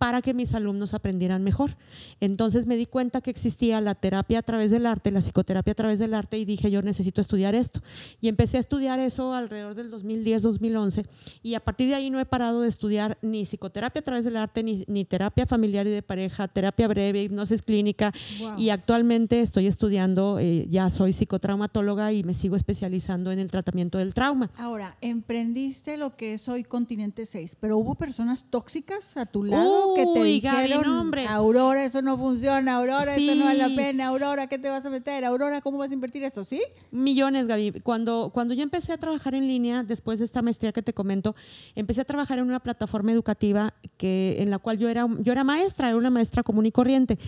para 0.00 0.22
que 0.22 0.32
mis 0.32 0.54
alumnos 0.54 0.94
aprendieran 0.94 1.44
mejor. 1.44 1.76
Entonces 2.20 2.64
me 2.64 2.76
di 2.76 2.86
cuenta 2.86 3.20
que 3.20 3.30
existía 3.30 3.82
la 3.82 3.94
terapia 3.94 4.38
a 4.38 4.42
través 4.42 4.70
del 4.70 4.86
arte, 4.86 5.10
la 5.10 5.20
psicoterapia 5.20 5.72
a 5.72 5.74
través 5.74 5.98
del 5.98 6.14
arte 6.14 6.38
y 6.38 6.46
dije 6.46 6.70
yo 6.70 6.80
necesito 6.80 7.20
estudiar 7.20 7.54
esto. 7.54 7.82
Y 8.18 8.28
empecé 8.28 8.56
a 8.56 8.60
estudiar 8.60 8.98
eso 8.98 9.34
alrededor 9.34 9.74
del 9.74 9.92
2010-2011 9.92 11.06
y 11.42 11.52
a 11.52 11.60
partir 11.60 11.88
de 11.88 11.96
ahí 11.96 12.08
no 12.08 12.18
he 12.18 12.24
parado 12.24 12.62
de 12.62 12.68
estudiar 12.68 13.18
ni 13.20 13.44
psicoterapia 13.44 14.00
a 14.00 14.02
través 14.02 14.24
del 14.24 14.38
arte, 14.38 14.62
ni, 14.62 14.84
ni 14.88 15.04
terapia 15.04 15.44
familiar 15.44 15.86
y 15.86 15.90
de 15.90 16.02
pareja, 16.02 16.48
terapia 16.48 16.88
breve, 16.88 17.22
hipnosis 17.22 17.60
clínica 17.60 18.10
y 18.56 18.70
actualmente 18.70 19.42
estoy 19.42 19.66
estudiando, 19.66 20.38
eh, 20.38 20.66
ya 20.70 20.88
soy 20.88 21.12
psicotraumatóloga 21.12 21.99
y 22.12 22.24
me 22.24 22.34
sigo 22.34 22.56
especializando 22.56 23.30
en 23.32 23.38
el 23.38 23.50
tratamiento 23.50 23.98
del 23.98 24.14
trauma. 24.14 24.50
Ahora, 24.56 24.96
emprendiste 25.00 25.96
lo 25.96 26.16
que 26.16 26.34
es 26.34 26.48
hoy 26.48 26.64
Continente 26.64 27.26
6, 27.26 27.56
pero 27.60 27.76
hubo 27.78 27.94
personas 27.94 28.46
tóxicas 28.48 29.16
a 29.16 29.26
tu 29.26 29.44
lado 29.44 29.94
que 29.94 30.04
te 30.04 30.20
Uy, 30.20 30.32
dijeron, 30.40 30.70
Gaby, 30.80 30.86
no, 30.86 31.00
hombre. 31.00 31.26
Aurora, 31.26 31.84
eso 31.84 32.00
no 32.02 32.16
funciona, 32.16 32.76
Aurora, 32.76 33.14
Sí. 33.14 33.28
eso 33.28 33.38
no 33.38 33.44
vale 33.44 33.58
la 33.68 33.76
pena, 33.76 34.06
Aurora, 34.06 34.46
¿qué 34.46 34.58
te 34.58 34.68
vas 34.68 34.84
a 34.86 34.90
meter? 34.90 35.24
Aurora, 35.24 35.60
¿cómo 35.60 35.78
vas 35.78 35.90
a 35.90 35.94
invertir 35.94 36.22
esto? 36.24 36.44
¿Sí? 36.44 36.60
Millones, 36.90 37.46
Gaby. 37.46 37.80
Cuando, 37.82 38.30
cuando 38.32 38.54
yo 38.54 38.62
empecé 38.62 38.92
a 38.92 38.98
trabajar 38.98 39.34
en 39.34 39.46
línea, 39.46 39.82
después 39.82 40.18
de 40.18 40.24
esta 40.24 40.42
maestría 40.42 40.72
que 40.72 40.82
te 40.82 40.94
comento, 40.94 41.34
empecé 41.74 42.00
a 42.00 42.04
trabajar 42.04 42.38
en 42.38 42.44
una 42.46 42.60
plataforma 42.60 43.12
educativa 43.12 43.74
que, 43.96 44.36
en 44.40 44.50
la 44.50 44.58
cual 44.58 44.78
yo 44.78 44.88
era, 44.88 45.06
yo 45.20 45.32
era 45.32 45.44
maestra, 45.44 45.88
era 45.88 45.96
una 45.96 46.10
maestra 46.10 46.42
común 46.42 46.66
y 46.66 46.72
corriente. 46.72 47.18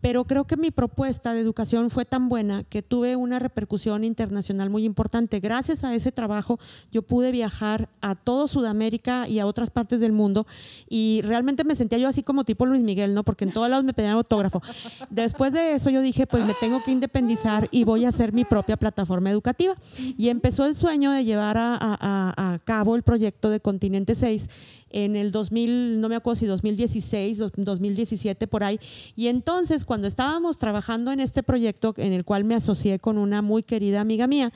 Pero 0.00 0.24
creo 0.24 0.46
que 0.46 0.56
mi 0.56 0.70
propuesta 0.70 1.34
de 1.34 1.40
educación 1.40 1.90
fue 1.90 2.04
tan 2.04 2.28
buena 2.28 2.64
que 2.64 2.82
tuve 2.82 3.16
una 3.16 3.38
repercusión 3.38 4.04
internacional 4.22 4.70
muy 4.70 4.84
importante. 4.84 5.40
Gracias 5.40 5.82
a 5.84 5.94
ese 5.94 6.12
trabajo, 6.12 6.58
yo 6.92 7.02
pude 7.02 7.32
viajar 7.32 7.88
a 8.00 8.14
todo 8.14 8.46
Sudamérica 8.48 9.28
y 9.28 9.38
a 9.40 9.46
otras 9.46 9.70
partes 9.70 10.00
del 10.00 10.12
mundo 10.12 10.46
y 10.88 11.20
realmente 11.24 11.64
me 11.64 11.74
sentía 11.74 11.98
yo 11.98 12.08
así 12.08 12.22
como 12.22 12.44
tipo 12.44 12.66
Luis 12.66 12.82
Miguel, 12.82 13.14
¿no? 13.14 13.24
Porque 13.24 13.44
en 13.44 13.52
todos 13.52 13.68
lados 13.68 13.84
me 13.84 13.92
pedían 13.94 14.12
autógrafo. 14.12 14.62
Después 15.10 15.52
de 15.52 15.74
eso 15.74 15.90
yo 15.90 16.00
dije, 16.00 16.26
pues 16.26 16.44
me 16.44 16.54
tengo 16.54 16.82
que 16.84 16.92
independizar 16.92 17.68
y 17.72 17.84
voy 17.84 18.04
a 18.04 18.08
hacer 18.10 18.32
mi 18.32 18.44
propia 18.44 18.76
plataforma 18.76 19.30
educativa. 19.30 19.74
Y 20.16 20.28
empezó 20.28 20.64
el 20.66 20.74
sueño 20.76 21.10
de 21.10 21.24
llevar 21.24 21.56
a, 21.58 21.74
a- 21.76 22.54
a- 22.54 22.58
cabo 22.64 22.94
el 22.96 23.02
proyecto 23.02 23.50
de 23.50 23.58
Continente 23.60 24.14
6 24.14 24.48
en 24.94 25.16
el 25.16 25.32
2000, 25.32 26.00
no 26.02 26.08
me 26.10 26.16
acuerdo 26.16 26.38
si 26.38 26.46
2016 26.46 27.40
o 27.40 27.50
2017 27.56 28.46
por 28.46 28.62
ahí. 28.62 28.78
Y 29.16 29.28
entonces 29.28 29.84
cuando 29.86 30.06
estábamos 30.06 30.58
trabajando 30.58 31.10
en 31.12 31.20
este 31.20 31.42
proyecto 31.42 31.94
en 31.96 32.12
el 32.12 32.24
cual 32.26 32.44
me 32.44 32.54
asocié 32.54 32.98
con 32.98 33.16
una 33.16 33.40
muy 33.40 33.62
querida 33.62 34.00
amiga 34.02 34.11
mía, 34.26 34.52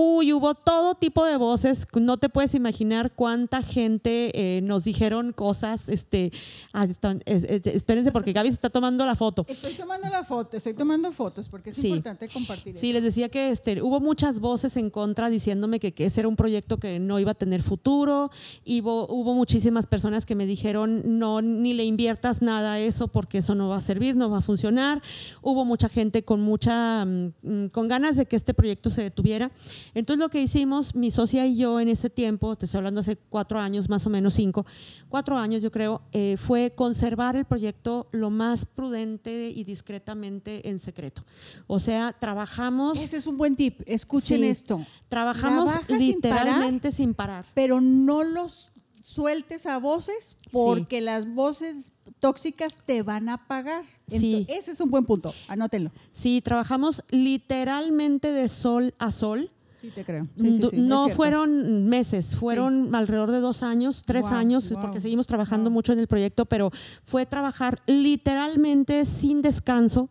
Uy, 0.00 0.32
hubo 0.32 0.54
todo 0.54 0.94
tipo 0.94 1.24
de 1.26 1.36
voces. 1.36 1.84
No 2.00 2.18
te 2.18 2.28
puedes 2.28 2.54
imaginar 2.54 3.10
cuánta 3.16 3.64
gente 3.64 4.30
eh, 4.32 4.60
nos 4.62 4.84
dijeron 4.84 5.32
cosas. 5.32 5.88
Este, 5.88 6.30
ah, 6.72 6.84
están- 6.84 7.20
es- 7.26 7.42
es- 7.42 7.66
espérense 7.66 8.12
porque 8.12 8.32
Gaby 8.32 8.48
se 8.50 8.54
está 8.54 8.70
tomando 8.70 9.04
la 9.04 9.16
foto. 9.16 9.44
Estoy 9.48 9.74
tomando 9.74 10.08
la 10.08 10.22
foto, 10.22 10.56
estoy 10.56 10.74
tomando 10.74 11.10
fotos 11.10 11.48
porque 11.48 11.70
es 11.70 11.76
Sí. 11.76 11.88
importante 11.88 12.28
compartir 12.28 12.76
Sí, 12.76 12.92
les 12.92 13.02
decía 13.02 13.28
que 13.28 13.50
este, 13.50 13.82
hubo 13.82 13.98
muchas 13.98 14.38
voces 14.38 14.76
en 14.76 14.88
contra 14.90 15.28
diciéndome 15.30 15.80
que, 15.80 15.92
que 15.92 16.04
ese 16.06 16.20
era 16.20 16.28
un 16.28 16.36
proyecto 16.36 16.76
que 16.76 17.00
no 17.00 17.18
iba 17.18 17.32
a 17.32 17.34
tener 17.34 17.62
futuro. 17.62 18.30
Y 18.64 18.82
hubo, 18.82 19.08
hubo 19.08 19.34
muchísimas 19.34 19.88
personas 19.88 20.26
que 20.26 20.36
me 20.36 20.46
dijeron, 20.46 21.18
no, 21.18 21.42
ni 21.42 21.74
le 21.74 21.84
inviertas 21.84 22.40
nada 22.40 22.74
a 22.74 22.78
eso 22.78 23.08
porque 23.08 23.38
eso 23.38 23.56
no 23.56 23.68
va 23.68 23.78
a 23.78 23.80
servir, 23.80 24.14
no 24.14 24.30
va 24.30 24.38
a 24.38 24.42
funcionar. 24.42 25.02
Hubo 25.42 25.64
mucha 25.64 25.88
gente 25.88 26.22
con 26.24 26.40
mucha, 26.40 27.04
mm, 27.04 27.32
mm, 27.42 27.66
con 27.70 27.88
ganas 27.88 28.16
de 28.16 28.26
que 28.26 28.36
este 28.36 28.54
proyecto 28.54 28.90
se 28.90 29.02
detuviera. 29.02 29.50
Entonces 29.94 30.20
lo 30.20 30.28
que 30.28 30.40
hicimos, 30.42 30.94
mi 30.94 31.10
socia 31.10 31.46
y 31.46 31.56
yo 31.56 31.80
en 31.80 31.88
ese 31.88 32.10
tiempo, 32.10 32.56
te 32.56 32.64
estoy 32.66 32.78
hablando 32.78 33.00
hace 33.00 33.16
cuatro 33.16 33.58
años, 33.58 33.88
más 33.88 34.06
o 34.06 34.10
menos 34.10 34.34
cinco, 34.34 34.66
cuatro 35.08 35.36
años 35.38 35.62
yo 35.62 35.70
creo, 35.70 36.02
eh, 36.12 36.36
fue 36.38 36.72
conservar 36.74 37.36
el 37.36 37.44
proyecto 37.44 38.08
lo 38.12 38.30
más 38.30 38.66
prudente 38.66 39.50
y 39.54 39.64
discretamente 39.64 40.68
en 40.68 40.78
secreto. 40.78 41.24
O 41.66 41.78
sea, 41.80 42.12
trabajamos... 42.18 42.98
Ese 42.98 43.16
es 43.16 43.26
un 43.26 43.36
buen 43.36 43.56
tip, 43.56 43.80
escuchen 43.86 44.40
Sí. 44.40 44.46
esto. 44.46 44.86
Trabajamos 45.08 45.70
sin 45.86 45.98
literalmente 45.98 46.90
sin 46.90 47.14
parar. 47.14 47.46
pero 47.54 47.80
no 47.80 48.22
los 48.22 48.70
sueltes 49.02 49.64
a 49.64 49.78
voces 49.78 50.36
porque 50.52 51.00
las 51.00 51.32
voces 51.32 51.92
tóxicas 52.20 52.82
te 52.84 53.02
van 53.02 53.28
a 53.28 53.46
pagar. 53.48 53.84
Sí. 54.06 54.44
Ese 54.48 54.72
es 54.72 54.80
un 54.80 54.90
buen 54.90 55.04
punto, 55.06 55.32
anótenlo. 55.46 55.90
Sí, 56.12 56.42
trabajamos 56.42 57.02
literalmente 57.10 58.32
de 58.32 58.48
sol 58.48 58.94
a 58.98 59.10
sol. 59.10 59.50
Sí, 59.80 59.90
te 59.94 60.04
creo. 60.04 60.26
Du- 60.36 60.70
no 60.74 61.08
fueron 61.08 61.86
meses, 61.88 62.34
fueron 62.34 62.92
alrededor 62.94 63.30
de 63.30 63.38
dos 63.40 63.62
años, 63.62 64.02
tres 64.04 64.24
Wow, 64.24 64.34
años, 64.34 64.70
wow, 64.72 64.80
porque 64.80 65.00
seguimos 65.00 65.26
trabajando 65.28 65.70
wow. 65.70 65.74
mucho 65.74 65.92
en 65.92 66.00
el 66.00 66.08
proyecto, 66.08 66.46
pero 66.46 66.70
fue 67.04 67.26
trabajar 67.26 67.80
literalmente 67.86 69.04
sin 69.04 69.40
descanso. 69.40 70.08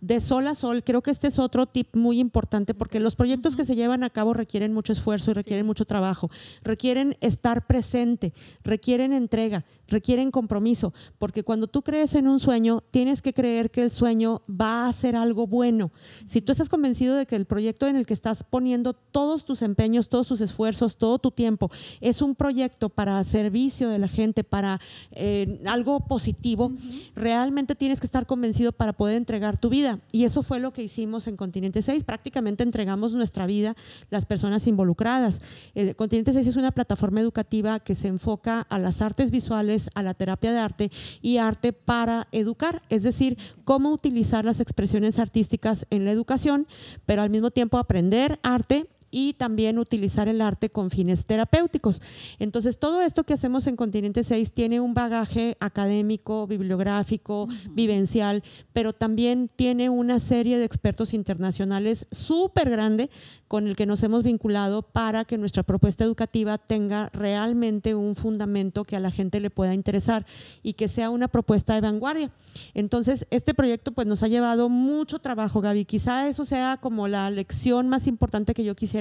De 0.00 0.20
sol 0.20 0.46
a 0.46 0.54
sol, 0.54 0.84
creo 0.84 1.02
que 1.02 1.10
este 1.10 1.26
es 1.26 1.38
otro 1.38 1.66
tip 1.66 1.96
muy 1.96 2.20
importante 2.20 2.74
porque 2.74 3.00
los 3.00 3.16
proyectos 3.16 3.56
que 3.56 3.64
se 3.64 3.74
llevan 3.74 4.04
a 4.04 4.10
cabo 4.10 4.34
requieren 4.34 4.72
mucho 4.72 4.92
esfuerzo 4.92 5.30
y 5.30 5.34
requieren 5.34 5.66
mucho 5.66 5.84
trabajo, 5.84 6.30
requieren 6.62 7.16
estar 7.20 7.66
presente, 7.66 8.32
requieren 8.62 9.12
entrega, 9.12 9.64
requieren 9.88 10.30
compromiso, 10.30 10.92
porque 11.18 11.42
cuando 11.42 11.66
tú 11.66 11.82
crees 11.82 12.14
en 12.14 12.28
un 12.28 12.38
sueño, 12.38 12.82
tienes 12.90 13.22
que 13.22 13.32
creer 13.32 13.70
que 13.70 13.82
el 13.82 13.90
sueño 13.90 14.42
va 14.48 14.86
a 14.86 14.92
ser 14.92 15.16
algo 15.16 15.46
bueno. 15.46 15.90
Si 16.26 16.40
tú 16.42 16.52
estás 16.52 16.68
convencido 16.68 17.16
de 17.16 17.26
que 17.26 17.36
el 17.36 17.46
proyecto 17.46 17.86
en 17.86 17.96
el 17.96 18.06
que 18.06 18.14
estás 18.14 18.44
poniendo 18.44 18.92
todos 18.92 19.44
tus 19.44 19.62
empeños, 19.62 20.08
todos 20.08 20.28
tus 20.28 20.40
esfuerzos, 20.40 20.96
todo 20.96 21.18
tu 21.18 21.30
tiempo, 21.30 21.70
es 22.00 22.22
un 22.22 22.34
proyecto 22.34 22.88
para 22.90 23.24
servicio 23.24 23.88
de 23.88 23.98
la 23.98 24.08
gente, 24.08 24.44
para 24.44 24.80
eh, 25.12 25.60
algo 25.66 26.00
positivo, 26.00 26.70
realmente 27.14 27.74
tienes 27.74 28.00
que 28.00 28.06
estar 28.06 28.26
convencido 28.26 28.72
para 28.72 28.92
poder 28.92 29.16
entregar 29.16 29.56
tu 29.56 29.70
vida. 29.70 29.87
Y 30.12 30.24
eso 30.24 30.42
fue 30.42 30.58
lo 30.58 30.72
que 30.72 30.82
hicimos 30.82 31.26
en 31.26 31.36
Continente 31.36 31.82
6. 31.82 32.04
Prácticamente 32.04 32.62
entregamos 32.62 33.14
nuestra 33.14 33.46
vida 33.46 33.76
las 34.10 34.26
personas 34.26 34.66
involucradas. 34.66 35.40
Eh, 35.74 35.94
Continente 35.94 36.32
6 36.32 36.46
es 36.46 36.56
una 36.56 36.72
plataforma 36.72 37.20
educativa 37.20 37.80
que 37.80 37.94
se 37.94 38.08
enfoca 38.08 38.62
a 38.62 38.78
las 38.78 39.00
artes 39.02 39.30
visuales, 39.30 39.90
a 39.94 40.02
la 40.02 40.14
terapia 40.14 40.52
de 40.52 40.58
arte 40.58 40.90
y 41.22 41.38
arte 41.38 41.72
para 41.72 42.28
educar, 42.32 42.82
es 42.88 43.02
decir, 43.02 43.38
cómo 43.64 43.90
utilizar 43.90 44.44
las 44.44 44.60
expresiones 44.60 45.18
artísticas 45.18 45.86
en 45.90 46.04
la 46.04 46.10
educación, 46.10 46.66
pero 47.06 47.22
al 47.22 47.30
mismo 47.30 47.50
tiempo 47.50 47.78
aprender 47.78 48.38
arte 48.42 48.86
y 49.10 49.34
también 49.34 49.78
utilizar 49.78 50.28
el 50.28 50.40
arte 50.40 50.70
con 50.70 50.90
fines 50.90 51.26
terapéuticos. 51.26 52.00
Entonces, 52.38 52.78
todo 52.78 53.02
esto 53.02 53.24
que 53.24 53.34
hacemos 53.34 53.66
en 53.66 53.76
Continente 53.76 54.22
6 54.22 54.52
tiene 54.52 54.80
un 54.80 54.94
bagaje 54.94 55.56
académico, 55.60 56.46
bibliográfico, 56.46 57.48
vivencial, 57.70 58.42
pero 58.72 58.92
también 58.92 59.50
tiene 59.54 59.88
una 59.90 60.18
serie 60.18 60.58
de 60.58 60.64
expertos 60.64 61.14
internacionales 61.14 62.06
súper 62.10 62.70
grande 62.70 63.10
con 63.46 63.66
el 63.66 63.76
que 63.76 63.86
nos 63.86 64.02
hemos 64.02 64.22
vinculado 64.22 64.82
para 64.82 65.24
que 65.24 65.38
nuestra 65.38 65.62
propuesta 65.62 66.04
educativa 66.04 66.58
tenga 66.58 67.08
realmente 67.12 67.94
un 67.94 68.14
fundamento 68.14 68.84
que 68.84 68.96
a 68.96 69.00
la 69.00 69.10
gente 69.10 69.40
le 69.40 69.50
pueda 69.50 69.74
interesar 69.74 70.26
y 70.62 70.74
que 70.74 70.88
sea 70.88 71.10
una 71.10 71.28
propuesta 71.28 71.74
de 71.74 71.80
vanguardia. 71.80 72.30
Entonces, 72.74 73.26
este 73.30 73.54
proyecto 73.54 73.92
pues 73.92 74.06
nos 74.06 74.22
ha 74.22 74.28
llevado 74.28 74.68
mucho 74.68 75.18
trabajo, 75.18 75.60
Gaby. 75.60 75.84
Quizá 75.86 76.28
eso 76.28 76.44
sea 76.44 76.78
como 76.80 77.08
la 77.08 77.30
lección 77.30 77.88
más 77.88 78.06
importante 78.06 78.54
que 78.54 78.64
yo 78.64 78.76
quisiera 78.76 78.97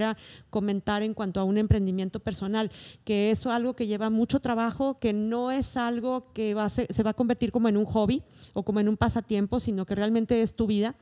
comentar 0.49 1.03
en 1.03 1.13
cuanto 1.13 1.39
a 1.39 1.43
un 1.43 1.57
emprendimiento 1.57 2.19
personal, 2.19 2.71
que 3.03 3.31
es 3.31 3.45
algo 3.45 3.75
que 3.75 3.87
lleva 3.87 4.09
mucho 4.09 4.39
trabajo, 4.39 4.99
que 4.99 5.13
no 5.13 5.51
es 5.51 5.77
algo 5.77 6.31
que 6.33 6.55
se, 6.69 7.03
va 7.03 7.11
a 7.11 7.13
convertir 7.13 7.51
como 7.51 7.69
en 7.69 7.77
un 7.77 7.85
hobby 7.85 8.23
o 8.53 8.63
como 8.63 8.79
en 8.79 8.89
un 8.89 8.97
pasatiempo, 8.97 9.59
sino 9.59 9.85
que 9.85 9.95
realmente 9.95 10.41
es 10.41 10.55
tu 10.55 10.67
vida 10.67 10.95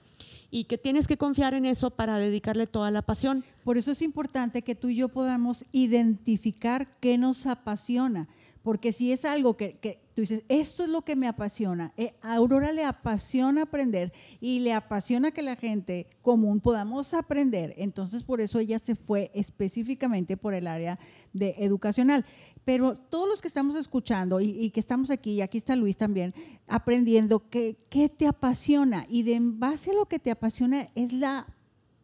y 0.51 0.65
que 0.65 0.77
tienes 0.77 1.08
que 1.08 1.17
confiar 1.17 1.53
en 1.53 1.65
eso 1.65 1.91
para 1.91 2.17
dedicarle 2.17 2.67
toda 2.67 2.91
la 2.91 3.01
pasión. 3.01 3.43
Por 3.63 3.77
eso 3.77 3.91
es 3.91 4.01
importante 4.01 4.62
que 4.62 4.75
tú 4.75 4.89
y 4.89 4.95
yo 4.97 5.10
podamos 5.10 5.65
identificar 5.71 6.89
qué 6.99 7.17
nos 7.17 7.45
apasiona, 7.45 8.27
porque 8.63 8.93
si 8.93 9.12
es 9.12 9.25
algo 9.25 9.58
que 9.58 10.05
tú 10.15 10.21
dices, 10.21 10.43
esto 10.47 10.84
es 10.84 10.89
lo 10.89 11.04
que 11.04 11.17
me 11.17 11.28
apasiona, 11.28 11.93
eh, 11.97 12.15
a 12.21 12.36
Aurora 12.36 12.71
le 12.71 12.86
apasiona 12.86 13.63
aprender 13.63 14.13
y 14.39 14.60
le 14.60 14.73
apasiona 14.73 15.32
que 15.32 15.41
la 15.41 15.58
gente 15.58 16.08
común 16.21 16.62
podamos 16.62 17.13
aprender, 17.13 17.73
entonces 17.78 18.23
por 18.23 18.39
eso 18.39 18.58
ella 18.60 18.80
se 18.80 18.95
fue 18.95 19.30
específicamente 19.36 20.38
por 20.38 20.54
el 20.54 20.67
área 20.67 20.97
de 21.34 21.56
educacional. 21.60 22.25
Pero 22.63 22.97
todos 22.97 23.28
los 23.28 23.41
que 23.41 23.49
estamos 23.49 23.75
escuchando 23.75 24.39
y, 24.39 24.71
que 24.71 24.80
estamos 24.80 25.12
aquí, 25.12 25.34
y 25.34 25.41
aquí 25.41 25.58
está 25.58 25.75
Luis 25.75 25.97
también, 25.97 26.34
aprendiendo 26.67 27.39
qué 27.49 27.78
qué 27.89 28.10
te 28.10 28.28
apasiona 28.28 29.06
y 29.10 29.23
de 29.23 29.36
en 29.36 29.60
base 29.60 29.91
a 29.91 29.93
lo 29.93 30.08
que 30.08 30.19
te 30.19 30.32
apasiona 30.32 30.89
es 30.95 31.13
la 31.13 31.47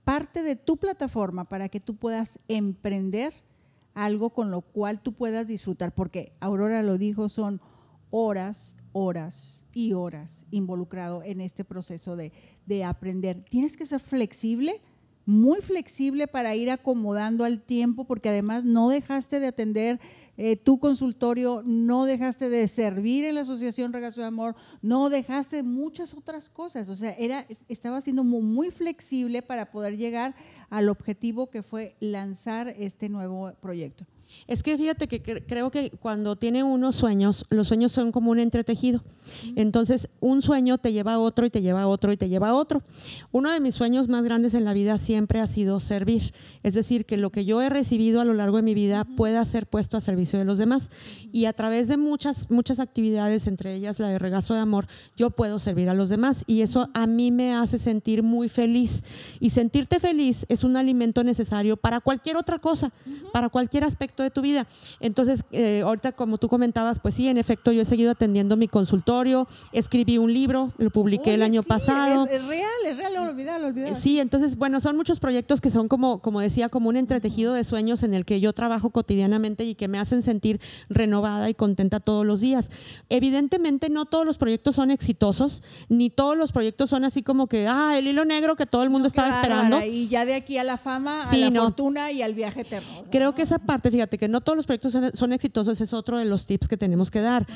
parte 0.03 0.43
de 0.43 0.55
tu 0.55 0.77
plataforma 0.77 1.45
para 1.45 1.69
que 1.69 1.79
tú 1.79 1.95
puedas 1.95 2.39
emprender 2.47 3.33
algo 3.93 4.31
con 4.31 4.51
lo 4.51 4.61
cual 4.61 5.01
tú 5.01 5.13
puedas 5.13 5.47
disfrutar, 5.47 5.93
porque 5.93 6.33
Aurora 6.39 6.83
lo 6.83 6.97
dijo, 6.97 7.29
son 7.29 7.61
horas, 8.11 8.77
horas 8.91 9.65
y 9.73 9.93
horas 9.93 10.45
involucrado 10.51 11.23
en 11.23 11.41
este 11.41 11.65
proceso 11.65 12.15
de, 12.15 12.31
de 12.65 12.83
aprender. 12.83 13.43
Tienes 13.49 13.75
que 13.75 13.85
ser 13.85 13.99
flexible 13.99 14.79
muy 15.25 15.61
flexible 15.61 16.27
para 16.27 16.55
ir 16.55 16.69
acomodando 16.71 17.45
al 17.45 17.61
tiempo, 17.61 18.05
porque 18.05 18.29
además 18.29 18.63
no 18.63 18.89
dejaste 18.89 19.39
de 19.39 19.47
atender 19.47 19.99
eh, 20.37 20.55
tu 20.55 20.79
consultorio, 20.79 21.61
no 21.65 22.05
dejaste 22.05 22.49
de 22.49 22.67
servir 22.67 23.25
en 23.25 23.35
la 23.35 23.41
Asociación 23.41 23.93
Regazo 23.93 24.21
de 24.21 24.27
Amor, 24.27 24.55
no 24.81 25.09
dejaste 25.09 25.63
muchas 25.63 26.13
otras 26.13 26.49
cosas. 26.49 26.89
O 26.89 26.95
sea, 26.95 27.11
era, 27.13 27.45
estaba 27.67 28.01
siendo 28.01 28.23
muy, 28.23 28.41
muy 28.41 28.71
flexible 28.71 29.41
para 29.41 29.71
poder 29.71 29.97
llegar 29.97 30.35
al 30.69 30.89
objetivo 30.89 31.49
que 31.49 31.63
fue 31.63 31.95
lanzar 31.99 32.69
este 32.69 33.09
nuevo 33.09 33.53
proyecto. 33.61 34.05
Es 34.47 34.63
que 34.63 34.77
fíjate 34.77 35.07
que 35.07 35.21
creo 35.21 35.71
que 35.71 35.91
cuando 35.91 36.35
tiene 36.35 36.63
unos 36.63 36.95
sueños, 36.95 37.45
los 37.49 37.67
sueños 37.67 37.91
son 37.91 38.11
como 38.11 38.31
un 38.31 38.39
entretejido. 38.39 39.03
Entonces, 39.55 40.09
un 40.19 40.41
sueño 40.41 40.77
te 40.77 40.93
lleva 40.93 41.13
a 41.13 41.19
otro 41.19 41.45
y 41.45 41.49
te 41.49 41.61
lleva 41.61 41.83
a 41.83 41.87
otro 41.87 42.11
y 42.11 42.17
te 42.17 42.29
lleva 42.29 42.49
a 42.49 42.53
otro. 42.53 42.83
Uno 43.31 43.51
de 43.51 43.59
mis 43.59 43.75
sueños 43.75 44.07
más 44.07 44.23
grandes 44.23 44.53
en 44.53 44.65
la 44.65 44.73
vida 44.73 44.97
siempre 44.97 45.39
ha 45.39 45.47
sido 45.47 45.79
servir. 45.79 46.33
Es 46.63 46.73
decir, 46.73 47.05
que 47.05 47.17
lo 47.17 47.29
que 47.29 47.45
yo 47.45 47.61
he 47.61 47.69
recibido 47.69 48.21
a 48.21 48.25
lo 48.25 48.33
largo 48.33 48.57
de 48.57 48.63
mi 48.63 48.73
vida 48.73 49.05
pueda 49.05 49.43
ser 49.45 49.67
puesto 49.67 49.97
a 49.97 50.01
servicio 50.01 50.39
de 50.39 50.45
los 50.45 50.57
demás. 50.57 50.89
Y 51.31 51.45
a 51.45 51.53
través 51.53 51.87
de 51.87 51.97
muchas, 51.97 52.49
muchas 52.49 52.79
actividades, 52.79 53.47
entre 53.47 53.75
ellas 53.75 53.99
la 53.99 54.09
de 54.09 54.19
regazo 54.19 54.53
de 54.53 54.59
amor, 54.59 54.87
yo 55.15 55.29
puedo 55.29 55.59
servir 55.59 55.89
a 55.89 55.93
los 55.93 56.09
demás. 56.09 56.43
Y 56.47 56.61
eso 56.61 56.89
a 56.93 57.07
mí 57.07 57.31
me 57.31 57.53
hace 57.53 57.77
sentir 57.77 58.23
muy 58.23 58.49
feliz. 58.49 59.03
Y 59.39 59.51
sentirte 59.51 59.99
feliz 59.99 60.45
es 60.49 60.63
un 60.63 60.75
alimento 60.77 61.23
necesario 61.23 61.77
para 61.77 62.01
cualquier 62.01 62.37
otra 62.37 62.59
cosa, 62.59 62.91
para 63.31 63.49
cualquier 63.49 63.83
aspecto 63.83 64.20
de 64.21 64.31
tu 64.31 64.41
vida. 64.41 64.67
Entonces, 64.99 65.43
eh, 65.51 65.81
ahorita 65.83 66.11
como 66.13 66.37
tú 66.37 66.47
comentabas, 66.47 66.99
pues 66.99 67.15
sí, 67.15 67.27
en 67.27 67.37
efecto, 67.37 67.71
yo 67.71 67.81
he 67.81 67.85
seguido 67.85 68.11
atendiendo 68.11 68.57
mi 68.57 68.67
consultorio, 68.67 69.47
escribí 69.71 70.17
un 70.17 70.33
libro, 70.33 70.69
lo 70.77 70.89
publiqué 70.89 71.33
el 71.33 71.43
año 71.43 71.63
pasado. 71.63 72.27
Es, 72.27 72.45
real, 72.47 72.69
es 72.85 72.97
real, 72.97 73.13
lo 73.13 73.23
olvidé, 73.67 73.95
Sí, 73.95 74.19
entonces, 74.19 74.55
bueno, 74.55 74.79
son 74.79 74.95
muchos 74.95 75.19
proyectos 75.19 75.61
que 75.61 75.69
son 75.69 75.87
como, 75.87 76.21
como 76.21 76.39
decía, 76.39 76.69
como 76.69 76.89
un 76.89 76.97
entretejido 76.97 77.53
de 77.53 77.63
sueños 77.63 78.03
en 78.03 78.13
el 78.13 78.25
que 78.25 78.39
yo 78.39 78.53
trabajo 78.53 78.89
cotidianamente 78.89 79.65
y 79.65 79.75
que 79.75 79.87
me 79.87 79.99
hacen 79.99 80.21
sentir 80.21 80.59
renovada 80.89 81.49
y 81.49 81.53
contenta 81.53 81.99
todos 81.99 82.25
los 82.25 82.39
días. 82.41 82.71
Evidentemente, 83.09 83.89
no 83.89 84.05
todos 84.05 84.25
los 84.25 84.37
proyectos 84.37 84.75
son 84.75 84.91
exitosos, 84.91 85.63
ni 85.89 86.09
todos 86.09 86.37
los 86.37 86.51
proyectos 86.51 86.89
son 86.89 87.03
así 87.03 87.23
como 87.23 87.47
que, 87.47 87.67
ah, 87.67 87.97
el 87.97 88.07
hilo 88.07 88.25
negro 88.25 88.55
que 88.55 88.65
todo 88.65 88.83
el 88.83 88.89
mundo 88.89 89.07
estaba 89.07 89.29
esperando. 89.29 89.81
Y 89.85 90.07
ya 90.07 90.25
de 90.25 90.35
aquí 90.35 90.57
a 90.57 90.63
la 90.63 90.77
fama, 90.77 91.23
a 91.23 91.35
la 91.35 91.51
fortuna 91.51 92.11
y 92.11 92.21
al 92.21 92.33
viaje 92.33 92.61
eterno. 92.61 93.05
Creo 93.11 93.35
que 93.35 93.41
esa 93.41 93.59
parte, 93.59 93.91
fíjate, 93.91 94.10
que 94.17 94.27
no 94.27 94.41
todos 94.41 94.55
los 94.55 94.65
proyectos 94.65 94.97
son, 95.13 95.33
exitosos, 95.33 95.81
es 95.81 95.93
otro 95.93 96.17
de 96.17 96.25
los 96.25 96.45
tips 96.45 96.67
que 96.67 96.77
tenemos 96.77 97.11
que 97.11 97.21
dar 97.21 97.47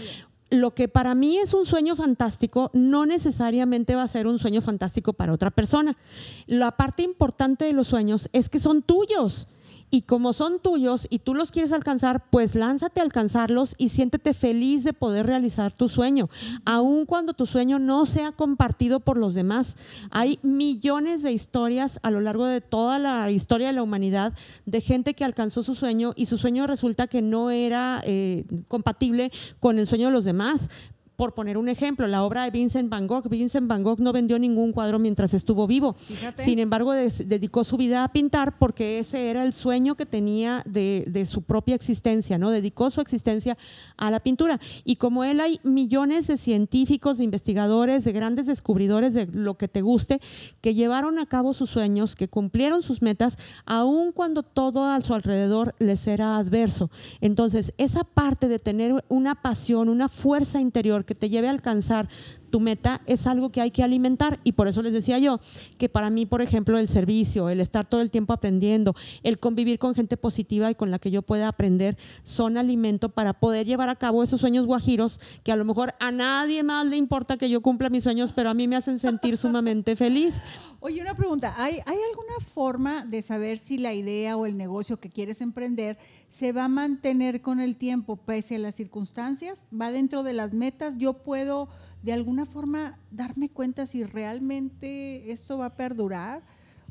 lo 0.52 0.76
que 0.76 0.88
para 0.88 1.16
mí 1.16 1.38
es 1.38 1.56
un 1.56 1.66
sueño 1.66 1.96
fantástico 1.96 2.70
no 2.74 3.08
necesariamente 3.08 3.96
va 3.96 4.04
a 4.04 4.08
ser 4.08 4.28
un 4.28 4.38
sueño 4.38 4.62
fantástico 4.62 5.14
para 5.14 5.34
otra 5.34 5.50
persona. 5.50 5.98
La 6.46 6.78
parte 6.78 7.02
importante 7.02 7.66
de 7.66 7.74
los 7.74 7.88
sueños 7.88 8.30
es 8.32 8.48
que 8.48 8.60
son 8.60 8.84
tuyos 8.84 9.48
y 9.96 10.02
como 10.02 10.34
son 10.34 10.60
tuyos 10.60 11.08
y 11.10 11.20
tú 11.20 11.34
los 11.34 11.52
quieres 11.52 11.72
alcanzar, 11.72 12.30
pues 12.30 12.54
lánzate 12.54 13.00
a 13.00 13.04
alcanzarlos 13.04 13.76
y 13.78 13.88
siéntete 13.88 14.34
feliz 14.34 14.84
de 14.84 14.92
poder 14.92 15.26
realizar 15.26 15.72
tu 15.72 15.88
sueño, 15.88 16.30
aun 16.66 17.06
cuando 17.06 17.32
tu 17.32 17.46
sueño 17.46 17.80
no 17.80 18.06
sea 18.06 18.34
compartido 18.34 19.00
por 19.00 19.16
los 19.16 19.36
demás. 19.36 19.78
Hay 20.12 20.38
millones 20.42 21.24
de 21.24 21.32
historias 21.32 22.02
a 22.04 22.12
lo 22.12 22.20
largo 22.20 22.46
de 22.46 22.60
toda 22.60 23.00
la 23.00 23.32
historia 23.32 23.68
de 23.68 23.74
la 23.74 23.84
humanidad 23.84 24.34
de 24.66 24.82
gente 24.82 25.14
que 25.14 25.24
alcanzó 25.24 25.64
su 25.64 25.76
sueño 25.76 26.12
y 26.18 26.26
su 26.26 26.38
sueño 26.38 26.68
resulta 26.68 27.08
que 27.08 27.22
no 27.22 27.50
era 27.50 28.02
eh, 28.04 28.44
compatible 28.68 29.32
con 29.62 29.80
el 29.80 29.88
sueño 29.88 30.08
de 30.08 30.14
los 30.14 30.26
demás, 30.26 30.70
por 31.16 31.34
poner 31.34 31.58
un 31.58 31.70
ejemplo, 31.70 32.08
la 32.08 32.24
obra 32.24 32.44
de 32.44 32.52
Vincent 32.52 32.90
Van 32.90 33.08
Gogh. 33.08 33.30
Vincent 33.30 33.68
Van 33.68 33.84
Gogh 33.84 34.00
no 34.00 34.12
vendió 34.12 34.38
ningún 34.40 34.72
cuadro 34.72 35.00
mientras 35.00 35.34
estuvo 35.34 35.68
vivo. 35.68 35.96
Sin 36.36 36.60
embargo, 36.60 36.94
dedicó 36.94 37.64
su 37.64 37.78
vida 37.78 38.04
a 38.04 38.12
pintar 38.12 38.58
porque 38.58 39.00
ese 39.00 39.30
era 39.30 39.44
el 39.44 39.54
sueño 39.54 39.96
que 39.96 40.06
tenía 40.06 40.64
de, 40.66 41.26
su 41.26 41.42
propia 41.42 41.76
existencia, 41.76 42.38
¿no? 42.38 42.52
Dedicó 42.52 42.90
su 42.90 43.02
existencia 43.02 43.58
a 43.98 44.12
la 44.12 44.20
pintura. 44.20 44.60
Y 44.84 44.98
como 44.98 45.24
él 45.24 45.40
hay 45.40 45.60
millones 45.64 46.28
de 46.28 46.38
científicos, 46.38 47.18
de 47.18 47.24
investigadores, 47.24 48.04
de 48.04 48.12
grandes 48.12 48.46
descubridores 48.46 49.14
de 49.14 49.28
lo 49.28 49.56
que 49.56 49.68
te 49.68 49.82
guste, 49.82 50.20
que 50.62 50.74
llevaron 50.74 51.20
a 51.20 51.26
cabo 51.26 51.54
sus 51.54 51.70
sueños, 51.70 52.16
que 52.16 52.28
cumplieron 52.28 52.84
sus 52.84 53.02
metas, 53.02 53.38
aun 53.66 54.12
cuando 54.12 54.44
todo 54.44 54.86
a 54.86 55.00
su 55.02 55.14
alrededor 55.14 55.76
les 55.80 56.08
era 56.08 56.38
adverso. 56.38 56.90
Entonces, 57.22 57.74
esa 57.78 58.04
parte 58.04 58.48
de 58.48 58.60
tener 58.60 59.04
una 59.08 59.36
pasión, 59.36 59.90
una 59.90 60.10
fuerza 60.10 60.60
interior, 60.60 61.05
que 61.06 61.16
te 61.16 61.30
lleve 61.30 61.48
a 61.48 61.52
alcanzar 61.52 62.10
tu 62.56 62.62
meta 62.62 63.02
es 63.06 63.28
algo 63.28 63.50
que 63.50 63.60
hay 63.60 63.70
que 63.70 63.84
alimentar 63.84 64.40
y 64.46 64.54
por 64.54 64.70
eso 64.70 64.82
les 64.82 64.94
decía 64.94 65.20
yo 65.20 65.42
que 65.78 65.90
para 65.90 66.10
mí, 66.10 66.26
por 66.26 66.42
ejemplo, 66.42 66.80
el 66.80 66.88
servicio, 66.88 67.50
el 67.50 67.60
estar 67.60 67.86
todo 67.86 68.00
el 68.00 68.10
tiempo 68.10 68.32
aprendiendo, 68.32 68.96
el 69.24 69.40
convivir 69.40 69.78
con 69.78 69.94
gente 69.94 70.16
positiva 70.16 70.72
y 70.72 70.76
con 70.76 70.90
la 70.90 70.98
que 70.98 71.12
yo 71.12 71.22
pueda 71.22 71.50
aprender 71.50 71.98
son 72.24 72.58
alimento 72.58 73.10
para 73.10 73.34
poder 73.34 73.68
llevar 73.68 73.90
a 73.90 73.98
cabo 73.98 74.24
esos 74.24 74.40
sueños 74.40 74.68
guajiros 74.68 75.20
que 75.44 75.52
a 75.52 75.58
lo 75.58 75.66
mejor 75.66 75.96
a 76.00 76.14
nadie 76.14 76.64
más 76.64 76.86
le 76.86 76.96
importa 76.96 77.36
que 77.36 77.50
yo 77.50 77.60
cumpla 77.60 77.90
mis 77.90 78.04
sueños, 78.04 78.32
pero 78.32 78.50
a 78.50 78.54
mí 78.54 78.70
me 78.70 78.78
hacen 78.78 79.00
sentir 79.00 79.36
sumamente 79.36 79.98
feliz. 79.98 80.42
Oye, 80.80 81.02
una 81.02 81.18
pregunta, 81.18 81.56
¿hay, 81.58 81.74
¿hay 81.86 81.98
alguna 82.10 82.40
forma 82.54 83.04
de 83.04 83.22
saber 83.22 83.58
si 83.58 83.80
la 83.80 83.94
idea 83.94 84.38
o 84.38 84.46
el 84.46 84.56
negocio 84.56 84.98
que 84.98 85.10
quieres 85.10 85.42
emprender 85.42 85.98
se 86.30 86.54
va 86.54 86.64
a 86.64 86.70
mantener 86.70 87.42
con 87.42 87.60
el 87.60 87.76
tiempo 87.76 88.16
pese 88.16 88.56
a 88.56 88.60
las 88.60 88.76
circunstancias? 88.76 89.66
¿Va 89.78 89.92
dentro 89.92 90.24
de 90.24 90.32
las 90.32 90.54
metas? 90.54 90.98
¿Yo 90.98 91.16
puedo 91.16 91.68
de 92.06 92.14
alguna 92.14 92.46
forma 92.46 93.00
darme 93.10 93.50
cuenta 93.50 93.88
si 93.88 94.04
realmente 94.04 95.32
esto 95.32 95.58
va 95.58 95.66
a 95.66 95.76
perdurar 95.76 96.44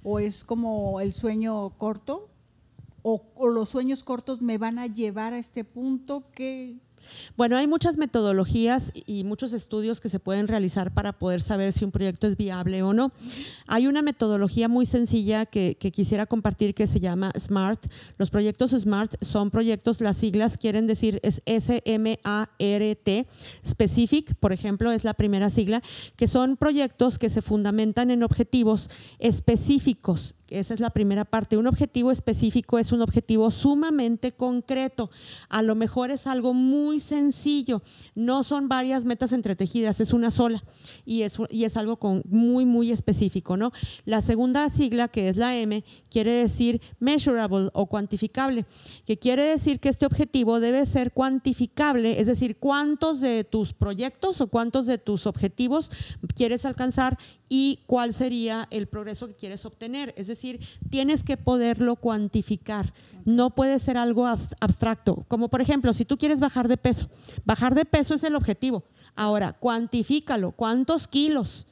o 0.03 0.19
es 0.19 0.45
como 0.45 1.01
el 1.01 1.13
sueño 1.13 1.79
corto 1.79 2.31
o, 3.03 3.23
los 3.47 3.69
sueños 3.69 4.03
cortos 4.03 4.43
me 4.43 4.59
van 4.59 4.81
a 4.81 4.89
llevar 4.89 5.33
a 5.33 5.39
este 5.39 5.63
punto 5.63 6.33
que 6.33 6.81
bueno, 7.37 7.57
hay 7.57 7.67
muchas 7.67 7.97
metodologías 7.97 8.93
y 9.07 9.25
muchos 9.25 9.53
estudios 9.53 10.01
que 10.01 10.09
se 10.09 10.21
pueden 10.21 10.49
realizar 10.49 10.93
para 10.93 11.13
poder 11.13 11.41
saber 11.41 11.73
si 11.73 11.85
un 11.85 11.91
proyecto 11.91 12.27
es 12.27 12.37
viable 12.37 12.83
o 12.83 12.93
no. 12.93 13.13
Hay 13.67 13.87
una 13.87 14.03
metodología 14.03 14.69
muy 14.69 14.87
sencilla 14.87 15.47
que, 15.47 15.77
quisiera 15.95 16.27
compartir 16.27 16.75
que 16.75 16.87
se 16.87 17.01
llama 17.01 17.31
SMART. 17.39 17.87
Los 18.19 18.31
proyectos 18.31 18.73
SMART 18.73 19.23
son 19.23 19.51
proyectos, 19.51 20.01
las 20.01 20.17
siglas 20.17 20.59
quieren 20.59 20.87
decir 20.87 21.21
es 21.23 21.43
S-M-A-R-T, 21.47 23.27
Specific, 23.67 24.35
por 24.37 24.53
ejemplo, 24.53 24.93
es 24.93 25.05
la 25.05 25.15
primera 25.15 25.51
sigla, 25.51 25.83
que 26.17 26.27
son 26.27 26.57
proyectos 26.57 27.19
que 27.19 27.29
se 27.29 27.43
fundamentan 27.43 28.11
en 28.11 28.23
objetivos 28.23 28.91
específicos 29.19 30.35
esa 30.59 30.75
es 30.75 30.81
la 30.81 30.91
primera 30.91 31.25
parte. 31.25 31.57
Un 31.57 31.67
objetivo 31.67 32.11
específico 32.11 32.79
es 32.79 32.93
un 32.93 33.03
objetivo 33.03 33.51
sumamente 33.51 34.33
concreto. 34.33 35.11
A 35.49 35.63
lo 35.63 35.75
mejor 35.75 36.11
es 36.11 36.27
algo 36.27 36.55
muy 36.55 37.01
sencillo. 37.01 37.83
No 38.15 38.43
son 38.43 38.69
varias 38.69 39.05
metas 39.05 39.33
entretejidas, 39.33 40.01
es 40.01 40.13
una 40.13 40.31
sola. 40.31 40.63
Y 41.05 41.23
es, 41.23 41.39
y 41.51 41.65
es 41.65 41.77
algo 41.77 41.99
con, 41.99 42.23
muy, 42.29 42.65
muy 42.65 42.91
específico. 42.91 43.57
¿no? 43.57 43.73
La 44.05 44.21
segunda 44.21 44.69
sigla, 44.71 45.09
que 45.09 45.29
es 45.29 45.37
la 45.37 45.57
M, 45.57 45.85
quiere 46.11 46.33
decir 46.33 46.81
measurable 46.99 47.71
o 47.73 47.87
cuantificable, 47.87 48.67
que 49.07 49.19
quiere 49.19 49.43
decir 49.43 49.81
que 49.81 49.89
este 49.89 50.07
objetivo 50.07 50.61
debe 50.61 50.87
ser 50.87 51.13
cuantificable, 51.13 52.21
es 52.21 52.27
decir, 52.27 52.57
cuántos 52.59 53.21
de 53.21 53.45
tus 53.45 53.73
proyectos 53.73 54.41
o 54.41 54.49
cuántos 54.49 54.87
de 54.87 54.99
tus 54.99 55.27
objetivos 55.27 55.91
quieres 56.35 56.65
alcanzar 56.65 57.19
y 57.49 57.81
cuál 57.87 58.13
sería 58.13 58.67
el 58.71 58.87
progreso 58.87 59.29
que 59.29 59.35
quieres 59.35 59.65
obtener. 59.65 60.15
Es 60.17 60.27
decir, 60.27 60.44
tienes 60.91 61.25
que 61.25 61.37
poderlo 61.37 61.97
cuantificar. 61.97 62.93
No 63.25 63.51
puede 63.51 63.79
ser 63.79 63.97
algo 63.97 64.27
abstracto. 64.27 65.25
Como 65.29 65.49
por 65.49 65.61
ejemplo, 65.61 65.93
si 65.93 66.05
tú 66.05 66.19
quieres 66.19 66.41
bajar 66.41 66.69
de 66.69 66.77
peso, 66.77 67.09
bajar 67.45 67.75
de 67.75 67.85
peso 67.85 68.15
es 68.15 68.25
el 68.25 68.35
objetivo. 68.35 68.85
Ahora, 69.17 69.53
cuantifícalo. 69.53 70.53
¿Cuántos 70.53 71.09
kilos? 71.09 71.67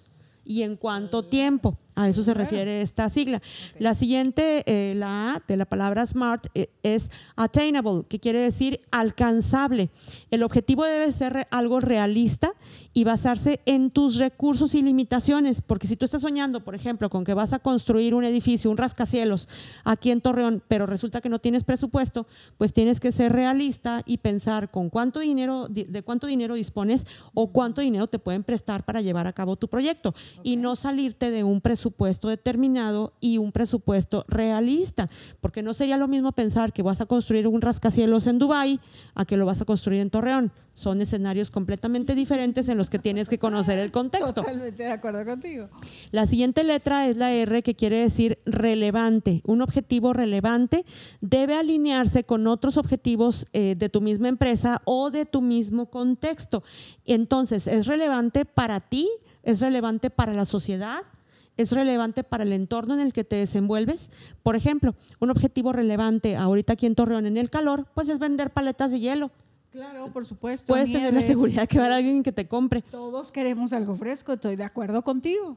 ¿Y 0.45 0.63
en 0.63 0.77
cuánto 0.77 1.25
tiempo? 1.25 1.79
A 1.95 2.09
eso 2.09 2.23
se 2.23 2.33
refiere 2.33 2.81
esta 2.81 3.11
sigla. 3.11 3.43
La 3.79 3.95
siguiente, 3.95 4.63
eh, 4.67 4.95
la 4.95 5.35
A 5.35 5.43
de 5.47 5.59
la 5.59 5.67
palabra 5.67 6.07
SMART, 6.07 6.47
eh, 6.55 6.71
es 6.83 7.11
attainable, 7.37 8.05
que 8.09 8.19
quiere 8.19 8.41
decir 8.41 8.81
alcanzable. 8.91 9.91
El 10.31 10.43
objetivo 10.43 10.85
debe 10.85 11.13
ser 11.13 11.47
algo 11.51 11.81
realista 11.81 12.55
y 12.95 13.05
basarse 13.05 13.61
en 13.67 13.91
tus 13.91 14.17
recursos 14.17 14.75
y 14.75 14.81
limitaciones, 14.81 15.61
porque 15.61 15.87
si 15.87 15.97
tú 15.97 16.07
estás 16.07 16.23
soñando, 16.23 16.65
por 16.65 16.75
ejemplo, 16.75 17.11
con 17.11 17.25
que 17.25 17.35
vas 17.35 17.53
a 17.53 17.59
construir 17.59 18.15
un 18.15 18.25
edificio, 18.25 18.71
un 18.71 18.79
rascacielos 18.79 19.49
aquí 19.85 20.11
en 20.11 20.23
Torreón, 20.23 20.63
pero 20.69 20.87
resulta 20.87 21.21
que 21.21 21.29
no 21.29 21.41
tienes 21.41 21.63
presupuesto, 21.63 22.27
pues 22.57 22.73
tienes 22.73 23.01
que 23.01 23.13
ser 23.13 23.33
realista 23.33 24.03
y 24.07 24.19
pensar 24.19 24.71
con 24.71 24.89
cuánto 24.89 25.21
dinero, 25.21 25.69
de 25.69 26.03
cuánto 26.03 26.27
dinero 26.27 26.55
dispones 26.55 27.07
o 27.35 27.53
cuánto 27.53 27.83
dinero 27.83 28.07
te 28.07 28.19
pueden 28.19 28.45
prestar 28.45 28.85
para 28.85 29.03
llevar 29.03 29.27
a 29.27 29.33
cabo 29.33 29.57
tu 29.57 29.69
proyecto 29.69 30.15
y 30.43 30.57
no 30.57 30.75
salirte 30.75 31.31
de 31.31 31.45
un 31.45 31.61
presupuesto 31.61 31.82
presupuesto 31.83 32.29
determinado 32.29 33.13
y 33.19 33.39
un 33.39 33.51
presupuesto 33.51 34.25
realista, 34.29 35.11
porque 35.41 35.65
no 35.65 35.75
sería 35.75 35.97
lo 35.97 36.07
mismo 36.07 36.31
pensar 36.31 36.73
que 36.73 36.81
vas 36.83 37.01
a 37.01 37.07
construir 37.07 37.49
un 37.49 37.61
rascacielos 37.61 38.29
en 38.29 38.39
Dubái 38.39 38.79
a 39.17 39.25
que 39.25 39.37
lo 39.37 39.47
vas 39.47 39.61
a 39.63 39.65
construir 39.65 40.01
en 40.01 40.11
Torreón. 40.11 40.53
Son 40.75 41.01
escenarios 41.01 41.51
completamente 41.51 42.15
diferentes 42.15 42.69
en 42.69 42.79
los 42.79 42.89
que 42.89 43.01
tienes 43.01 43.29
que 43.29 43.39
conocer 43.39 43.81
el 43.81 43.91
contexto. 43.91 44.43
Totalmente 44.43 44.85
de 44.85 44.91
acuerdo 44.91 45.25
contigo. 45.25 45.69
La 46.13 46.25
siguiente 46.25 46.63
letra 46.63 47.09
es 47.09 47.17
la 47.17 47.33
R 47.33 47.63
que 47.65 47.75
quiere 47.75 47.99
decir 47.99 48.39
relevante. 48.47 49.43
Un 49.45 49.61
objetivo 49.61 50.13
relevante 50.13 50.85
debe 51.21 51.57
alinearse 51.57 52.23
con 52.23 52.47
otros 52.47 52.77
objetivos 52.77 53.49
eh, 53.53 53.75
de 53.77 53.89
tu 53.89 54.01
misma 54.01 54.29
empresa 54.29 54.81
o 54.85 55.11
de 55.11 55.27
tu 55.27 55.43
mismo 55.43 55.91
contexto. 55.91 56.63
Entonces, 57.05 57.67
es 57.67 57.87
relevante 57.87 58.45
para 58.45 58.79
ti, 58.79 59.11
es 59.43 59.61
relevante 59.61 60.11
para 60.11 60.33
la 60.33 60.45
sociedad, 60.45 61.03
es 61.57 61.73
relevante 61.73 62.25
para 62.25 62.45
el 62.45 62.53
entorno 62.53 62.95
en 62.95 63.01
el 63.01 63.13
que 63.13 63.25
te 63.25 63.37
desenvuelves. 63.37 64.11
Por 64.43 64.57
ejemplo, 64.57 64.95
un 65.21 65.31
objetivo 65.31 65.73
relevante 65.73 66.37
ahorita 66.37 66.75
aquí 66.75 66.87
en 66.87 66.95
Torreón 66.95 67.27
en 67.27 67.37
el 67.37 67.51
calor, 67.51 67.87
pues 67.95 68.09
es 68.09 68.19
vender 68.19 68.51
paletas 68.51 68.91
de 68.91 69.01
hielo. 69.01 69.31
Claro, 69.71 70.13
por 70.13 70.27
supuesto. 70.27 70.67
Puedes 70.67 70.93
tener 70.93 71.15
la 71.15 71.23
seguridad 71.23 71.67
que 71.67 71.79
va 71.79 71.85
a 71.85 71.87
haber 71.87 71.99
alguien 71.99 72.23
que 72.23 72.33
te 72.33 72.47
compre. 72.47 72.83
Todos 72.83 73.33
queremos 73.33 73.73
algo 73.73 73.97
fresco, 73.97 74.35
estoy 74.35 74.57
de 74.57 74.65
acuerdo 74.65 75.03
contigo. 75.03 75.57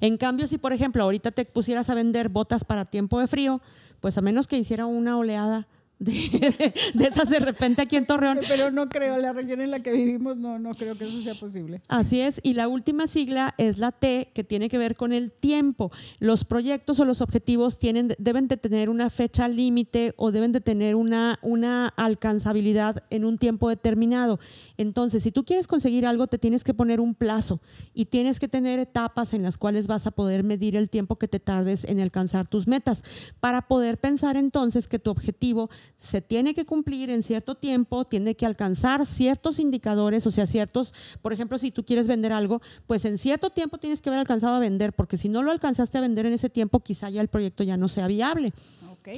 En 0.00 0.16
cambio, 0.16 0.46
si 0.46 0.58
por 0.58 0.72
ejemplo 0.72 1.02
ahorita 1.02 1.30
te 1.30 1.44
pusieras 1.44 1.90
a 1.90 1.94
vender 1.94 2.28
botas 2.28 2.64
para 2.64 2.84
tiempo 2.84 3.20
de 3.20 3.26
frío, 3.28 3.60
pues 4.00 4.18
a 4.18 4.22
menos 4.22 4.46
que 4.48 4.58
hiciera 4.58 4.86
una 4.86 5.16
oleada 5.16 5.68
de, 5.98 6.74
esas 7.00 7.30
de 7.30 7.38
repente 7.38 7.82
aquí 7.82 7.96
en 7.96 8.06
Torreón. 8.06 8.40
Pero 8.48 8.70
no 8.70 8.88
creo, 8.88 9.16
la 9.18 9.32
región 9.32 9.60
en 9.60 9.70
la 9.70 9.80
que 9.80 9.92
vivimos 9.92 10.36
no, 10.36 10.58
no 10.58 10.74
creo 10.74 10.96
que 10.96 11.06
eso 11.06 11.20
sea 11.22 11.34
posible. 11.34 11.80
Así 11.88 12.20
es, 12.20 12.40
y 12.42 12.54
la 12.54 12.68
última 12.68 13.06
sigla 13.06 13.54
es 13.58 13.78
la 13.78 13.92
T, 13.92 14.30
que 14.34 14.44
tiene 14.44 14.68
que 14.68 14.78
ver 14.78 14.96
con 14.96 15.12
el 15.12 15.32
tiempo. 15.32 15.90
Los 16.18 16.44
proyectos 16.44 17.00
o 17.00 17.04
los 17.04 17.20
objetivos 17.20 17.78
tienen, 17.78 18.14
deben 18.18 18.48
de 18.48 18.56
tener 18.56 18.90
una 18.90 19.10
fecha 19.10 19.48
límite 19.48 20.12
o 20.16 20.32
deben 20.32 20.52
de 20.52 20.60
tener 20.60 20.96
una, 20.96 21.38
una 21.42 21.88
alcanzabilidad 21.88 23.04
en 23.10 23.24
un 23.24 23.38
tiempo 23.38 23.68
determinado. 23.68 24.38
Entonces, 24.76 25.22
si 25.22 25.32
tú 25.32 25.44
quieres 25.44 25.66
conseguir 25.66 26.06
algo, 26.06 26.26
te 26.26 26.38
tienes 26.38 26.64
que 26.64 26.74
poner 26.74 27.00
un 27.00 27.14
plazo 27.14 27.60
y 27.94 28.06
tienes 28.06 28.38
que 28.38 28.48
tener 28.48 28.78
etapas 28.78 29.32
en 29.32 29.42
las 29.42 29.56
cuales 29.56 29.86
vas 29.86 30.06
a 30.06 30.10
poder 30.10 30.44
medir 30.44 30.76
el 30.76 30.90
tiempo 30.90 31.16
que 31.16 31.28
te 31.28 31.40
tardes 31.40 31.84
en 31.84 32.00
alcanzar 32.00 32.46
tus 32.46 32.66
metas 32.66 33.02
para 33.40 33.62
poder 33.62 33.98
pensar 33.98 34.36
entonces 34.36 34.88
que 34.88 34.98
tu 34.98 35.10
objetivo 35.10 35.70
se 35.98 36.20
tiene 36.20 36.54
que 36.54 36.64
cumplir 36.64 37.10
en 37.10 37.22
cierto 37.22 37.54
tiempo, 37.54 38.04
tiene 38.04 38.34
que 38.34 38.46
alcanzar 38.46 39.06
ciertos 39.06 39.58
indicadores, 39.58 40.26
o 40.26 40.30
sea, 40.30 40.46
ciertos, 40.46 40.94
por 41.22 41.32
ejemplo, 41.32 41.58
si 41.58 41.70
tú 41.70 41.84
quieres 41.84 42.08
vender 42.08 42.32
algo, 42.32 42.60
pues 42.86 43.04
en 43.04 43.18
cierto 43.18 43.50
tiempo 43.50 43.78
tienes 43.78 44.02
que 44.02 44.08
haber 44.08 44.20
alcanzado 44.20 44.54
a 44.54 44.58
vender, 44.58 44.92
porque 44.92 45.16
si 45.16 45.28
no 45.28 45.42
lo 45.42 45.50
alcanzaste 45.50 45.98
a 45.98 46.00
vender 46.00 46.26
en 46.26 46.34
ese 46.34 46.50
tiempo, 46.50 46.80
quizá 46.80 47.10
ya 47.10 47.20
el 47.20 47.28
proyecto 47.28 47.64
ya 47.64 47.76
no 47.76 47.88
sea 47.88 48.06
viable. 48.06 48.52
Ok. 48.92 49.08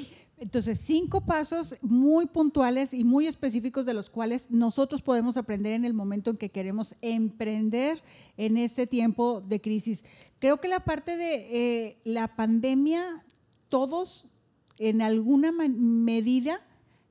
Entonces, 0.40 0.78
cinco 0.78 1.22
pasos 1.22 1.74
muy 1.82 2.26
puntuales 2.26 2.94
y 2.94 3.02
muy 3.02 3.26
específicos 3.26 3.86
de 3.86 3.94
los 3.94 4.08
cuales 4.08 4.48
nosotros 4.50 5.02
podemos 5.02 5.36
aprender 5.36 5.72
en 5.72 5.84
el 5.84 5.94
momento 5.94 6.30
en 6.30 6.36
que 6.36 6.50
queremos 6.50 6.94
emprender 7.00 8.02
en 8.36 8.56
este 8.56 8.86
tiempo 8.86 9.40
de 9.40 9.60
crisis. 9.60 10.04
Creo 10.38 10.60
que 10.60 10.68
la 10.68 10.80
parte 10.80 11.16
de 11.16 11.34
eh, 11.34 11.96
la 12.04 12.36
pandemia, 12.36 13.24
todos 13.68 14.28
en 14.78 15.02
alguna 15.02 15.52
medida 15.52 16.60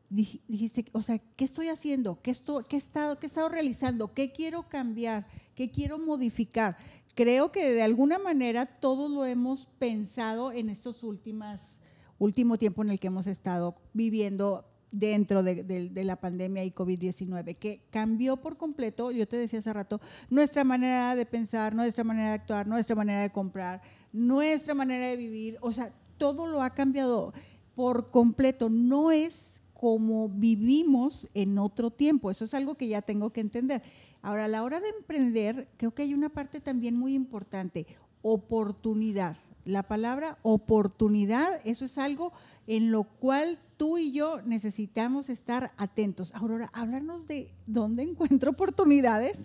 dijiste, 0.09 0.85
o 0.93 1.01
sea, 1.01 1.19
¿qué 1.35 1.45
estoy 1.45 1.67
haciendo? 1.67 2.21
¿Qué, 2.21 2.31
estoy, 2.31 2.63
qué, 2.69 2.77
he 2.77 2.79
estado, 2.79 3.19
¿Qué 3.19 3.27
estado 3.27 3.49
realizando? 3.49 4.13
¿Qué 4.13 4.31
quiero 4.31 4.69
cambiar? 4.69 5.27
¿Qué 5.55 5.69
quiero 5.69 5.99
modificar? 5.99 6.77
Creo 7.13 7.51
que 7.51 7.71
de 7.71 7.81
alguna 7.81 8.19
manera 8.19 8.65
todos 8.65 9.11
lo 9.11 9.25
hemos 9.25 9.65
pensado 9.79 10.51
en 10.51 10.69
estos 10.69 11.03
últimos 11.03 11.81
último 12.19 12.57
tiempo 12.57 12.81
en 12.81 12.89
el 12.89 12.99
que 12.99 13.07
hemos 13.07 13.27
estado 13.27 13.75
viviendo 13.93 14.65
dentro 14.91 15.43
de, 15.43 15.63
de 15.63 16.03
la 16.03 16.15
pandemia 16.15 16.63
y 16.63 16.71
COVID-19, 16.71 17.57
que 17.57 17.81
cambió 17.91 18.37
por 18.37 18.57
completo, 18.57 19.11
yo 19.11 19.27
te 19.27 19.37
decía 19.37 19.59
hace 19.59 19.73
rato, 19.73 20.01
nuestra 20.29 20.63
manera 20.63 21.15
de 21.15 21.25
pensar, 21.25 21.75
nuestra 21.75 22.03
manera 22.03 22.29
de 22.29 22.35
actuar, 22.35 22.65
nuestra 22.67 22.95
manera 22.95 23.21
de 23.21 23.31
comprar, 23.31 23.81
nuestra 24.11 24.73
manera 24.73 25.09
de 25.09 25.17
vivir, 25.17 25.57
o 25.61 25.71
sea, 25.71 25.93
todo 26.17 26.47
lo 26.47 26.63
ha 26.63 26.71
cambiado 26.71 27.33
por 27.77 28.09
completo. 28.09 28.69
No 28.69 29.11
es 29.11 29.61
como 29.75 30.29
vivimos 30.29 31.29
en 31.35 31.59
otro 31.59 31.91
tiempo. 31.91 32.31
Eso 32.31 32.43
es 32.43 32.55
algo 32.55 32.73
que 32.73 32.87
ya 32.87 33.03
tengo 33.03 33.29
que 33.29 33.39
entender. 33.39 33.83
Ahora, 34.23 34.45
a 34.45 34.47
la 34.47 34.63
hora 34.63 34.79
de 34.79 34.89
emprender, 34.89 35.67
creo 35.77 35.93
que 35.93 36.01
hay 36.01 36.15
una 36.15 36.29
parte 36.29 36.59
también 36.59 36.97
muy 36.97 37.13
importante, 37.13 37.85
oportunidad. 38.23 39.37
La 39.63 39.83
palabra 39.83 40.39
oportunidad, 40.41 41.61
eso 41.65 41.85
es 41.85 41.99
algo 41.99 42.33
en 42.65 42.89
lo 42.89 43.03
cual 43.03 43.59
tú 43.77 43.97
y 43.97 44.11
yo 44.11 44.41
necesitamos 44.43 45.29
estar 45.29 45.71
atentos. 45.77 46.33
Aurora, 46.35 46.69
háblanos 46.73 47.27
de 47.27 47.53
dónde 47.67 48.03
encuentro 48.03 48.51
oportunidades. 48.51 49.37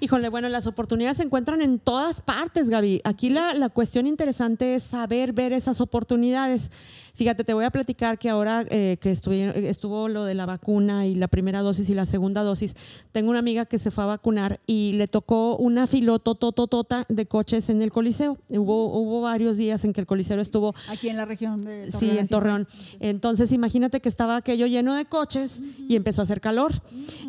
Híjole, 0.00 0.28
bueno, 0.28 0.48
las 0.48 0.66
oportunidades 0.66 1.18
se 1.18 1.22
encuentran 1.22 1.62
en 1.62 1.78
todas 1.78 2.20
partes, 2.20 2.68
Gaby. 2.68 3.00
Aquí 3.04 3.30
la, 3.30 3.54
la 3.54 3.68
cuestión 3.68 4.06
interesante 4.06 4.74
es 4.74 4.82
saber 4.82 5.32
ver 5.32 5.52
esas 5.52 5.80
oportunidades. 5.80 6.72
Fíjate, 7.14 7.44
te 7.44 7.54
voy 7.54 7.64
a 7.64 7.70
platicar 7.70 8.18
que 8.18 8.30
ahora 8.30 8.64
eh, 8.70 8.96
que 9.00 9.10
estuvo 9.10 10.08
lo 10.08 10.24
de 10.24 10.34
la 10.34 10.46
vacuna 10.46 11.06
y 11.06 11.14
la 11.14 11.28
primera 11.28 11.60
dosis 11.60 11.88
y 11.90 11.94
la 11.94 12.06
segunda 12.06 12.42
dosis, 12.42 12.74
tengo 13.12 13.30
una 13.30 13.38
amiga 13.38 13.66
que 13.66 13.78
se 13.78 13.90
fue 13.90 14.04
a 14.04 14.08
vacunar 14.08 14.60
y 14.66 14.92
le 14.92 15.06
tocó 15.06 15.56
una 15.56 15.86
filotototota 15.86 17.04
de 17.08 17.26
coches 17.26 17.68
en 17.68 17.82
el 17.82 17.92
Coliseo. 17.92 18.38
Hubo, 18.48 18.98
hubo 18.98 19.20
varios 19.20 19.56
días 19.58 19.84
en 19.84 19.92
que 19.92 20.00
el 20.00 20.06
Coliseo 20.06 20.40
estuvo... 20.40 20.74
Aquí 20.88 21.08
en 21.08 21.16
la 21.16 21.24
región 21.24 21.62
de 21.62 21.90
Torreón. 21.90 22.00
Sí, 22.00 22.18
en 22.18 22.28
Torreón. 22.28 22.68
Entonces, 23.00 23.52
imagínate 23.60 24.00
que 24.00 24.08
estaba 24.08 24.36
aquello 24.36 24.66
lleno 24.66 24.94
de 24.94 25.04
coches 25.04 25.62
y 25.88 25.96
empezó 25.96 26.22
a 26.22 26.24
hacer 26.24 26.40
calor. 26.40 26.82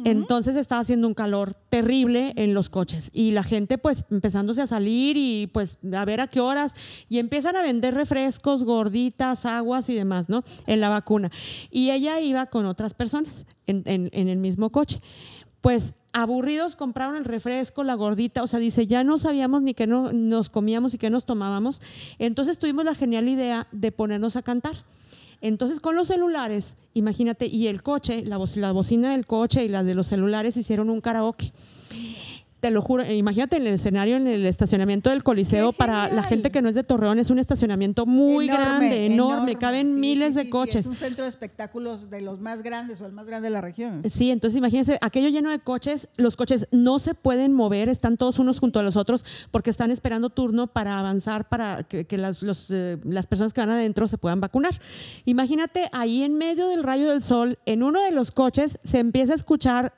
Entonces 0.05 0.55
estaba 0.55 0.81
haciendo 0.81 1.07
un 1.07 1.13
calor 1.13 1.53
terrible 1.53 2.33
en 2.37 2.53
los 2.53 2.69
coches 2.69 3.09
y 3.13 3.31
la 3.31 3.43
gente 3.43 3.77
pues 3.77 4.05
empezándose 4.09 4.61
a 4.61 4.67
salir 4.67 5.17
y 5.17 5.47
pues 5.47 5.77
a 5.93 6.05
ver 6.05 6.21
a 6.21 6.27
qué 6.27 6.39
horas 6.39 6.73
y 7.09 7.19
empiezan 7.19 7.55
a 7.55 7.61
vender 7.61 7.93
refrescos, 7.93 8.63
gorditas, 8.63 9.45
aguas 9.45 9.89
y 9.89 9.95
demás, 9.95 10.29
¿no? 10.29 10.43
En 10.67 10.79
la 10.79 10.89
vacuna. 10.89 11.29
Y 11.69 11.91
ella 11.91 12.19
iba 12.21 12.45
con 12.45 12.65
otras 12.65 12.93
personas 12.93 13.45
en, 13.67 13.83
en 13.85 14.27
el 14.27 14.37
mismo 14.37 14.71
coche 14.71 15.01
pues 15.61 15.95
aburridos 16.11 16.75
compraron 16.75 17.15
el 17.15 17.25
refresco, 17.25 17.83
la 17.83 17.93
gordita, 17.93 18.43
o 18.43 18.47
sea, 18.47 18.59
dice, 18.59 18.87
ya 18.87 19.03
no 19.03 19.19
sabíamos 19.19 19.61
ni 19.61 19.73
qué 19.73 19.87
no, 19.87 20.11
nos 20.11 20.49
comíamos 20.49 20.93
y 20.93 20.97
qué 20.97 21.09
nos 21.09 21.25
tomábamos. 21.25 21.81
Entonces 22.17 22.57
tuvimos 22.57 22.83
la 22.83 22.95
genial 22.95 23.29
idea 23.29 23.67
de 23.71 23.91
ponernos 23.91 24.35
a 24.35 24.41
cantar. 24.41 24.75
Entonces 25.41 25.79
con 25.79 25.95
los 25.95 26.07
celulares, 26.07 26.77
imagínate, 26.93 27.47
y 27.47 27.67
el 27.67 27.83
coche, 27.83 28.23
la, 28.23 28.39
la 28.55 28.71
bocina 28.71 29.11
del 29.11 29.25
coche 29.25 29.65
y 29.65 29.67
la 29.67 29.83
de 29.83 29.95
los 29.95 30.07
celulares 30.07 30.55
hicieron 30.55 30.89
un 30.89 31.01
karaoke 31.01 31.51
te 32.61 32.69
lo 32.69 32.81
juro, 32.83 33.03
imagínate 33.03 33.57
el 33.57 33.65
escenario 33.65 34.17
en 34.17 34.27
el 34.27 34.45
estacionamiento 34.45 35.09
del 35.09 35.23
Coliseo 35.23 35.73
para 35.73 36.07
la 36.09 36.21
gente 36.21 36.51
que 36.51 36.61
no 36.61 36.69
es 36.69 36.75
de 36.75 36.83
Torreón, 36.83 37.17
es 37.17 37.31
un 37.31 37.39
estacionamiento 37.39 38.05
muy 38.05 38.45
grande, 38.47 39.07
enorme, 39.07 39.55
caben 39.55 39.99
miles 39.99 40.35
de 40.35 40.47
coches. 40.47 40.81
es 40.81 40.85
un 40.85 40.95
centro 40.95 41.23
de 41.23 41.29
espectáculos 41.31 42.11
de 42.11 42.21
los 42.21 42.39
más 42.39 42.61
grandes 42.61 43.01
o 43.01 43.07
el 43.07 43.13
más 43.13 43.25
grande 43.25 43.47
de 43.47 43.53
la 43.53 43.61
región. 43.61 44.03
Sí, 44.07 44.29
entonces 44.29 44.59
imagínense, 44.59 44.99
aquello 45.01 45.29
lleno 45.29 45.49
de 45.49 45.57
coches, 45.57 46.09
los 46.17 46.35
coches 46.35 46.67
no 46.71 46.99
se 46.99 47.15
pueden 47.15 47.51
mover, 47.51 47.89
están 47.89 48.15
todos 48.15 48.37
unos 48.37 48.59
junto 48.59 48.79
a 48.79 48.83
los 48.83 48.95
otros 48.95 49.25
porque 49.49 49.71
están 49.71 49.89
esperando 49.89 50.29
turno 50.29 50.67
para 50.67 50.99
avanzar, 50.99 51.49
para 51.49 51.81
que, 51.81 52.05
las, 52.15 52.43
eh, 52.69 52.99
las 53.03 53.25
personas 53.25 53.53
que 53.53 53.61
van 53.61 53.71
adentro 53.71 54.07
se 54.07 54.19
puedan 54.19 54.39
vacunar. 54.39 54.79
Imagínate 55.25 55.89
ahí 55.93 56.21
en 56.21 56.35
medio 56.37 56.69
del 56.69 56.83
rayo 56.83 57.09
del 57.09 57.23
sol, 57.23 57.57
en 57.65 57.81
uno 57.81 58.03
de 58.03 58.11
los 58.11 58.29
coches 58.29 58.77
se 58.83 58.99
empieza 58.99 59.33
a 59.33 59.35
escuchar 59.37 59.93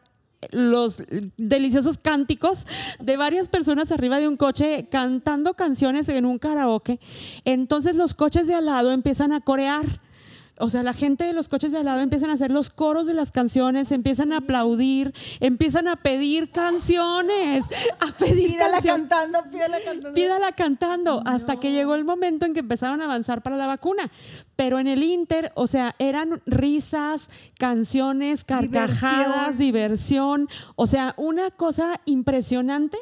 los 0.51 1.03
deliciosos 1.37 1.97
cánticos 1.97 2.65
de 2.99 3.17
varias 3.17 3.49
personas 3.49 3.91
arriba 3.91 4.19
de 4.19 4.27
un 4.27 4.37
coche 4.37 4.87
cantando 4.89 5.53
canciones 5.53 6.09
en 6.09 6.25
un 6.25 6.39
karaoke. 6.39 6.99
Entonces 7.45 7.95
los 7.95 8.13
coches 8.13 8.47
de 8.47 8.55
al 8.55 8.65
lado 8.65 8.91
empiezan 8.91 9.33
a 9.33 9.41
corear 9.41 9.85
o 10.59 10.69
sea, 10.69 10.83
la 10.83 10.93
gente 10.93 11.23
de 11.23 11.33
los 11.33 11.49
coches 11.49 11.71
de 11.71 11.79
al 11.79 11.85
lado 11.85 11.99
empiezan 12.01 12.29
a 12.29 12.33
hacer 12.33 12.51
los 12.51 12.69
coros 12.69 13.07
de 13.07 13.13
las 13.13 13.31
canciones, 13.31 13.91
empiezan 13.91 14.33
a 14.33 14.37
aplaudir, 14.37 15.13
empiezan 15.39 15.87
a 15.87 15.95
pedir 15.95 16.51
canciones, 16.51 17.65
a 17.99 18.17
pedir 18.17 18.51
pídala 18.51 18.79
cantando, 18.81 19.39
pídala 19.51 19.77
cantando. 19.83 20.13
Pídala 20.13 20.51
cantando, 20.51 21.23
hasta 21.25 21.59
que 21.59 21.71
llegó 21.71 21.95
el 21.95 22.05
momento 22.05 22.45
en 22.45 22.53
que 22.53 22.59
empezaron 22.59 23.01
a 23.01 23.05
avanzar 23.05 23.41
para 23.41 23.57
la 23.57 23.65
vacuna. 23.65 24.11
Pero 24.55 24.77
en 24.77 24.87
el 24.87 25.01
Inter, 25.01 25.51
o 25.55 25.65
sea, 25.65 25.95
eran 25.97 26.41
risas, 26.45 27.29
canciones, 27.57 28.43
carcajadas, 28.43 29.57
diversión, 29.57 30.49
o 30.75 30.85
sea, 30.85 31.15
una 31.17 31.49
cosa 31.49 31.99
impresionante 32.05 32.97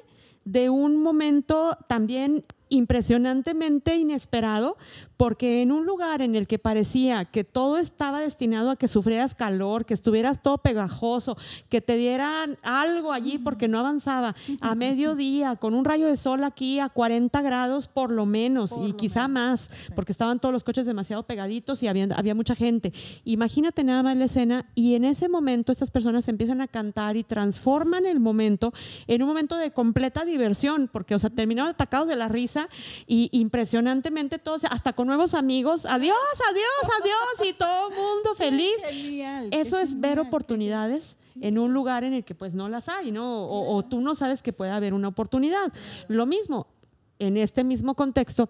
de 0.46 0.70
un 0.70 0.98
momento 0.98 1.78
también 1.88 2.46
impresionantemente 2.70 3.98
inesperado, 3.98 4.78
porque 5.22 5.62
en 5.62 5.72
un 5.72 5.86
lugar 5.86 6.24
en 6.24 6.36
el 6.36 6.48
que 6.48 6.58
parecía 6.58 7.26
que 7.26 7.44
todo 7.44 7.78
estaba 7.78 8.22
destinado 8.22 8.72
a 8.72 8.76
que 8.76 8.88
sufrieras 8.88 9.36
calor, 9.36 9.86
que 9.86 9.94
estuvieras 9.94 10.42
todo 10.42 10.58
pegajoso, 10.58 11.38
que 11.70 11.80
te 11.80 11.96
dieran 11.96 12.58
algo 12.64 13.14
allí 13.14 13.38
porque 13.38 13.68
no 13.68 13.78
avanzaba, 13.78 14.36
a 14.62 14.74
mediodía, 14.76 15.58
con 15.58 15.76
un 15.76 15.86
rayo 15.86 16.08
de 16.08 16.16
sol 16.16 16.44
aquí 16.44 16.80
a 16.80 16.90
40 16.90 17.40
grados 17.44 17.88
por 17.88 18.10
lo 18.10 18.26
menos, 18.26 18.74
y 18.84 18.94
quizá 18.94 19.28
más, 19.28 19.70
porque 19.94 20.12
estaban 20.12 20.40
todos 20.40 20.54
los 20.54 20.64
coches 20.64 20.88
demasiado 20.88 21.22
pegaditos 21.22 21.84
y 21.84 21.88
había, 21.88 22.08
había 22.16 22.34
mucha 22.34 22.56
gente. 22.56 22.92
Imagínate 23.24 23.84
nada 23.84 24.02
más 24.02 24.18
la 24.18 24.26
escena, 24.26 24.72
y 24.74 24.96
en 24.96 25.06
ese 25.06 25.30
momento 25.30 25.72
estas 25.72 25.92
personas 25.92 26.28
empiezan 26.30 26.62
a 26.62 26.68
cantar 26.68 27.16
y 27.16 27.24
transforman 27.24 28.08
el 28.08 28.20
momento 28.20 28.74
en 29.06 29.22
un 29.22 29.28
momento 29.28 29.56
de 29.56 29.70
completa 29.70 30.26
diversión, 30.26 30.90
porque, 30.92 31.14
o 31.14 31.20
sea, 31.20 31.30
terminaron 31.30 31.70
atacados 31.70 32.08
de 32.08 32.16
la 32.16 32.28
risa 32.28 32.70
y 33.06 33.30
impresionantemente 33.32 34.40
todos, 34.40 34.64
hasta 34.64 34.94
con 34.94 35.11
nuevos 35.12 35.34
amigos, 35.34 35.86
adiós, 35.86 36.16
adiós, 36.50 36.94
adiós, 37.02 37.50
y 37.50 37.54
todo 37.54 37.90
el 37.90 37.96
mundo 37.96 38.34
feliz. 38.38 38.72
Eso 39.52 39.78
es 39.78 40.00
ver 40.00 40.22
oportunidades 40.22 41.18
en 41.42 41.60
un 41.60 41.74
lugar 41.74 42.06
en 42.06 42.14
el 42.14 42.24
que 42.24 42.34
pues 42.34 42.54
no 42.54 42.70
las 42.70 42.88
hay, 42.88 43.12
¿no? 43.12 43.44
O, 43.44 43.76
o 43.76 43.84
tú 43.84 44.00
no 44.00 44.16
sabes 44.16 44.42
que 44.42 44.54
puede 44.54 44.72
haber 44.72 44.94
una 44.94 45.10
oportunidad. 45.10 45.74
Lo 46.08 46.26
mismo, 46.26 46.68
en 47.20 47.36
este 47.36 47.66
mismo 47.66 47.94
contexto, 47.94 48.50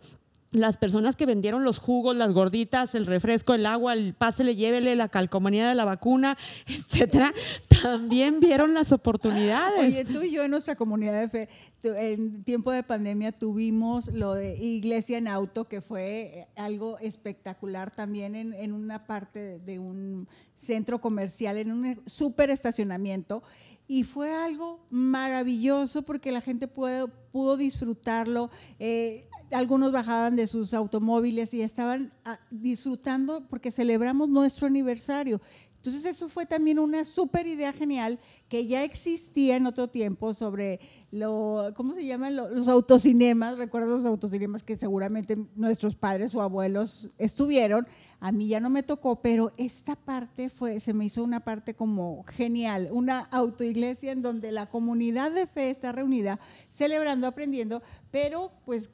las 0.52 0.78
personas 0.78 1.15
que 1.15 1.26
vendieron 1.26 1.63
los 1.63 1.80
jugos, 1.80 2.16
las 2.16 2.32
gorditas, 2.32 2.93
el 2.93 3.05
refresco, 3.05 3.53
el 3.53 3.66
agua, 3.66 3.93
el 3.93 4.14
pásele, 4.14 4.55
llévele, 4.55 4.95
la 4.95 5.07
calcomanía 5.07 5.68
de 5.68 5.76
la 5.76 5.86
vacuna, 5.86 6.38
etcétera, 6.68 7.34
también 7.82 8.40
vieron 8.40 8.74
las 8.74 8.92
oportunidades. 8.92 9.80
Oye, 9.80 10.06
tú 10.06 10.22
y 10.22 10.32
yo 10.32 10.44
en 10.44 10.52
nuestra 10.52 10.76
comunidad 10.76 11.20
de 11.20 11.28
fe, 11.30 11.50
en 11.84 12.44
tiempo 12.44 12.72
de 12.72 12.84
pandemia 12.84 13.32
tuvimos 13.32 14.08
lo 14.08 14.34
de 14.34 14.56
Iglesia 14.56 15.18
en 15.18 15.28
Auto, 15.28 15.68
que 15.68 15.82
fue 15.82 16.48
algo 16.56 16.98
espectacular 17.00 17.92
también 17.92 18.36
en, 18.36 18.54
en 18.54 18.74
una 18.74 19.06
parte 19.06 19.60
de 19.60 19.80
un 19.80 20.28
centro 20.56 21.02
comercial, 21.02 21.58
en 21.58 21.72
un 21.72 22.02
super 22.06 22.50
estacionamiento 22.50 23.44
y 23.92 24.06
fue 24.06 24.34
algo 24.34 24.80
maravilloso 24.90 26.04
porque 26.04 26.32
la 26.32 26.40
gente 26.40 26.70
pudo, 26.70 27.10
pudo 27.34 27.58
disfrutarlo. 27.58 28.50
Eh, 28.80 29.28
algunos 29.52 29.92
bajaban 29.92 30.38
de 30.38 30.48
sus 30.48 30.74
automóviles 30.74 31.54
y 31.54 31.62
estaban 31.62 32.14
ah, 32.24 32.40
disfrutando 32.50 33.46
porque 33.50 33.70
celebramos 33.70 34.30
nuestro 34.30 34.68
aniversario. 34.68 35.42
Entonces 35.82 36.06
eso 36.06 36.30
fue 36.30 36.46
también 36.46 36.78
una 36.78 37.06
súper 37.06 37.48
idea 37.48 37.74
genial 37.74 38.20
que 38.52 38.68
ya 38.68 38.84
existía 38.84 39.56
en 39.56 39.66
otro 39.66 39.88
tiempo 39.88 40.34
sobre 40.34 40.82
lo, 41.12 41.74
¿cómo 41.74 41.93
se 41.93 42.06
llaman? 42.06 42.36
Los 42.36 42.68
autocinemas, 42.68 43.58
recuerdo 43.58 43.95
los 43.95 44.06
autocinemas 44.06 44.62
que 44.62 44.76
seguramente 44.76 45.38
nuestros 45.56 45.95
padres 45.95 46.36
o 46.36 46.41
abuelos 46.41 47.10
estuvieron, 47.18 47.88
a 48.20 48.32
mí 48.32 48.47
ya 48.47 48.60
no 48.60 48.70
me 48.70 48.84
tocó, 48.84 49.22
pero 49.22 49.52
esta 49.58 49.95
parte 49.95 50.49
fue, 50.49 50.80
se 50.80 50.93
me 50.93 51.06
hizo 51.06 51.24
una 51.24 51.39
parte 51.39 51.74
como 51.74 52.24
genial, 52.24 52.89
una 52.91 53.20
autoiglesia 53.20 54.12
en 54.12 54.22
donde 54.22 54.52
la 54.52 54.68
comunidad 54.68 55.32
de 55.32 55.47
fe 55.47 55.70
está 55.70 55.91
reunida, 55.91 56.39
celebrando, 56.70 57.28
aprendiendo, 57.28 57.82
pero 58.12 58.52
pues 58.66 58.89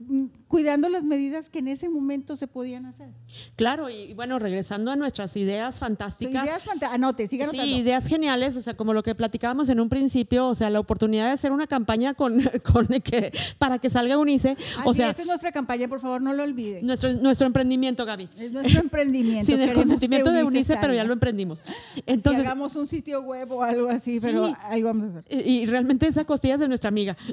cuidando 0.47 0.87
las 0.87 1.03
medidas 1.03 1.49
que 1.49 1.59
en 1.59 1.67
ese 1.67 1.89
momento 1.89 2.37
se 2.37 2.47
podían 2.47 2.85
hacer. 2.85 3.09
Claro, 3.55 3.89
y 3.89 4.13
bueno, 4.13 4.39
regresando 4.39 4.91
a 4.91 4.95
nuestras 4.95 5.35
ideas 5.35 5.77
fantásticas. 5.77 6.45
Ideas 6.45 6.63
fantásticas, 6.63 6.93
anote, 6.93 7.27
sigan 7.27 7.51
Sí, 7.51 7.77
ideas 7.77 8.07
geniales, 8.07 8.55
o 8.55 8.61
sea, 8.61 8.75
como 8.75 8.93
lo 8.93 9.03
que 9.03 9.13
platicábamos 9.47 9.69
en 9.69 9.79
un 9.79 9.89
principio, 9.89 10.47
o 10.47 10.55
sea, 10.55 10.69
la 10.69 10.79
oportunidad 10.79 11.27
de 11.27 11.31
hacer 11.31 11.51
una 11.51 11.67
campaña 11.67 12.13
con, 12.13 12.41
con 12.71 12.87
que, 12.87 13.31
para 13.57 13.79
que 13.79 13.89
salga 13.89 14.17
UNICE. 14.17 14.57
o 14.85 14.93
sea, 14.93 15.09
esa 15.09 15.21
es 15.21 15.27
nuestra 15.27 15.51
campaña, 15.51 15.87
por 15.87 15.99
favor, 15.99 16.21
no 16.21 16.33
lo 16.33 16.43
olviden. 16.43 16.85
Nuestro, 16.85 17.13
nuestro 17.13 17.47
emprendimiento, 17.47 18.05
Gaby. 18.05 18.29
Es 18.37 18.51
nuestro 18.51 18.81
emprendimiento. 18.81 19.45
Sin 19.47 19.61
el 19.61 19.73
consentimiento 19.73 20.31
de 20.31 20.43
UNICE, 20.43 20.77
pero 20.81 20.93
ya 20.93 21.03
lo 21.03 21.13
emprendimos. 21.13 21.63
Entonces, 22.05 22.41
si 22.41 22.47
hagamos 22.47 22.75
un 22.75 22.87
sitio 22.87 23.21
web 23.21 23.51
o 23.51 23.63
algo 23.63 23.89
así, 23.89 24.19
pero 24.19 24.53
algo 24.63 24.87
vamos 24.87 25.15
a 25.15 25.19
hacer. 25.19 25.47
Y, 25.47 25.61
y 25.61 25.65
realmente 25.65 26.07
esa 26.07 26.25
costilla 26.25 26.55
es 26.55 26.59
de 26.59 26.67
nuestra 26.67 26.89
amiga. 26.89 27.17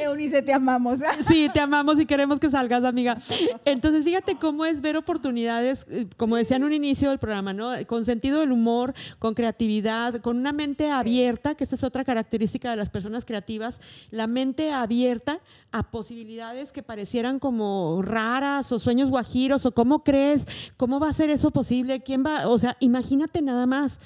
Eunice, 0.00 0.42
te 0.42 0.52
amamos. 0.52 1.00
Sí, 1.26 1.48
te 1.52 1.60
amamos 1.60 1.98
y 1.98 2.06
queremos 2.06 2.38
que 2.40 2.48
salgas, 2.50 2.84
amiga. 2.84 3.16
Entonces, 3.64 4.04
fíjate 4.04 4.36
cómo 4.36 4.64
es 4.64 4.80
ver 4.80 4.96
oportunidades, 4.96 5.86
eh, 5.90 6.06
como 6.16 6.36
decía 6.36 6.56
en 6.56 6.64
un 6.64 6.72
inicio 6.72 7.10
del 7.10 7.18
programa, 7.18 7.52
¿no? 7.52 7.70
Con 7.86 8.04
sentido 8.04 8.40
del 8.40 8.52
humor, 8.52 8.94
con 9.18 9.34
creatividad, 9.34 10.20
con 10.20 10.38
una 10.38 10.52
mente 10.52 10.90
abierta, 10.90 11.54
que 11.54 11.64
esta 11.64 11.76
es 11.76 11.84
otra 11.84 12.04
característica 12.04 12.70
de 12.70 12.76
las 12.76 12.90
personas 12.90 13.24
creativas, 13.24 13.80
la 14.10 14.26
mente 14.26 14.72
abierta 14.72 15.40
a 15.72 15.90
posibilidades 15.90 16.72
que 16.72 16.82
parecieran 16.82 17.38
como 17.38 18.00
raras 18.02 18.72
o 18.72 18.78
sueños 18.78 19.10
guajiros 19.10 19.66
o 19.66 19.72
cómo 19.72 20.02
crees, 20.02 20.46
cómo 20.76 20.98
va 21.00 21.10
a 21.10 21.12
ser 21.12 21.30
eso 21.30 21.50
posible, 21.50 22.02
quién 22.02 22.24
va, 22.24 22.48
o 22.48 22.58
sea, 22.58 22.76
imagínate 22.80 23.42
nada 23.42 23.66
más. 23.66 24.00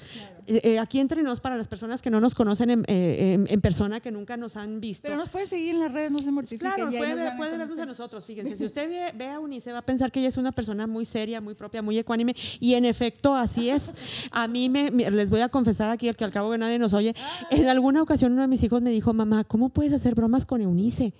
Eh, 0.47 0.79
aquí 0.79 0.99
entre 0.99 1.23
nos, 1.23 1.39
para 1.39 1.57
las 1.57 1.67
personas 1.67 2.01
que 2.01 2.09
no 2.09 2.19
nos 2.19 2.35
conocen 2.35 2.69
en, 2.69 2.85
eh, 2.87 3.33
en, 3.33 3.47
en, 3.49 3.61
persona, 3.61 3.99
que 3.99 4.11
nunca 4.11 4.37
nos 4.37 4.55
han 4.55 4.79
visto. 4.81 5.03
Pero 5.03 5.17
nos 5.17 5.29
puede 5.29 5.47
seguir 5.47 5.75
en 5.75 5.79
las 5.79 5.91
redes, 5.91 6.11
no 6.11 6.19
se 6.19 6.31
mortifique. 6.31 6.65
Claro, 6.65 6.89
puede, 6.89 7.15
ver, 7.15 7.33
puede 7.37 7.57
vernos 7.57 7.79
a 7.79 7.85
nosotros, 7.85 8.25
fíjense. 8.25 8.57
Si 8.57 8.65
usted 8.65 8.89
ve, 8.89 9.11
ve, 9.15 9.29
a 9.29 9.39
Unice, 9.39 9.71
va 9.71 9.79
a 9.79 9.85
pensar 9.85 10.11
que 10.11 10.19
ella 10.19 10.29
es 10.29 10.37
una 10.37 10.51
persona 10.51 10.87
muy 10.87 11.05
seria, 11.05 11.41
muy 11.41 11.55
propia, 11.55 11.81
muy 11.81 11.97
ecuánime, 11.97 12.35
y 12.59 12.73
en 12.73 12.85
efecto 12.85 13.35
así 13.35 13.69
es. 13.69 13.95
A 14.31 14.47
mí 14.47 14.69
me, 14.69 14.91
les 14.91 15.29
voy 15.29 15.41
a 15.41 15.49
confesar 15.49 15.91
aquí, 15.91 16.11
que 16.13 16.23
al 16.23 16.31
cabo 16.31 16.51
que 16.51 16.57
nadie 16.57 16.79
nos 16.79 16.93
oye, 16.93 17.15
en 17.49 17.67
alguna 17.67 18.01
ocasión 18.01 18.33
uno 18.33 18.41
de 18.41 18.47
mis 18.47 18.63
hijos 18.63 18.81
me 18.81 18.91
dijo, 18.91 19.13
mamá, 19.13 19.43
¿cómo 19.43 19.69
puedes 19.69 19.93
hacer 19.93 20.15
bromas 20.15 20.45
con 20.45 20.61
Eunice? 20.61 21.13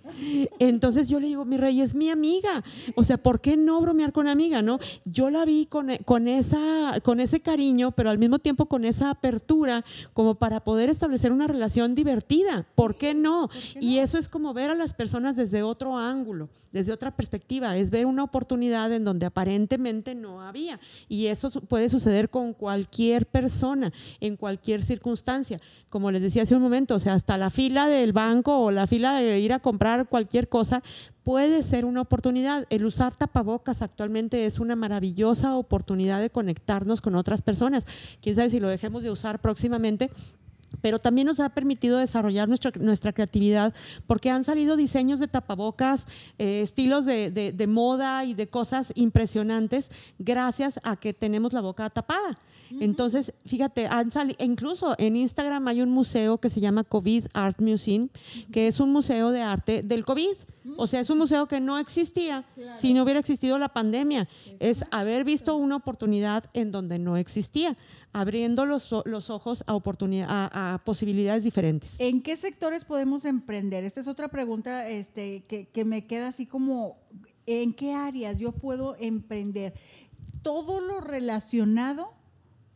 Entonces 0.59 1.09
yo 1.09 1.19
le 1.19 1.27
digo, 1.27 1.45
mi 1.45 1.57
rey, 1.57 1.81
es 1.81 1.95
mi 1.95 2.09
amiga. 2.09 2.63
O 2.95 3.03
sea, 3.03 3.17
¿por 3.17 3.41
qué 3.41 3.57
no 3.57 3.79
bromear 3.81 4.11
con 4.11 4.27
amiga, 4.27 4.61
no? 4.61 4.79
Yo 5.05 5.29
la 5.29 5.45
vi 5.45 5.65
con, 5.65 5.87
con, 6.05 6.27
esa, 6.27 6.99
con 7.01 7.19
ese 7.19 7.39
cariño, 7.39 7.91
pero 7.91 8.09
al 8.09 8.17
mismo 8.17 8.39
tiempo 8.39 8.65
con 8.65 8.85
esa 8.85 9.12
apertura 9.13 9.83
como 10.13 10.35
para 10.35 10.63
poder 10.63 10.89
establecer 10.89 11.31
una 11.31 11.47
relación 11.47 11.95
divertida. 11.95 12.67
¿Por 12.75 12.95
qué 12.95 13.13
no? 13.13 13.47
¿Por 13.47 13.57
qué 13.57 13.79
no? 13.79 13.81
Y 13.81 13.99
eso 13.99 14.17
es 14.17 14.29
como 14.29 14.53
ver 14.53 14.69
a 14.69 14.75
las 14.75 14.93
personas 14.93 15.35
desde 15.35 15.63
otro 15.63 15.97
ángulo, 15.97 16.49
desde 16.71 16.91
otra 16.91 17.15
perspectiva. 17.15 17.75
Es 17.77 17.91
ver 17.91 18.05
una 18.05 18.23
oportunidad 18.23 18.91
en 18.91 19.03
donde 19.03 19.25
aparentemente 19.25 20.15
no 20.15 20.41
había. 20.41 20.79
Y 21.07 21.27
eso 21.27 21.49
puede 21.49 21.89
suceder 21.89 22.29
con 22.29 22.53
cualquier 22.53 23.25
persona, 23.25 23.93
en 24.19 24.37
cualquier 24.37 24.83
circunstancia. 24.83 25.59
Como 25.89 26.11
les 26.11 26.21
decía 26.21 26.43
hace 26.43 26.55
un 26.55 26.61
momento, 26.61 26.95
o 26.95 26.99
sea, 26.99 27.13
hasta 27.13 27.37
la 27.37 27.49
fila 27.49 27.87
del 27.87 28.13
banco 28.13 28.57
o 28.57 28.71
la 28.71 28.87
fila 28.87 29.13
de 29.13 29.39
ir 29.39 29.53
a 29.53 29.59
comprar 29.59 30.07
cualquier 30.07 30.49
cosa 30.49 30.83
puede 31.23 31.63
ser 31.63 31.85
una 31.85 32.01
oportunidad. 32.01 32.65
El 32.69 32.85
usar 32.85 33.15
tapabocas 33.15 33.81
actualmente 33.81 34.45
es 34.45 34.59
una 34.59 34.75
maravillosa 34.75 35.55
oportunidad 35.55 36.21
de 36.21 36.29
conectarnos 36.29 37.01
con 37.01 37.15
otras 37.15 37.41
personas. 37.41 37.85
Quién 38.21 38.35
sabe 38.35 38.49
si 38.49 38.59
lo 38.59 38.69
dejemos 38.69 39.03
de 39.03 39.11
usar 39.11 39.39
próximamente, 39.39 40.09
pero 40.81 40.99
también 40.99 41.27
nos 41.27 41.39
ha 41.39 41.49
permitido 41.49 41.97
desarrollar 41.97 42.49
nuestra, 42.49 43.13
creatividad 43.13 43.73
porque 44.07 44.29
han 44.29 44.43
salido 44.43 44.75
diseños 44.75 45.19
de 45.19 45.27
tapabocas, 45.27 46.07
eh, 46.37 46.61
estilos 46.61 47.05
de, 47.05 47.31
de, 47.31 47.51
de, 47.51 47.67
moda 47.67 48.25
y 48.25 48.33
de 48.33 48.47
cosas 48.47 48.91
impresionantes 48.95 49.91
gracias 50.17 50.79
a 50.83 50.95
que 50.95 51.13
tenemos 51.13 51.53
la 51.53 51.61
boca 51.61 51.89
tapada. 51.89 52.37
Entonces, 52.79 53.33
fíjate, 53.45 53.87
han 53.87 54.11
salido, 54.11 54.37
incluso 54.43 54.95
en 54.97 55.15
Instagram 55.15 55.67
hay 55.67 55.81
un 55.81 55.89
museo 55.89 56.37
que 56.37 56.49
se 56.49 56.59
llama 56.59 56.83
COVID 56.83 57.25
Art 57.33 57.59
Museum, 57.61 58.09
que 58.51 58.67
es 58.67 58.79
un 58.79 58.91
museo 58.91 59.31
de 59.31 59.41
arte 59.41 59.83
del 59.83 60.05
COVID. 60.05 60.35
O 60.77 60.87
sea, 60.87 61.01
es 61.01 61.09
un 61.09 61.17
museo 61.17 61.47
que 61.47 61.59
no 61.59 61.77
existía 61.77 62.45
claro. 62.55 62.79
si 62.79 62.93
no 62.93 63.03
hubiera 63.03 63.19
existido 63.19 63.57
la 63.59 63.69
pandemia. 63.69 64.29
Es 64.59 64.85
haber 64.91 65.25
visto 65.25 65.55
una 65.55 65.75
oportunidad 65.75 66.45
en 66.53 66.71
donde 66.71 66.99
no 66.99 67.17
existía 67.17 67.75
abriendo 68.13 68.65
los, 68.65 68.93
los 69.05 69.29
ojos 69.29 69.63
a, 69.67 69.73
oportunidad, 69.73 70.27
a, 70.29 70.75
a, 70.75 70.77
posibilidades 70.77 71.43
diferentes. 71.43 71.99
¿En 71.99 72.21
qué 72.21 72.35
sectores 72.35 72.85
podemos 72.85 73.25
emprender? 73.25 73.83
Esta 73.83 74.01
es 74.01 74.07
otra 74.07 74.29
pregunta 74.29 74.87
este, 74.87 75.43
que, 75.47 75.65
que 75.65 75.83
me 75.83 76.05
queda 76.05 76.27
así 76.27 76.45
como, 76.45 76.97
¿en 77.47 77.73
qué 77.73 77.93
áreas 77.93 78.37
yo 78.37 78.51
puedo 78.51 78.95
emprender? 78.99 79.73
Todo 80.43 80.79
lo 80.79 81.01
relacionado 81.01 82.13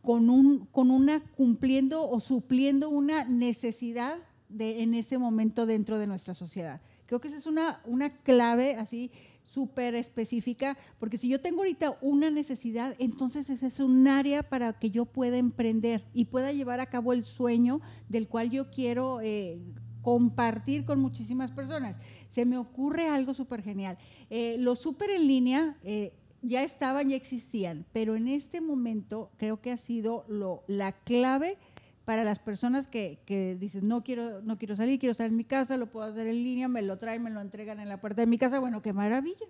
con, 0.08 0.30
un, 0.30 0.64
con 0.72 0.90
una 0.90 1.20
cumpliendo 1.36 2.08
o 2.08 2.18
supliendo 2.18 2.88
una 2.88 3.24
necesidad 3.24 4.16
de, 4.48 4.82
en 4.82 4.94
ese 4.94 5.18
momento 5.18 5.66
dentro 5.66 5.98
de 5.98 6.06
nuestra 6.06 6.32
sociedad. 6.32 6.80
Creo 7.04 7.20
que 7.20 7.28
esa 7.28 7.36
es 7.36 7.44
una, 7.44 7.82
una 7.84 8.16
clave 8.22 8.76
así 8.76 9.10
súper 9.42 9.94
específica, 9.94 10.78
porque 10.98 11.18
si 11.18 11.28
yo 11.28 11.42
tengo 11.42 11.58
ahorita 11.58 11.98
una 12.00 12.30
necesidad, 12.30 12.96
entonces 12.98 13.50
ese 13.50 13.66
es 13.66 13.80
un 13.80 14.08
área 14.08 14.48
para 14.48 14.72
que 14.78 14.90
yo 14.90 15.04
pueda 15.04 15.36
emprender 15.36 16.02
y 16.14 16.24
pueda 16.24 16.54
llevar 16.54 16.80
a 16.80 16.86
cabo 16.86 17.12
el 17.12 17.22
sueño 17.22 17.82
del 18.08 18.28
cual 18.28 18.48
yo 18.48 18.70
quiero 18.70 19.20
eh, 19.20 19.60
compartir 20.00 20.86
con 20.86 21.02
muchísimas 21.02 21.52
personas. 21.52 21.96
Se 22.30 22.46
me 22.46 22.56
ocurre 22.56 23.08
algo 23.08 23.34
súper 23.34 23.62
genial. 23.62 23.98
Eh, 24.30 24.56
lo 24.58 24.74
súper 24.74 25.10
en 25.10 25.26
línea... 25.26 25.76
Eh, 25.84 26.14
ya 26.42 26.62
estaban, 26.62 27.08
ya 27.08 27.16
existían, 27.16 27.86
pero 27.92 28.14
en 28.14 28.28
este 28.28 28.60
momento 28.60 29.30
creo 29.36 29.60
que 29.60 29.72
ha 29.72 29.76
sido 29.76 30.24
la 30.66 30.92
clave 30.92 31.58
para 32.04 32.24
las 32.24 32.38
personas 32.38 32.88
que, 32.88 33.18
que 33.26 33.54
dicen, 33.54 33.86
no 33.86 34.02
quiero, 34.02 34.40
no 34.40 34.56
quiero 34.56 34.74
salir, 34.76 34.98
quiero 34.98 35.10
estar 35.12 35.26
en 35.26 35.36
mi 35.36 35.44
casa, 35.44 35.76
lo 35.76 35.90
puedo 35.90 36.06
hacer 36.06 36.26
en 36.26 36.42
línea, 36.42 36.66
me 36.66 36.80
lo 36.80 36.96
traen, 36.96 37.22
me 37.22 37.30
lo 37.30 37.40
entregan 37.40 37.80
en 37.80 37.88
la 37.88 38.00
puerta 38.00 38.22
de 38.22 38.26
mi 38.26 38.38
casa, 38.38 38.58
bueno, 38.58 38.80
qué 38.80 38.92
maravilla. 38.92 39.46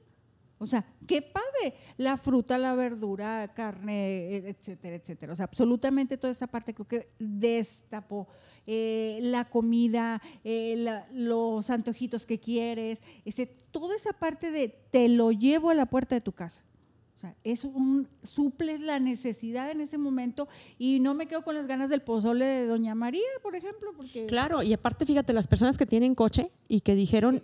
O 0.58 0.66
sea, 0.66 0.84
qué 1.06 1.22
padre. 1.22 1.74
La 1.96 2.16
fruta, 2.16 2.58
la 2.58 2.74
verdura, 2.74 3.52
carne, 3.54 4.08
e, 4.08 4.48
etcétera, 4.48 4.96
etcétera. 4.96 5.32
O 5.32 5.36
sea, 5.36 5.44
absolutamente 5.44 6.18
toda 6.18 6.32
esa 6.32 6.48
parte 6.48 6.74
creo 6.74 6.88
que 6.88 7.08
destapó 7.18 8.26
eh, 8.66 9.20
la 9.22 9.48
comida, 9.48 10.20
eh, 10.44 11.04
los 11.12 11.70
antojitos 11.70 12.26
que 12.26 12.40
quieres, 12.40 13.02
ese, 13.24 13.46
toda 13.46 13.94
esa 13.94 14.12
parte 14.12 14.50
de 14.50 14.68
te 14.68 15.08
lo 15.08 15.30
llevo 15.30 15.70
a 15.70 15.74
la 15.74 15.86
puerta 15.86 16.14
de 16.14 16.20
tu 16.20 16.32
casa. 16.32 16.64
O 17.18 17.20
sea, 17.20 17.34
es 17.42 17.64
un, 17.64 18.06
suples 18.22 18.80
la 18.80 19.00
necesidad 19.00 19.72
en 19.72 19.80
ese 19.80 19.98
momento 19.98 20.46
y 20.78 21.00
no 21.00 21.14
me 21.14 21.26
quedo 21.26 21.42
con 21.42 21.56
las 21.56 21.66
ganas 21.66 21.90
del 21.90 22.00
pozole 22.00 22.44
de 22.44 22.66
Doña 22.68 22.94
María, 22.94 23.26
por 23.42 23.56
ejemplo. 23.56 23.92
Porque... 23.96 24.26
Claro, 24.26 24.62
y 24.62 24.72
aparte, 24.72 25.04
fíjate, 25.04 25.32
las 25.32 25.48
personas 25.48 25.76
que 25.76 25.84
tienen 25.84 26.14
coche 26.14 26.52
y 26.68 26.80
que 26.82 26.94
dijeron, 26.94 27.42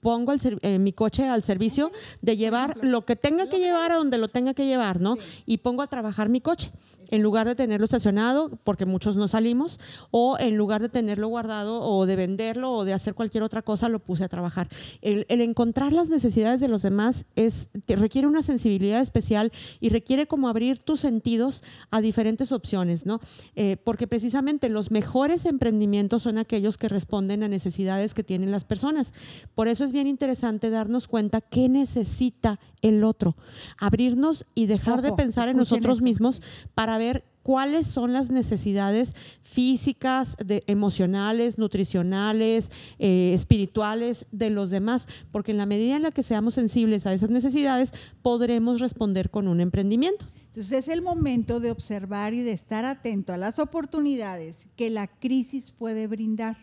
pongo 0.00 0.32
el, 0.32 0.58
eh, 0.62 0.78
mi 0.78 0.92
coche 0.92 1.28
al 1.28 1.42
servicio 1.42 1.90
de 2.22 2.36
llevar 2.36 2.78
lo 2.82 3.04
que 3.04 3.16
tenga 3.16 3.48
que 3.48 3.58
llevar 3.58 3.92
a 3.92 3.96
donde 3.96 4.18
lo 4.18 4.28
tenga 4.28 4.54
que 4.54 4.66
llevar, 4.66 5.00
¿no? 5.00 5.16
Y 5.46 5.58
pongo 5.58 5.82
a 5.82 5.86
trabajar 5.86 6.28
mi 6.28 6.40
coche 6.40 6.70
en 7.10 7.22
lugar 7.22 7.46
de 7.46 7.54
tenerlo 7.54 7.84
estacionado, 7.84 8.50
porque 8.64 8.86
muchos 8.86 9.16
no 9.16 9.28
salimos, 9.28 9.78
o 10.10 10.38
en 10.38 10.56
lugar 10.56 10.80
de 10.80 10.88
tenerlo 10.88 11.28
guardado 11.28 11.80
o 11.80 12.06
de 12.06 12.16
venderlo 12.16 12.72
o 12.72 12.84
de 12.84 12.94
hacer 12.94 13.14
cualquier 13.14 13.42
otra 13.42 13.62
cosa, 13.62 13.88
lo 13.88 13.98
puse 13.98 14.24
a 14.24 14.28
trabajar. 14.28 14.68
El, 15.02 15.26
encontrar 15.28 15.92
las 15.92 16.08
necesidades 16.08 16.60
de 16.60 16.68
los 16.68 16.82
demás 16.82 17.26
es, 17.34 17.68
requiere 17.88 18.28
una 18.28 18.42
sensibilidad 18.42 19.00
especial 19.00 19.52
y 19.80 19.88
requiere 19.88 20.26
como 20.26 20.48
abrir 20.48 20.78
tus 20.78 21.00
sentidos 21.00 21.62
a 21.90 22.00
diferentes 22.00 22.52
opciones, 22.52 23.06
¿no? 23.06 23.20
Eh, 23.56 23.76
porque 23.82 24.06
precisamente 24.06 24.68
los 24.68 24.90
mejores 24.90 25.44
emprendimientos 25.44 26.22
son 26.22 26.38
aquellos 26.38 26.78
que 26.78 26.88
responden 26.88 27.42
a 27.42 27.48
necesidades 27.48 28.14
que 28.14 28.22
tienen 28.22 28.52
las 28.52 28.64
personas. 28.64 29.12
Por 29.54 29.68
eso 29.68 29.84
es 29.84 29.92
bien 29.92 30.06
interesante 30.06 30.70
darnos 30.70 31.08
cuenta 31.08 31.40
qué 31.40 31.68
necesita 31.68 32.60
el 32.82 33.04
otro, 33.04 33.36
abrirnos 33.78 34.46
y 34.54 34.66
dejar 34.66 35.02
de 35.02 35.12
pensar 35.12 35.48
en 35.48 35.56
nosotros 35.56 36.00
mismos 36.02 36.40
para 36.74 36.96
ver 36.98 37.24
cuáles 37.42 37.86
son 37.86 38.12
las 38.12 38.30
necesidades 38.30 39.14
físicas, 39.40 40.36
de, 40.44 40.62
emocionales, 40.66 41.58
nutricionales, 41.58 42.70
eh, 42.98 43.32
espirituales 43.34 44.26
de 44.30 44.50
los 44.50 44.70
demás, 44.70 45.08
porque 45.30 45.52
en 45.52 45.58
la 45.58 45.66
medida 45.66 45.96
en 45.96 46.02
la 46.02 46.10
que 46.10 46.22
seamos 46.22 46.54
sensibles 46.54 47.06
a 47.06 47.12
esas 47.12 47.30
necesidades, 47.30 47.92
podremos 48.22 48.80
responder 48.80 49.30
con 49.30 49.48
un 49.48 49.60
emprendimiento. 49.60 50.26
Entonces 50.46 50.72
es 50.72 50.88
el 50.88 51.02
momento 51.02 51.60
de 51.60 51.70
observar 51.70 52.34
y 52.34 52.42
de 52.42 52.52
estar 52.52 52.84
atento 52.84 53.32
a 53.32 53.36
las 53.36 53.58
oportunidades 53.58 54.68
que 54.76 54.90
la 54.90 55.06
crisis 55.06 55.70
puede 55.70 56.06
brindar 56.06 56.56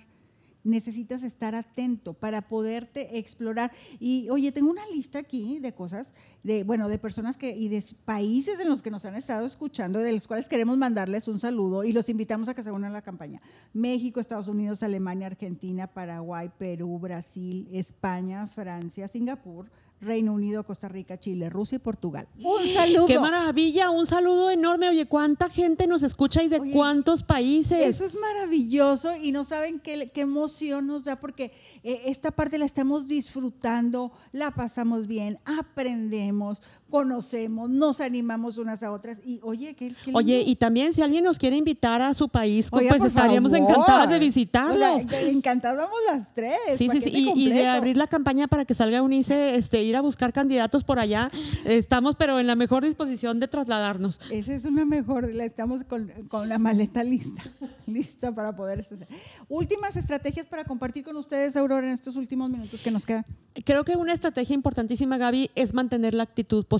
necesitas 0.67 1.23
estar 1.23 1.55
atento 1.55 2.13
para 2.13 2.47
poderte 2.47 3.17
explorar. 3.17 3.71
Y 3.99 4.29
oye, 4.29 4.51
tengo 4.51 4.69
una 4.69 4.85
lista 4.87 5.19
aquí 5.19 5.59
de 5.59 5.73
cosas, 5.73 6.13
de, 6.43 6.63
bueno, 6.63 6.89
de 6.89 6.99
personas 6.99 7.37
que, 7.37 7.55
y 7.55 7.69
de 7.69 7.83
países 8.05 8.59
en 8.59 8.69
los 8.69 8.81
que 8.81 8.91
nos 8.91 9.05
han 9.05 9.15
estado 9.15 9.45
escuchando, 9.45 9.99
de 9.99 10.11
los 10.11 10.27
cuales 10.27 10.49
queremos 10.49 10.77
mandarles 10.77 11.27
un 11.27 11.39
saludo 11.39 11.83
y 11.83 11.91
los 11.91 12.09
invitamos 12.09 12.49
a 12.49 12.53
que 12.53 12.63
se 12.63 12.71
unan 12.71 12.91
a 12.91 12.93
la 12.93 13.01
campaña. 13.01 13.41
México, 13.73 14.19
Estados 14.19 14.47
Unidos, 14.47 14.83
Alemania, 14.83 15.27
Argentina, 15.27 15.87
Paraguay, 15.87 16.51
Perú, 16.57 16.99
Brasil, 16.99 17.67
España, 17.71 18.47
Francia, 18.47 19.07
Singapur, 19.07 19.69
Reino 19.99 20.33
Unido, 20.33 20.63
Costa 20.63 20.87
Rica, 20.87 21.19
Chile, 21.19 21.49
Rusia 21.49 21.77
y 21.77 21.79
Portugal. 21.79 22.27
Un 22.43 22.67
saludo. 22.67 23.07
Qué 23.07 23.19
maravilla, 23.19 23.89
un 23.89 24.05
saludo 24.05 24.51
enorme. 24.51 24.89
Oye, 24.89 25.07
¿cuánta 25.07 25.49
gente 25.49 25.87
nos 25.87 26.03
escucha 26.03 26.43
y 26.43 26.49
de 26.49 26.71
cuántos 26.71 27.23
países? 27.23 27.79
Eso 27.79 28.05
es 28.05 28.15
maravilloso 28.15 29.15
y 29.15 29.31
no 29.31 29.43
saben 29.43 29.79
qué, 29.79 30.11
qué 30.11 30.21
emoción 30.21 30.87
nos 30.87 31.03
da 31.03 31.15
porque 31.19 31.51
eh, 31.83 32.03
esta 32.05 32.31
parte 32.31 32.57
la 32.57 32.65
estamos 32.65 33.07
disfrutando, 33.07 34.11
la 34.31 34.51
pasamos 34.51 35.07
bien, 35.07 35.39
aprendemos, 35.45 36.61
conocemos, 36.89 37.69
nos 37.69 38.01
animamos 38.01 38.57
unas 38.57 38.83
a 38.83 38.91
otras 38.91 39.19
y 39.25 39.39
oye, 39.43 39.75
qué, 39.75 39.93
Oye, 40.13 40.43
y 40.45 40.55
también 40.55 40.93
si 40.93 41.01
alguien 41.01 41.23
nos 41.23 41.37
quiere 41.37 41.57
invitar 41.57 42.01
a 42.01 42.13
su 42.13 42.29
país, 42.29 42.69
pues 42.69 43.03
estaríamos 43.03 43.53
encantadas 43.53 44.09
de 44.09 44.19
visitarlos. 44.19 45.03
encantadas 45.11 45.89
las 46.11 46.33
tres. 46.33 46.57
Sí, 46.77 46.89
sí, 46.89 47.01
sí, 47.01 47.11
y, 47.13 47.49
de 47.49 47.67
abrir 47.67 47.97
la 47.97 48.07
campaña 48.07 48.47
para 48.47 48.65
que 48.65 48.73
salga 48.73 49.01
Unice, 49.01 49.55
este, 49.55 49.83
ir 49.83 49.95
a 49.95 50.01
buscar 50.01 50.33
candidatos 50.33 50.83
por 50.83 50.99
allá. 50.99 51.29
Estamos, 51.65 52.15
pero 52.15 52.39
en 52.39 52.47
la 52.47 52.55
mejor 52.55 52.83
disposición 52.83 53.39
de 53.39 53.47
trasladarnos. 53.47 54.19
Esa 54.31 54.53
es 54.53 54.65
una 54.65 54.85
mejor, 54.85 55.33
la 55.33 55.45
estamos 55.45 55.83
con, 55.83 56.11
con 56.29 56.49
la 56.49 56.57
maleta 56.57 57.03
lista, 57.03 57.43
lista 57.85 58.33
para 58.33 58.55
poder 58.55 58.79
hacer. 58.79 59.07
Últimas 59.49 59.95
estrategias 59.95 60.45
para 60.45 60.63
compartir 60.63 61.03
con 61.03 61.17
ustedes, 61.17 61.55
Aurora, 61.57 61.87
en 61.87 61.93
estos 61.93 62.15
últimos 62.15 62.49
minutos 62.49 62.81
que 62.81 62.91
nos 62.91 63.05
quedan. 63.05 63.25
Creo 63.65 63.83
que 63.83 63.95
una 63.95 64.13
estrategia 64.13 64.53
importantísima, 64.53 65.17
Gaby, 65.17 65.49
es 65.55 65.73
mantener 65.73 66.13
la 66.13 66.23
actitud 66.23 66.65
positiva. 66.65 66.76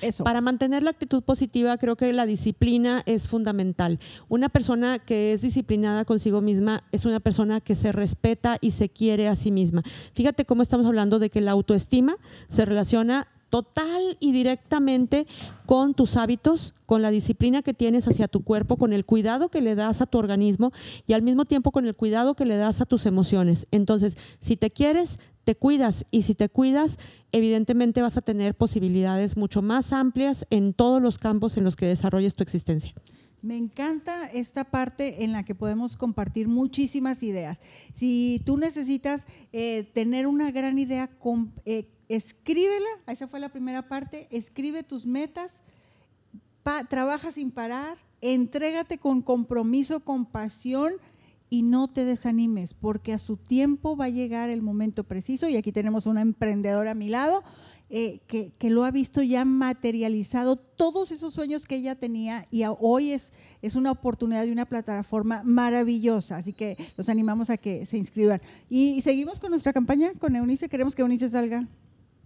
Eso. 0.00 0.24
Para 0.24 0.40
mantener 0.40 0.82
la 0.82 0.90
actitud 0.90 1.22
positiva, 1.22 1.76
creo 1.78 1.96
que 1.96 2.12
la 2.12 2.26
disciplina 2.26 3.02
es 3.06 3.28
fundamental. 3.28 3.98
Una 4.28 4.48
persona 4.48 4.98
que 4.98 5.32
es 5.32 5.42
disciplinada 5.42 6.04
consigo 6.04 6.40
misma 6.40 6.82
es 6.92 7.04
una 7.04 7.20
persona 7.20 7.60
que 7.60 7.74
se 7.74 7.92
respeta 7.92 8.58
y 8.60 8.72
se 8.72 8.88
quiere 8.88 9.28
a 9.28 9.36
sí 9.36 9.50
misma. 9.50 9.82
Fíjate 10.14 10.44
cómo 10.44 10.62
estamos 10.62 10.86
hablando 10.86 11.18
de 11.18 11.30
que 11.30 11.40
la 11.40 11.52
autoestima 11.52 12.16
se 12.48 12.64
relaciona 12.64 13.28
total 13.50 14.16
y 14.20 14.32
directamente 14.32 15.26
con 15.66 15.94
tus 15.94 16.16
hábitos, 16.16 16.74
con 16.84 17.02
la 17.02 17.10
disciplina 17.10 17.62
que 17.62 17.74
tienes 17.74 18.06
hacia 18.08 18.28
tu 18.28 18.42
cuerpo, 18.42 18.76
con 18.76 18.92
el 18.92 19.04
cuidado 19.04 19.48
que 19.48 19.60
le 19.60 19.74
das 19.74 20.00
a 20.00 20.06
tu 20.06 20.18
organismo 20.18 20.72
y 21.06 21.12
al 21.12 21.22
mismo 21.22 21.44
tiempo 21.44 21.72
con 21.72 21.86
el 21.86 21.94
cuidado 21.94 22.34
que 22.34 22.44
le 22.44 22.56
das 22.56 22.80
a 22.80 22.86
tus 22.86 23.06
emociones. 23.06 23.66
Entonces, 23.70 24.16
si 24.40 24.56
te 24.56 24.70
quieres, 24.70 25.20
te 25.46 25.54
cuidas. 25.54 26.06
Y 26.10 26.22
si 26.22 26.34
te 26.34 26.48
cuidas, 26.48 26.98
evidentemente 27.30 28.02
vas 28.02 28.16
a 28.16 28.20
tener 28.20 28.56
posibilidades 28.56 29.36
mucho 29.36 29.62
más 29.62 29.92
amplias 29.92 30.44
en 30.50 30.74
todos 30.74 31.00
los 31.00 31.18
campos 31.18 31.56
en 31.56 31.62
los 31.62 31.76
que 31.76 31.86
desarrolles 31.86 32.34
tu 32.34 32.42
existencia. 32.42 32.92
Me 33.42 33.56
encanta 33.56 34.26
esta 34.32 34.64
parte 34.64 35.22
en 35.22 35.30
la 35.30 35.44
que 35.44 35.54
podemos 35.54 35.96
compartir 35.96 36.48
muchísimas 36.48 37.22
ideas. 37.22 37.60
Si 37.94 38.42
tú 38.44 38.56
necesitas 38.56 39.26
eh, 39.52 39.88
tener 39.94 40.26
una 40.26 40.50
gran 40.50 40.80
idea, 40.80 41.08
eh, 41.64 41.88
escríbela, 42.08 42.88
esa 43.06 43.28
fue 43.28 43.38
la 43.38 43.50
primera 43.50 43.86
parte, 43.86 44.26
escribe 44.32 44.82
tus 44.82 45.06
metas, 45.06 45.62
trabaja 46.88 47.30
sin 47.30 47.52
parar, 47.52 47.98
entrégate 48.20 48.98
con 48.98 49.22
compromiso, 49.22 50.00
con 50.00 50.26
pasión 50.26 50.94
y 51.48 51.62
no 51.62 51.88
te 51.88 52.04
desanimes, 52.04 52.74
porque 52.74 53.12
a 53.12 53.18
su 53.18 53.36
tiempo 53.36 53.96
va 53.96 54.06
a 54.06 54.10
llegar 54.10 54.50
el 54.50 54.62
momento 54.62 55.04
preciso 55.04 55.48
y 55.48 55.56
aquí 55.56 55.72
tenemos 55.72 56.06
una 56.06 56.20
emprendedora 56.20 56.92
a 56.92 56.94
mi 56.94 57.08
lado 57.08 57.42
eh, 57.88 58.18
que, 58.26 58.68
lo 58.68 58.84
ha 58.84 58.90
visto 58.90 59.22
ya 59.22 59.44
materializado 59.44 60.56
todos 60.56 61.12
esos 61.12 61.32
sueños 61.32 61.66
que 61.66 61.76
ella 61.76 61.94
tenía 61.94 62.44
y 62.50 62.64
hoy 62.80 63.12
es, 63.12 63.32
es 63.62 63.76
una 63.76 63.92
oportunidad 63.92 64.44
y 64.44 64.50
una 64.50 64.66
plataforma 64.66 65.42
maravillosa. 65.44 66.36
Así 66.36 66.52
que 66.52 66.76
los 66.96 67.08
animamos 67.08 67.48
a 67.48 67.56
que 67.56 67.86
se 67.86 67.96
inscriban. 67.96 68.40
Y, 68.68 69.00
seguimos 69.02 69.38
con 69.38 69.50
nuestra 69.50 69.72
campaña 69.72 70.12
con 70.18 70.34
Eunice. 70.34 70.68
Queremos 70.68 70.96
que 70.96 71.02
Eunice 71.02 71.30
salga. 71.30 71.68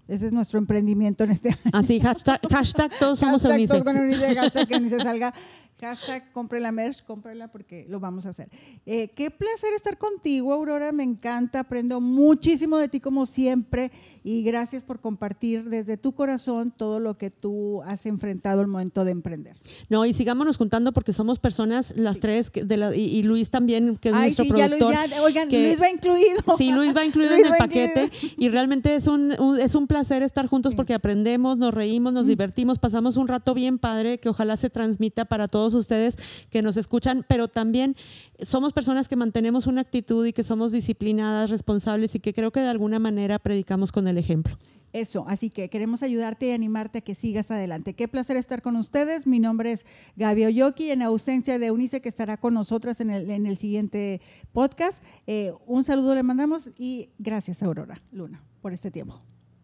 Ese 0.09 0.27
es 0.27 0.33
nuestro 0.33 0.59
emprendimiento 0.59 1.25
en 1.25 1.31
este 1.31 1.55
Así, 1.73 2.01
hashtag, 2.01 2.41
hashtag 2.51 2.99
todos 2.99 3.19
somos 3.19 3.45
Eunice. 3.45 3.75
Todos 3.75 3.85
con 3.85 3.99
Eunice, 3.99 4.35
hashtag 4.35 4.67
que 4.67 4.75
Eunice 4.75 4.99
salga. 4.99 5.35
Hashtag 5.81 6.33
compre 6.33 6.61
la 6.61 6.73
merch, 6.73 7.03
cómprela 7.05 7.49
porque 7.49 7.87
lo 7.89 8.01
vamos 8.01 8.27
a 8.27 8.31
hacer. 8.31 8.49
Eh, 8.87 9.09
qué 9.09 9.31
placer 9.31 9.73
estar 9.75 9.97
contigo, 9.99 10.53
Aurora. 10.53 10.93
Me 10.93 11.03
encanta, 11.03 11.61
aprendo 11.61 12.01
muchísimo 12.01 12.77
de 12.77 12.89
ti 12.89 13.01
como 13.01 13.27
siempre 13.27 13.91
y 14.23 14.43
gracias 14.43 14.83
por 14.83 15.01
compartir 15.01 15.65
desde 15.65 15.97
tu 15.97 16.13
corazón 16.13 16.71
todo 16.71 17.01
lo 17.01 17.17
que 17.17 17.31
tú 17.31 17.83
has 17.83 18.07
enfrentado 18.07 18.61
al 18.61 18.67
momento 18.67 19.05
de 19.05 19.13
emprender. 19.13 19.57
No, 19.89 20.05
y 20.05 20.13
sigámonos 20.13 20.57
juntando 20.57 20.93
porque 20.93 21.13
somos 21.13 21.39
personas 21.39 21.95
las 21.97 22.21
tres 22.21 22.51
de 22.53 22.77
la, 22.77 22.95
y, 22.95 23.23
Luis 23.23 23.51
también, 23.51 23.97
que 23.97 24.11
es 24.11 24.15
nuestro 24.15 24.45
productor. 24.47 24.95
oigan, 25.23 25.49
Luis 25.49 25.81
va 25.81 25.91
incluido. 25.91 26.57
Sí, 26.59 26.71
Luis 26.71 26.95
va 26.95 27.05
incluido 27.05 27.35
en 27.35 27.47
el 27.47 27.57
paquete 27.57 28.11
y 28.37 28.49
realmente 28.49 28.95
es 28.95 29.07
un, 29.07 29.33
es 29.61 29.75
un 29.75 29.87
placer 29.87 30.23
estar 30.23 30.47
juntos 30.47 30.75
porque 30.75 30.95
aprendemos, 30.95 31.57
nos 31.57 31.73
reímos, 31.73 32.13
nos 32.13 32.27
mm. 32.27 32.29
divertimos, 32.29 32.79
pasamos 32.79 33.17
un 33.17 33.29
rato 33.29 33.55
bien 33.55 33.79
padre 33.79 34.19
que 34.19 34.29
ojalá 34.29 34.57
se 34.57 34.71
transmita 34.71 35.25
para 35.25 35.49
todos 35.49 35.70
ustedes 35.75 36.17
que 36.51 36.63
nos 36.63 36.77
escuchan, 36.77 37.25
pero 37.29 37.49
también 37.49 37.97
somos 38.41 38.73
personas 38.73 39.09
que 39.09 39.17
mantenemos 39.17 39.67
una 39.67 39.81
actitud 39.81 40.27
y 40.27 40.33
que 40.33 40.43
somos 40.43 40.73
disciplinadas, 40.73 41.51
responsables 41.51 42.15
y 42.15 42.21
que 42.21 42.33
creo 42.33 42.51
que 42.51 42.61
de 42.61 42.69
alguna 42.69 42.99
manera 42.99 43.39
predicamos 43.39 43.93
con 43.93 44.09
el 44.09 44.19
ejemplo. 44.19 44.59
Eso, 44.93 45.25
así 45.29 45.51
que 45.51 45.71
queremos 45.71 46.03
ayudarte 46.03 46.49
y 46.49 46.51
animarte 46.51 46.99
a 46.99 47.01
que 47.01 47.15
sigas 47.15 47.51
adelante. 47.51 47.95
Qué 47.95 48.09
placer 48.09 48.37
estar 48.37 48.61
con 48.61 48.75
ustedes. 48.77 49.27
Mi 49.27 49.39
nombre 49.39 49.73
es 49.73 49.87
Gaby 50.17 50.47
Oyoki, 50.47 50.91
en 50.91 51.03
ausencia 51.03 51.59
de 51.59 51.67
Eunice, 51.67 52.01
que 52.01 52.09
estará 52.09 52.39
con 52.39 52.55
nosotras 52.55 53.01
en 53.01 53.11
el, 53.11 53.31
en 53.31 53.47
el 53.47 53.57
siguiente 53.57 54.21
podcast. 54.53 55.03
Eh, 55.27 55.53
un 55.67 55.85
saludo 55.85 56.15
le 56.15 56.25
mandamos 56.25 56.71
y 56.77 57.11
gracias, 57.19 57.63
Aurora 57.63 58.03
Luna, 58.11 58.43
por 58.61 58.73
este 58.73 58.91
tiempo. 58.91 59.19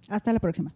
Hasta 0.09 0.33
la 0.33 0.39
próxima. 0.39 0.75